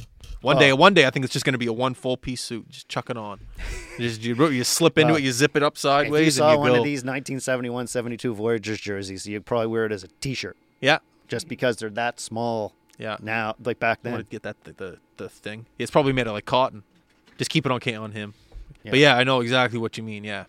[0.41, 0.75] one day Oh.
[0.75, 2.69] one day I think it's just going to be a one full piece suit.
[2.69, 3.39] Just chuck it on.
[3.99, 6.51] just you, you slip into Well, it, you zip it up If you sideways, saw
[6.51, 6.77] and you one go.
[6.79, 11.77] of these 1971-72 Voyageurs jerseys, you'd probably wear it as a T-shirt, yeah, just because
[11.77, 13.17] they're that small yeah.
[13.21, 13.55] now.
[13.63, 14.13] Like back I then.
[14.13, 15.65] want to get that the, the the thing.
[15.77, 16.83] It's probably made of like cotton.
[17.37, 18.33] Just keep it on on him.
[18.83, 18.91] Yeah.
[18.91, 20.23] But yeah, I know exactly what you mean.
[20.23, 20.45] Yeah,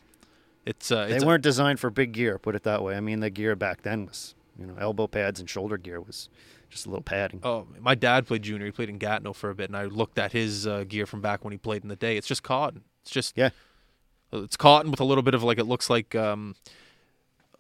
[0.65, 2.94] it's uh, They it's weren't designed for big gear, put it that way.
[2.97, 6.28] I mean, the gear back then was, you know, elbow pads and shoulder gear was
[6.70, 7.40] just a little padding.
[7.43, 8.66] Oh, my dad played junior.
[8.66, 11.20] He played in Gatineau for a bit, and I looked at his uh, gear from
[11.20, 12.16] back when he played in the day.
[12.16, 12.82] It's just cotton.
[13.03, 13.51] It's just Yeah.
[14.32, 16.55] It's cotton with a little bit of like it looks like um,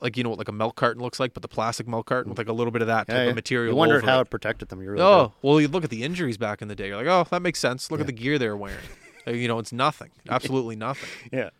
[0.00, 2.28] like you know what like a milk carton looks like, but the plastic milk carton
[2.30, 3.28] with like a little bit of that type Yeah, yeah.
[3.30, 3.72] of material.
[3.72, 4.22] You wondered how it.
[4.22, 4.82] it protected them.
[4.82, 6.88] You really Oh well, you look at the injuries back in the day.
[6.88, 7.90] You're like, oh, that makes sense.
[7.90, 8.84] Look at the gear they're wearing.
[9.26, 10.10] Uh, you know, it's nothing.
[10.28, 11.08] Absolutely nothing.
[11.32, 11.50] Yeah.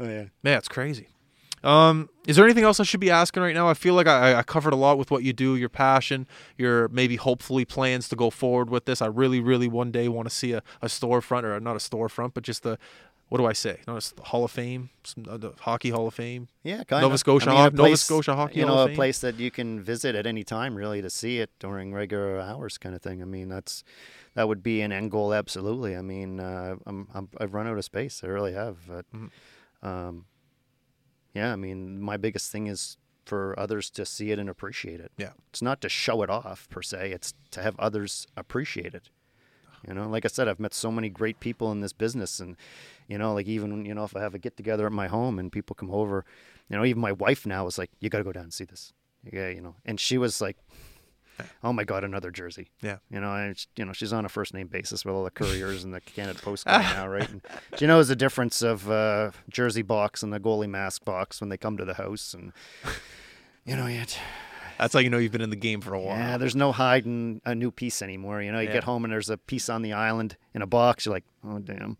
[0.00, 0.24] Oh yeah.
[0.42, 1.08] Man, it's crazy.
[1.62, 3.68] Um, is there anything else I should be asking right now?
[3.68, 6.26] I feel like I, I covered a lot with what you do, your passion,
[6.56, 9.02] your maybe hopefully plans to go forward with this.
[9.02, 12.32] I really, really one day want to see a, a storefront or not a storefront,
[12.34, 12.78] but just the
[13.28, 13.78] what do I say?
[13.86, 16.48] Not a Hall of Fame, some, uh, the hockey Hall of Fame.
[16.64, 17.20] Yeah, kind Nova of.
[17.20, 19.52] Scotia I mean, Hoc- Nova Scotia Hockey You Hall know, of a place that you
[19.52, 23.22] can visit at any time, really, to see it during regular hours, kind of thing.
[23.22, 23.84] I mean, that's
[24.34, 25.96] that would be an end goal, absolutely.
[25.96, 28.22] I mean, uh, I'm, I'm I've run out of space.
[28.24, 28.78] I really have.
[28.88, 29.30] But, Mhm.
[29.84, 30.24] um,
[31.34, 35.12] yeah, I mean, my biggest thing is for others to see it and appreciate it.
[35.16, 35.32] Yeah.
[35.50, 37.12] It's not to show it off per se.
[37.12, 39.08] It's to have others appreciate it.
[39.86, 42.56] You know, like I said, I've met so many great people in this business, and
[43.08, 45.38] you know, like even you know, if I have a get together at my home
[45.38, 46.24] and people come over,
[46.68, 48.64] you know, even my wife now is like, "You got to go down and see
[48.64, 48.92] this."
[49.32, 50.58] Yeah, you know, and she was like,
[51.64, 52.96] "Oh my God, another jersey." Yeah.
[53.10, 55.84] You know, and you know, she's on a first name basis with all the couriers
[55.84, 57.28] and the Canada Post guy now, right?
[57.28, 57.40] And
[57.76, 61.56] she knows the difference of uh, jersey box and the goalie mask box when they
[61.56, 62.52] come to the house, and
[63.64, 64.18] you know, yet.
[64.78, 66.16] That's how you know you've been in the game for a while.
[66.16, 68.40] Yeah, there's no hiding a new piece anymore.
[68.40, 68.72] You know, you Yeah.
[68.74, 71.04] get home and there's a piece on the island in a box.
[71.04, 71.98] You're like, oh damn.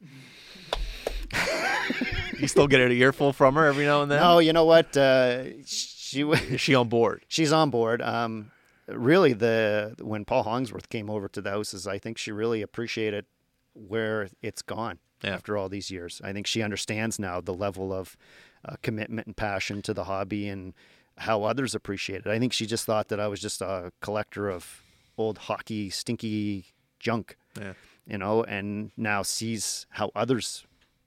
[2.38, 4.20] you still get an earful from her every now and then.
[4.20, 4.96] No, you know what?
[4.96, 7.24] Uh, she Is she on board?
[7.28, 8.00] she's on board.
[8.02, 8.50] Um,
[8.94, 13.26] really, the when Paul Hollingsworth came over to the houses, I think she really appreciated
[13.74, 15.34] where it's gone Yeah.
[15.34, 16.20] after all these years.
[16.24, 18.16] I think she understands now the level of
[18.64, 20.74] uh, commitment and passion to the hobby and
[21.18, 22.26] how others appreciate it.
[22.26, 24.82] I think she just thought that I was just a collector of
[25.18, 26.66] old hockey stinky
[26.98, 27.36] junk.
[27.58, 27.72] Yeah.
[28.06, 30.64] you know, and now sees how others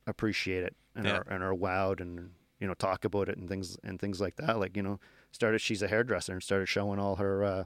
[0.08, 1.18] appreciate it and Yeah.
[1.18, 4.36] are and are wowed and you know talk about it and things and things like
[4.38, 4.60] that.
[4.60, 5.00] Like you know,
[5.34, 7.64] started she's a hairdresser and started showing all her uh,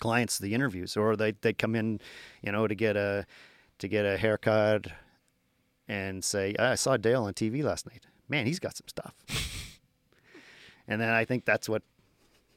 [0.00, 2.00] clients the interviews, or they they come in,
[2.42, 3.24] you know, to get a
[3.78, 4.88] to get a haircut
[5.86, 8.06] and say, "Ah, I saw Dale on TV last night.
[8.28, 9.14] Man, he's got some stuff.
[10.88, 11.82] and then I think that's what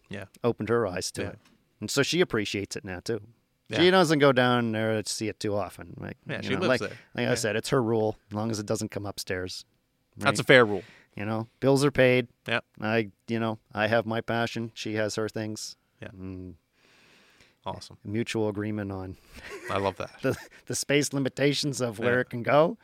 [0.09, 0.25] Yeah.
[0.43, 1.29] opened her eyes to Yeah.
[1.29, 1.39] it,
[1.79, 3.21] and so she appreciates it now too.
[3.69, 3.79] Yeah.
[3.79, 5.95] She doesn't go down there to see it too often.
[5.97, 6.97] Like, Yeah, she know, lives like, there.
[7.15, 7.31] Like Yeah.
[7.31, 8.17] I said, it's her rule.
[8.29, 9.65] As long as it doesn't come upstairs.
[10.17, 10.83] That's a fair rule.
[11.15, 12.27] You know, bills are paid.
[12.47, 12.61] Yeah.
[12.81, 14.71] I, you know, I have my passion.
[14.73, 15.75] She has her things.
[16.01, 16.09] Yeah.
[16.09, 16.55] Mm,
[17.65, 17.97] Awesome.
[18.03, 19.15] mutual agreement on
[19.71, 20.11] I love that.
[20.21, 20.35] the
[20.65, 22.19] the space limitations of where Yeah.
[22.21, 22.77] it can go,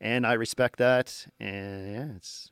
[0.00, 1.26] and I respect that.
[1.38, 2.50] And yeah, it's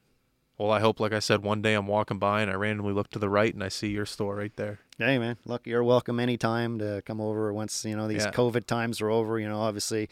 [0.59, 3.11] Well, I hope, like I said, one day I'm walking by and I randomly look
[3.11, 4.79] to the right and I see your store right there.
[4.97, 8.31] Hey man, look, you're welcome anytime to come over once you know these Yeah.
[8.31, 9.41] COVID times are over.
[9.41, 10.09] You know, obviously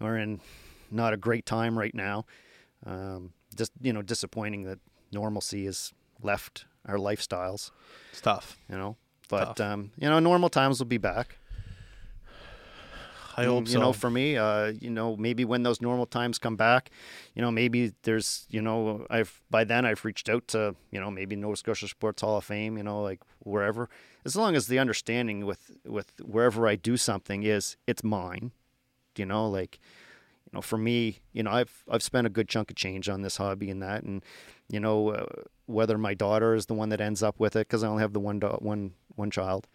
[0.00, 0.40] we're in
[0.90, 2.26] not a great time right now.
[2.84, 4.78] Um, just you know, disappointing that
[5.12, 7.70] normalcy has left our lifestyles.
[8.12, 8.56] It's tough.
[8.70, 8.96] You know,
[9.28, 11.36] but um, you know, normal times will be back.
[13.36, 13.80] I hope you so.
[13.80, 16.90] know, for me, uh, you know, maybe when those normal times come back,
[17.34, 21.08] you know, maybe there's, you know, I've by then I've reached out to, you know,
[21.08, 23.88] maybe Nova Scotia Sports Hall of Fame, you know, like wherever.
[24.24, 28.50] As long as the understanding with with wherever I do something is it's mine,
[29.16, 29.78] you know, like,
[30.50, 33.22] you know, for me, you know, I've I've spent a good chunk of change on
[33.22, 34.24] this hobby and that, and
[34.68, 35.26] you know, uh,
[35.66, 38.12] whether my daughter is the one that ends up with it because I only have
[38.14, 39.66] the one do- one one child,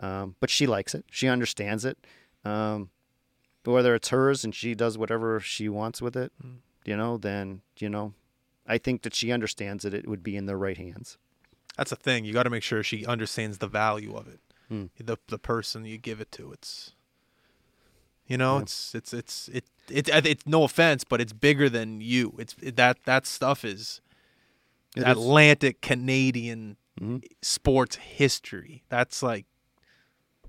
[0.00, 1.98] um, but she likes it, she understands it.
[2.44, 2.90] Um,
[3.62, 6.56] but whether it's hers and she does whatever she wants with it, Mm.
[6.84, 8.12] you know, then you know,
[8.66, 11.16] I think that she understands that it would be in the right hands.
[11.76, 12.24] That's the thing.
[12.24, 14.40] You got to make sure she understands the value of it.
[14.68, 14.86] Hmm.
[14.98, 16.52] The the person you give it to.
[16.52, 16.92] It's
[18.28, 18.62] you know, Yeah.
[18.62, 22.34] it's it's it's it it it's no offense, but it's bigger than you.
[22.38, 24.00] It's it, that that stuff is
[24.96, 25.06] It is.
[25.06, 27.22] Atlantic Canadian Mhm.
[27.42, 28.82] sports history.
[28.88, 29.46] That's like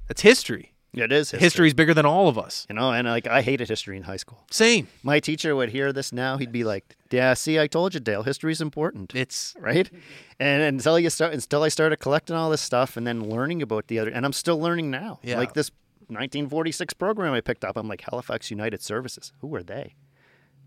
[0.07, 0.73] that's history.
[0.91, 1.39] It is history.
[1.45, 2.65] History's bigger than all of us.
[2.67, 4.43] you know, and like I hated history in high school.
[4.49, 4.87] Same.
[5.03, 8.23] My teacher would hear this now, he'd be like, "Yeah, see, I told you, Dale,
[8.23, 9.87] history's important." It's right?
[10.39, 13.85] And until you start, until I started collecting all this stuff and then learning about
[13.87, 15.19] the other, and I'm still learning now.
[15.21, 15.37] Yeah.
[15.37, 15.69] Like this
[16.09, 19.31] 1946 program I picked up, I'm like Halifax United Services.
[19.41, 19.95] Who are they?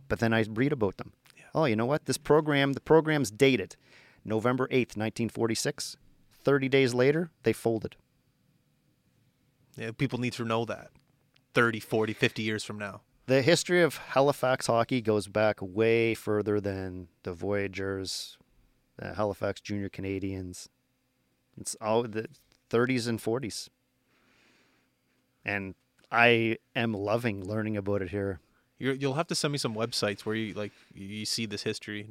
[0.09, 1.12] But then I read about them.
[1.55, 2.06] Oh, you know what?
[2.06, 3.77] This program, the program's dated
[4.24, 5.97] November 8th, 1946.
[6.44, 7.97] 30 days later, they folded.
[9.77, 10.90] yeah, people need to know that
[11.55, 13.02] 30, 40, 50 years from now.
[13.27, 18.36] The history of Halifax hockey goes back way further than the Voyageurs,
[18.97, 20.69] the Halifax Junior Canadians.
[21.56, 22.27] It's all the
[22.70, 23.69] 30s and 40s.
[25.44, 25.74] And
[26.10, 28.40] I am loving learning about it here.
[28.78, 32.09] You're, you'll have to send me some websites where you like you see this history.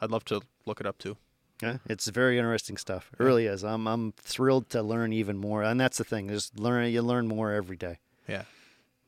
[0.00, 1.16] I'd love to look it up too.
[1.62, 3.10] Yeah, it's very interesting stuff.
[3.18, 3.62] It really is.
[3.64, 6.28] I'm I'm thrilled to learn even more, and that's the thing.
[6.28, 6.90] Just learn.
[6.90, 7.98] You learn more every day.
[8.28, 8.44] Yeah.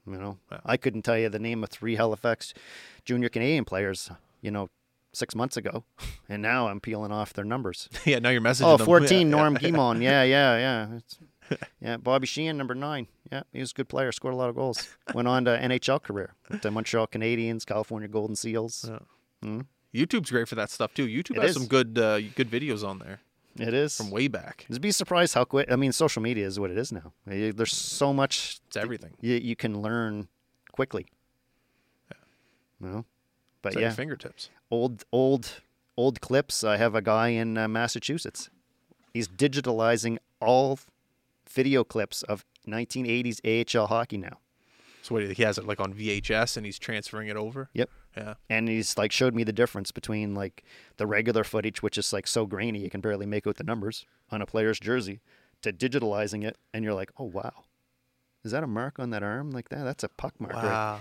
[0.06, 0.60] You know, Wow.
[0.66, 2.52] I couldn't tell you the name of three Halifax
[3.06, 4.10] junior Canadian players.
[4.42, 4.68] You know,
[5.16, 5.84] six months ago,
[6.28, 7.88] and now I'm peeling off their numbers.
[8.04, 8.18] yeah.
[8.18, 8.86] Now you're messaging Oh, them.
[8.92, 10.02] 14, Yeah, Norm Guimond.
[10.02, 10.96] Yeah, yeah, yeah.
[10.96, 11.18] It's,
[11.80, 13.06] yeah, Bobby Sheehan, number nine.
[13.30, 14.88] Yeah, he was a good player, scored a lot of goals.
[15.14, 18.88] Went on to NHL career, Went to Montreal Canadiens, California Golden Seals.
[19.42, 19.60] Yeah.
[19.94, 21.06] YouTube's great for that stuff too.
[21.06, 21.56] YouTube It has is.
[21.56, 23.20] some good uh, good videos on there
[23.58, 23.96] It is.
[23.96, 24.64] from way back.
[24.68, 25.70] Just be surprised how quick.
[25.70, 27.12] I mean, social media is what it is now.
[27.26, 29.12] There's so much It's everything.
[29.20, 30.28] you, you can learn
[30.72, 31.06] quickly.
[32.80, 33.04] You know?
[33.62, 34.50] But It's at yeah, your fingertips.
[34.74, 35.62] Old old
[35.96, 36.64] old clips.
[36.64, 38.50] I have a guy in uh, Massachusetts.
[39.12, 40.78] He's digitalizing all
[41.48, 44.38] video clips of 1980s AHL hockey now.
[45.02, 47.68] So what, he has it like on VHS and he's transferring it over.
[47.74, 47.90] Yep.
[48.16, 48.34] Yeah.
[48.48, 50.64] And he's like showed me the difference between like
[50.96, 54.06] the regular footage, which is like so grainy you can barely make out the numbers
[54.30, 55.20] on a player's jersey,
[55.62, 57.64] to digitalizing it, and you're like, oh wow,
[58.44, 59.84] is that a mark on that arm like that?
[59.84, 60.54] That's a puck mark.
[60.54, 61.00] right Wow.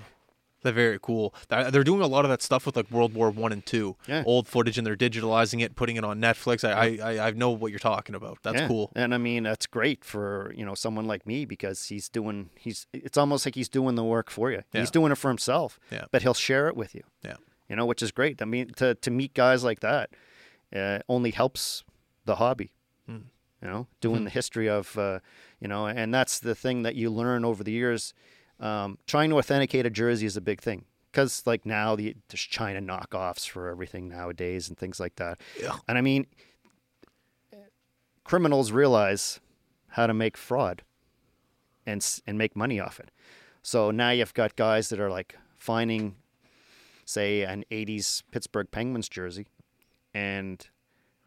[0.64, 1.34] They're very cool.
[1.50, 3.96] They're they're doing a lot of that stuff with like World War One and Two,
[4.08, 4.24] Yeah.
[4.26, 6.64] old footage, and they're digitalizing it, putting it on Netflix.
[6.68, 8.40] I I, I- I know what you're talking about.
[8.44, 8.68] That's Yeah.
[8.68, 8.92] cool.
[8.96, 12.88] And I mean, that's great for, you know, someone like me because he's doing he's
[12.94, 14.64] it's almost like he's doing the work for you.
[14.74, 14.82] Yeah.
[14.82, 15.80] He's doing it for himself.
[15.92, 16.06] Yeah.
[16.12, 17.04] But he'll share it with you.
[17.24, 17.36] Yeah.
[17.70, 18.42] You know, which is great.
[18.42, 20.10] I mean, to to meet guys like that
[20.76, 21.84] uh, only helps
[22.26, 22.72] the hobby.
[23.10, 23.24] Mm.
[23.62, 24.24] You know, doing Mm-hmm.
[24.26, 25.20] the history of uh,
[25.62, 28.14] you know, and that's the thing that you learn over the years.
[28.60, 30.86] Um, trying to authenticate a jersey is a big thing.
[31.12, 35.40] Because like now the, there's China knockoffs for everything nowadays and things like that.
[35.62, 35.76] Yeah.
[35.88, 36.26] And I mean,
[38.24, 39.40] criminals realize
[39.90, 40.82] how to make fraud
[41.86, 43.12] and and make money off it.
[43.62, 46.16] So now you've got guys that are like finding,
[47.06, 49.48] say, an '80s Pittsburgh Penguins jersey,
[50.14, 50.68] and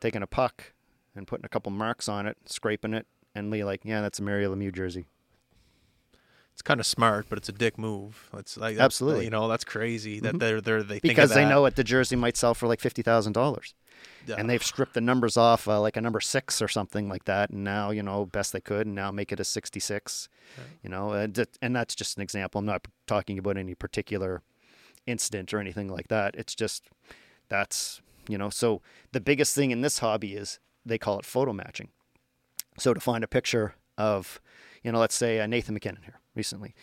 [0.00, 0.72] taking a puck
[1.14, 4.22] and putting a couple marks on it, scraping it, and be like, "Yeah, that's a
[4.22, 5.06] Mario Lemieux jersey."
[6.56, 8.30] It's kind of smart, but it's a dick move.
[8.34, 9.24] It's like Absolutely.
[9.24, 12.16] you know, that's crazy that they're they're they think Because they know it, the jersey
[12.16, 13.74] might sell for like fifty thousand dollars.
[14.26, 14.36] Yeah.
[14.38, 17.50] and they've stripped the numbers off uh, like a number six or something like that
[17.50, 20.28] and now you know best they could and now make it a 66
[20.82, 24.42] you know and, and that's just an example i'm not talking about any particular
[25.06, 26.90] incident or anything like that it's just
[27.48, 31.52] that's you know so the biggest thing in this hobby is they call it photo
[31.52, 31.88] matching
[32.78, 34.40] so to find a picture of
[34.82, 36.74] you know let's say uh, nathan mackinnon here recently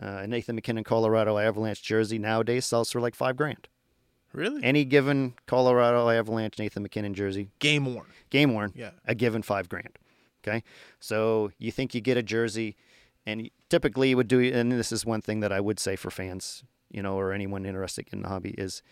[0.00, 3.68] uh, nathan mackinnon colorado avalanche jersey nowadays sells for like five grand
[4.32, 8.06] really any given colorado avalanche nathan mackinnon jersey game worn.
[8.30, 8.92] game worn, Yeah.
[9.04, 9.98] a given five grand.
[10.42, 10.62] Okay,
[11.00, 12.74] so you think you get a jersey,
[13.26, 16.10] and typically you would do, and this is one thing that I would say for
[16.10, 18.82] fans, you know, or anyone interested in the hobby is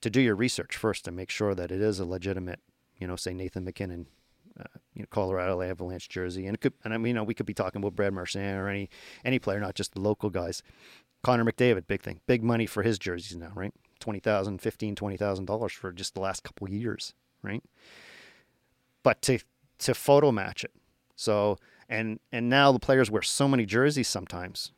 [0.00, 2.58] to do your research first to make sure that it is a legitimate,
[2.98, 4.06] you know, say Nathan MacKinnon,
[4.96, 7.46] you know, Colorado Avalanche jersey, and it could, and I mean, you know, we could
[7.46, 8.88] be talking about Brad Marchand or any
[9.24, 10.62] any player, not just the local guys.
[11.22, 13.72] Connor McDavid, big thing, big money for his jerseys now, right?
[14.00, 17.62] Twenty thousand, fifteen, twenty thousand dollars for just the last couple years, right?
[19.06, 19.38] but to
[19.78, 20.72] to photo match it.
[21.14, 21.58] So
[21.88, 24.72] and and now the players wear so many jerseys sometimes.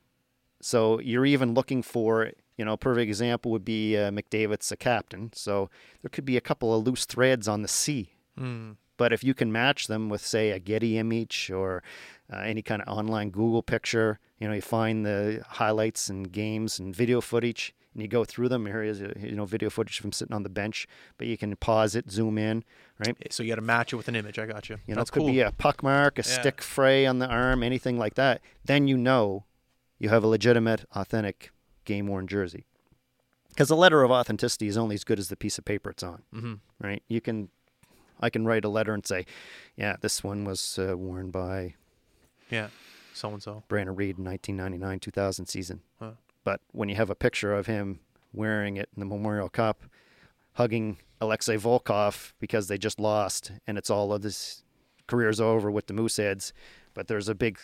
[0.60, 4.76] So you're even looking for you know, a perfect example would be uh, McDavid's a
[4.76, 5.30] captain.
[5.32, 5.70] So
[6.02, 8.10] there could be a couple of loose threads on the C.
[8.38, 8.76] Mm.
[8.98, 11.82] But if you can match them with, say, a Getty image or
[12.30, 16.78] uh, any kind of online Google picture, you know, you find the highlights and games
[16.78, 18.66] and video footage, and you go through them.
[18.66, 21.56] Here is, you know, video footage of him sitting on the bench, but you can
[21.56, 22.64] pause it, zoom in,
[22.98, 23.16] right?
[23.30, 24.38] So you got to match it with an image.
[24.38, 24.76] I got you.
[24.86, 25.28] You know, That's it could cool.
[25.32, 26.40] be a puck mark, a Yeah.
[26.40, 28.40] stick fray on the arm, anything like that.
[28.64, 29.44] Then you know
[29.98, 31.50] you have a legitimate, authentic,
[31.84, 32.66] game worn jersey.
[33.50, 36.02] Because the letter of authenticity is only as good as the piece of paper it's
[36.02, 37.02] on, hmm right?
[37.08, 37.48] You can,
[38.20, 39.26] I can write a letter and say,
[39.76, 41.74] yeah, this one was uh, worn by
[42.50, 42.68] Yeah.
[43.14, 43.62] So and so.
[43.68, 45.80] Brandon Reid in 1999 2000 season.
[45.98, 46.12] Huh.
[46.44, 48.00] But when you have a picture of him
[48.32, 49.82] wearing it in the Memorial Cup,
[50.54, 54.62] hugging Alexei Volkov because they just lost, and it's all of this
[55.06, 56.52] career's over with the Mooseheads,
[56.94, 57.58] but there's a big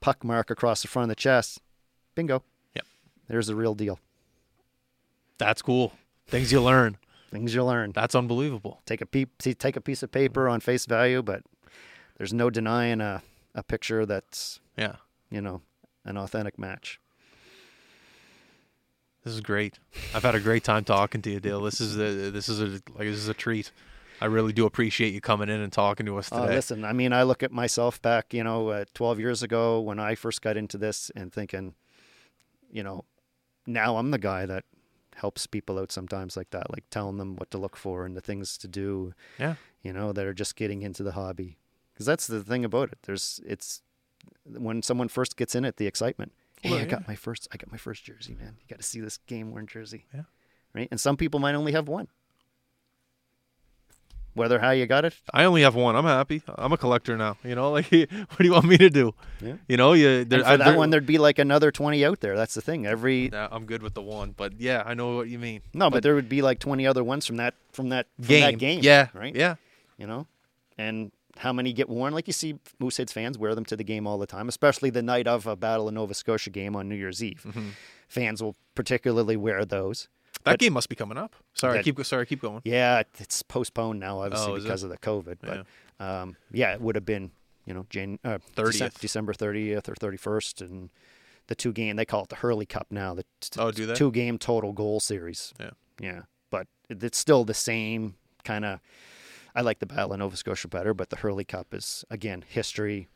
[0.00, 1.60] puck mark across the front of the chest.
[2.14, 2.42] Bingo.
[2.74, 2.86] Yep.
[3.28, 3.98] There's the real deal.
[5.38, 5.92] That's cool.
[6.26, 6.98] Things you learn.
[7.30, 7.92] Things you learn.
[7.92, 8.80] That's unbelievable.
[8.86, 11.42] Take a peep, see, take a piece of paper on face value, but
[12.18, 13.22] there's no denying a,
[13.54, 14.96] a picture that's Yeah.
[15.30, 15.62] you know
[16.04, 16.98] an authentic match.
[19.24, 19.78] This is great.
[20.14, 21.60] I've had a great time talking to you, Dale.
[21.60, 23.70] This is a this is a like this is a treat.
[24.22, 26.54] I really do appreciate you coming in and talking to us Uh, today.
[26.56, 29.98] listen, I mean, I look at myself back, you know, uh, 12 years ago when
[29.98, 31.74] I first got into this and thinking,
[32.70, 33.06] you know,
[33.66, 34.64] now I'm the guy that
[35.20, 38.20] helps people out sometimes like that, like telling them what to look for and the
[38.20, 39.54] things to do, yeah.
[39.82, 41.58] you know, that are just getting into the hobby.
[41.92, 42.98] Because that's the thing about it.
[43.02, 43.82] There's, it's
[44.44, 46.32] when someone first gets in it, the excitement.
[46.62, 46.88] Hey, Well, I yeah.
[46.88, 48.56] got my first, I got my first jersey, man.
[48.60, 50.06] You got to see this game worn jersey.
[50.14, 50.22] Yeah.
[50.74, 50.88] Right.
[50.90, 52.08] And some people might only have one.
[54.40, 55.94] Whether how you got it, I only have one.
[55.96, 56.42] I'm happy.
[56.56, 57.36] I'm a collector now.
[57.44, 59.14] You know, like what do you want me to do?
[59.40, 59.56] Yeah.
[59.68, 62.04] You know, you there, and for I- that there- one, there'd be like another 20
[62.04, 62.36] out there.
[62.36, 62.86] That's the thing.
[62.86, 65.60] Every Nah, I'm good with the one, but yeah, I know what you mean.
[65.74, 68.40] no, but, there would be like 20 other ones from that from that from Game,
[68.52, 68.80] that game.
[68.82, 69.34] yeah, right.
[69.34, 69.56] yeah,
[69.98, 70.26] You know,
[70.78, 72.12] and how many get worn?
[72.14, 75.02] Like you see, Mooseheads fans wear them to the game all the time, especially the
[75.02, 77.42] night of a Battle of Nova Scotia game on New Year's Eve.
[77.46, 77.68] Mm-hmm.
[78.08, 80.08] Fans will particularly wear those.
[80.44, 81.34] That But- game must be coming up.
[81.54, 82.62] Sorry, That- keep sorry, keep going.
[82.64, 84.68] Yeah, it's postponed now, obviously Oh, is it?
[84.68, 85.38] because of the COVID.
[85.40, 85.66] But
[86.00, 87.30] yeah, um, yeah it would have been
[87.66, 88.98] you know Jan- uh, 30th.
[89.00, 90.90] December 30th or 31st, and
[91.48, 93.14] the two game they call it the Hurley Cup now.
[93.14, 93.94] The t- Oh, do they?
[93.94, 95.52] two game total goal series.
[95.60, 95.70] Yeah.
[96.00, 98.80] Yeah, but it's still the same kind of.
[99.54, 103.08] I like the Battle of Nova Scotia better, but the Hurley Cup is again history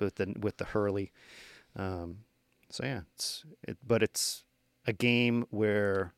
[0.00, 1.12] with the with the Hurley.
[1.76, 2.20] Um,
[2.70, 4.44] so yeah, it's it, but it's
[4.86, 6.12] a game where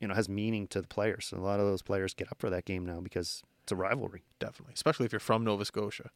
[0.00, 1.32] you know has meaning to the players.
[1.36, 4.22] A lot of those players get up for that game now because it's a rivalry.
[4.38, 6.10] Definitely, especially if you're from Nova Scotia.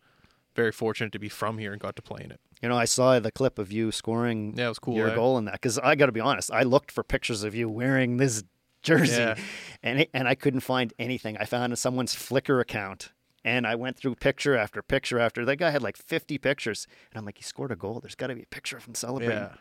[0.55, 2.39] Very fortunate to be from here and got to play in it.
[2.61, 4.95] You know, I saw the clip of you scoring Yeah, it was cool.
[4.97, 5.15] your eh?
[5.15, 7.71] goal in that because I got to be honest, I looked for pictures of you
[7.71, 8.45] wearing this
[8.83, 9.37] jersey, Yeah.
[9.83, 11.39] and it, and I couldn't find anything.
[11.39, 15.45] I found someone's Flickr account, and I went through picture after picture after.
[15.47, 18.01] That guy had like fifty pictures, and I'm like, he scored a goal.
[18.01, 19.39] There's got to be a picture of him celebrating.
[19.39, 19.55] Yeah.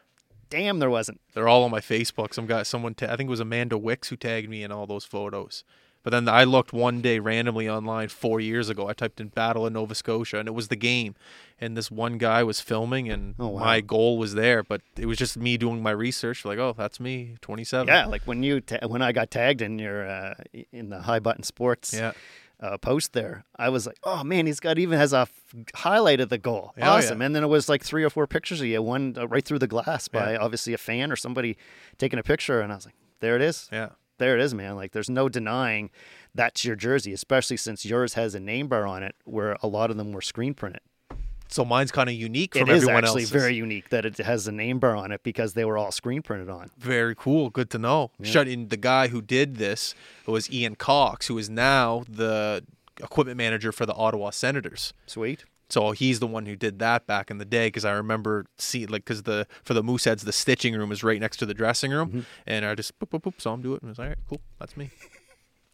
[0.52, 1.20] Damn, there wasn't.
[1.34, 2.34] They're all on my Facebook.
[2.36, 4.86] Some guy, someone, ta- I think it was Amanda Wicks who tagged me in all
[4.86, 5.64] those photos.
[6.04, 8.88] But then I looked one day randomly online four years ago.
[8.88, 11.14] I typed in Battle of Nova Scotia, and it was the game.
[11.60, 13.60] And this one guy was filming, and Oh, wow.
[13.60, 14.64] my goal was there.
[14.64, 16.44] But it was just me doing my research.
[16.44, 17.88] Like, oh, that's me, 27.
[17.88, 20.34] Yeah, like when you ta- when I got tagged in your uh,
[20.72, 22.14] in the High Button Sports Yeah.
[22.62, 25.34] Uh, post there, I was like, oh man, he's got even has a f-
[25.76, 26.74] highlight of the goal.
[26.80, 27.20] Oh, awesome.
[27.20, 27.26] yeah.
[27.26, 29.60] And then it was like three or four pictures of you, one uh, right through
[29.60, 30.38] the glass by Yeah.
[30.40, 31.58] obviously a fan or somebody
[31.98, 33.68] taking a picture, and I was like, there it is.
[33.72, 33.90] Yeah.
[34.20, 34.76] There it is, man.
[34.76, 35.90] Like there's no denying
[36.36, 39.90] that's your jersey, especially since yours has a name bar on it, where a lot
[39.90, 40.82] of them were screen printed.
[41.52, 43.30] So mine's kind of unique It from is everyone actually else's.
[43.30, 46.22] very unique that it has a name bar on it because they were all screen
[46.22, 46.70] printed on.
[46.78, 47.50] Very cool.
[47.50, 48.12] Good to know.
[48.24, 49.94] Shut in the guy who did this
[50.26, 52.64] was Ian Cox, who is now the
[53.04, 54.94] equipment manager for the Ottawa Senators.
[55.06, 55.44] Sweet.
[55.70, 58.86] So he's the one who did that back in the day because I remember see
[58.86, 61.92] like because the for the Mooseheads the stitching room is right next to the dressing
[61.92, 62.20] room, Mm-hmm.
[62.48, 64.18] and I just boop, boop, boop, saw him do it and was like, all right,
[64.30, 64.90] cool, that's me.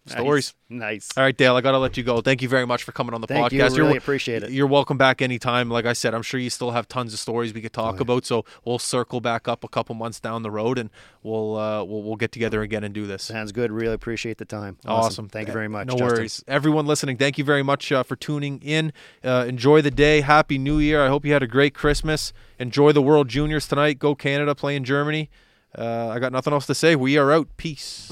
[0.09, 0.53] Stories.
[0.69, 1.09] Nice.
[1.15, 2.19] All right, Dale, I gotta let you go.
[2.21, 3.59] Thank you very much for coming on the Thank you.
[3.61, 3.75] podcast.
[3.77, 4.51] You're Really appreciate it.
[4.51, 5.69] You're welcome back anytime.
[5.69, 7.97] Like I said, I'm sure you still have tons of stories we could talk Oh,
[7.97, 8.01] yeah.
[8.01, 8.25] about.
[8.25, 10.89] So we'll circle back up a couple months down the road, and
[11.23, 13.23] we'll uh, we'll we'll get together again and do this.
[13.23, 13.71] Sounds good.
[13.71, 14.77] Really appreciate the time.
[14.85, 15.29] Awesome.
[15.29, 15.87] Thank you very much.
[15.87, 16.07] No Justin.
[16.17, 16.43] worries.
[16.47, 18.91] Everyone listening, thank you very much uh, for tuning in.
[19.23, 20.21] Uh, enjoy the day.
[20.21, 21.03] Happy New Year.
[21.03, 22.33] I hope you had a great Christmas.
[22.59, 23.99] Enjoy the World Juniors tonight.
[23.99, 25.29] Go Canada, play in Germany.
[25.77, 26.95] Uh, I got nothing else to say.
[26.95, 27.47] We are out.
[27.57, 28.11] Peace.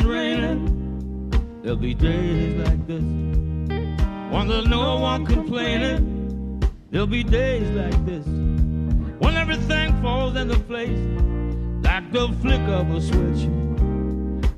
[0.00, 1.30] Raining.
[1.62, 3.02] There'll be days like this.
[4.32, 6.62] When there's no one complaining.
[6.90, 8.26] There'll be days like this.
[8.26, 10.98] When everything falls into place.
[11.84, 13.48] Like the flick of a switch.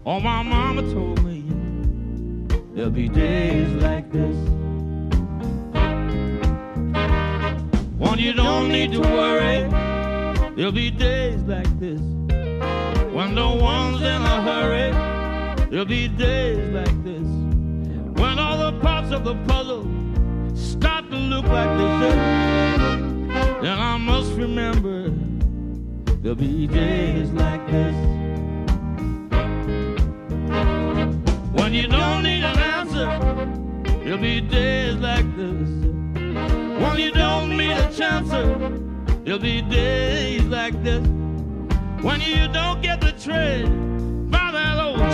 [0.07, 1.43] Oh, my mama told me.
[2.75, 4.37] There'll be days like this.
[7.99, 9.69] When you don't need to worry.
[10.57, 12.01] There'll be days like this.
[13.13, 15.14] When no one's in a hurry,
[15.75, 17.27] there'll be days like this.
[18.21, 19.83] When all the parts of the puzzle
[20.55, 25.11] start to look like they fit, then I must remember
[26.23, 27.97] there'll be days like this.
[31.59, 33.09] When you don't need an answer,
[34.05, 35.69] there'll be days like this.
[36.85, 38.29] When you don't need a chance,
[39.25, 41.05] there'll be days like this.
[42.01, 43.94] When you don't get the trade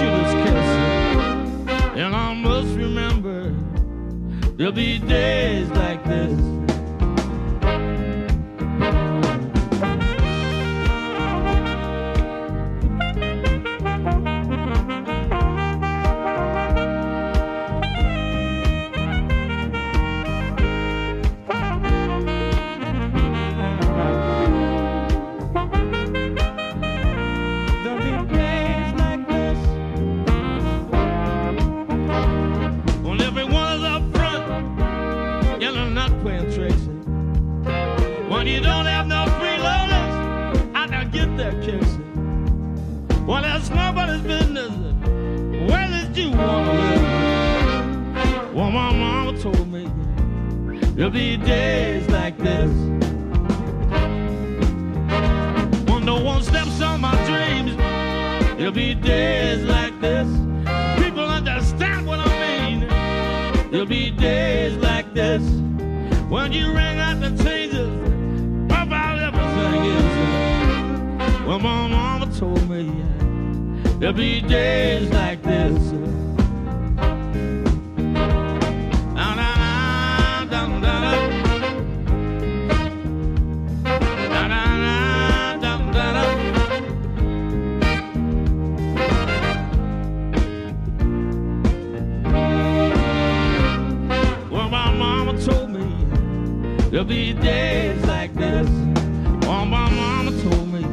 [0.01, 0.33] Judas.
[1.97, 3.55] And I must remember
[4.57, 6.60] there'll be days like this.
[46.37, 48.55] Wanna live.
[48.55, 49.91] Well, my mama told me
[50.95, 52.71] there'll be days like this.
[55.89, 57.77] When no one steps on my dreams,
[58.57, 60.29] there'll be days like this.
[61.03, 62.89] People understand what I mean.
[63.71, 65.43] There'll be days like this.
[66.29, 67.89] When you ring out the changes
[68.67, 71.47] about everything is.
[71.47, 72.00] Well, mama
[74.01, 75.93] there'll be days like this.
[96.91, 98.69] There'll be days like this.
[99.47, 100.85] Well, my mama told me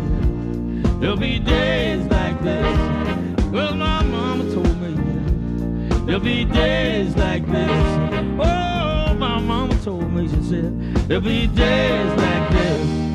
[1.02, 1.97] there'll be days.
[3.52, 4.94] Well, my mama told me
[6.06, 7.72] there'll be days like this.
[8.40, 13.07] Oh, my mama told me, she said, there'll be days like this.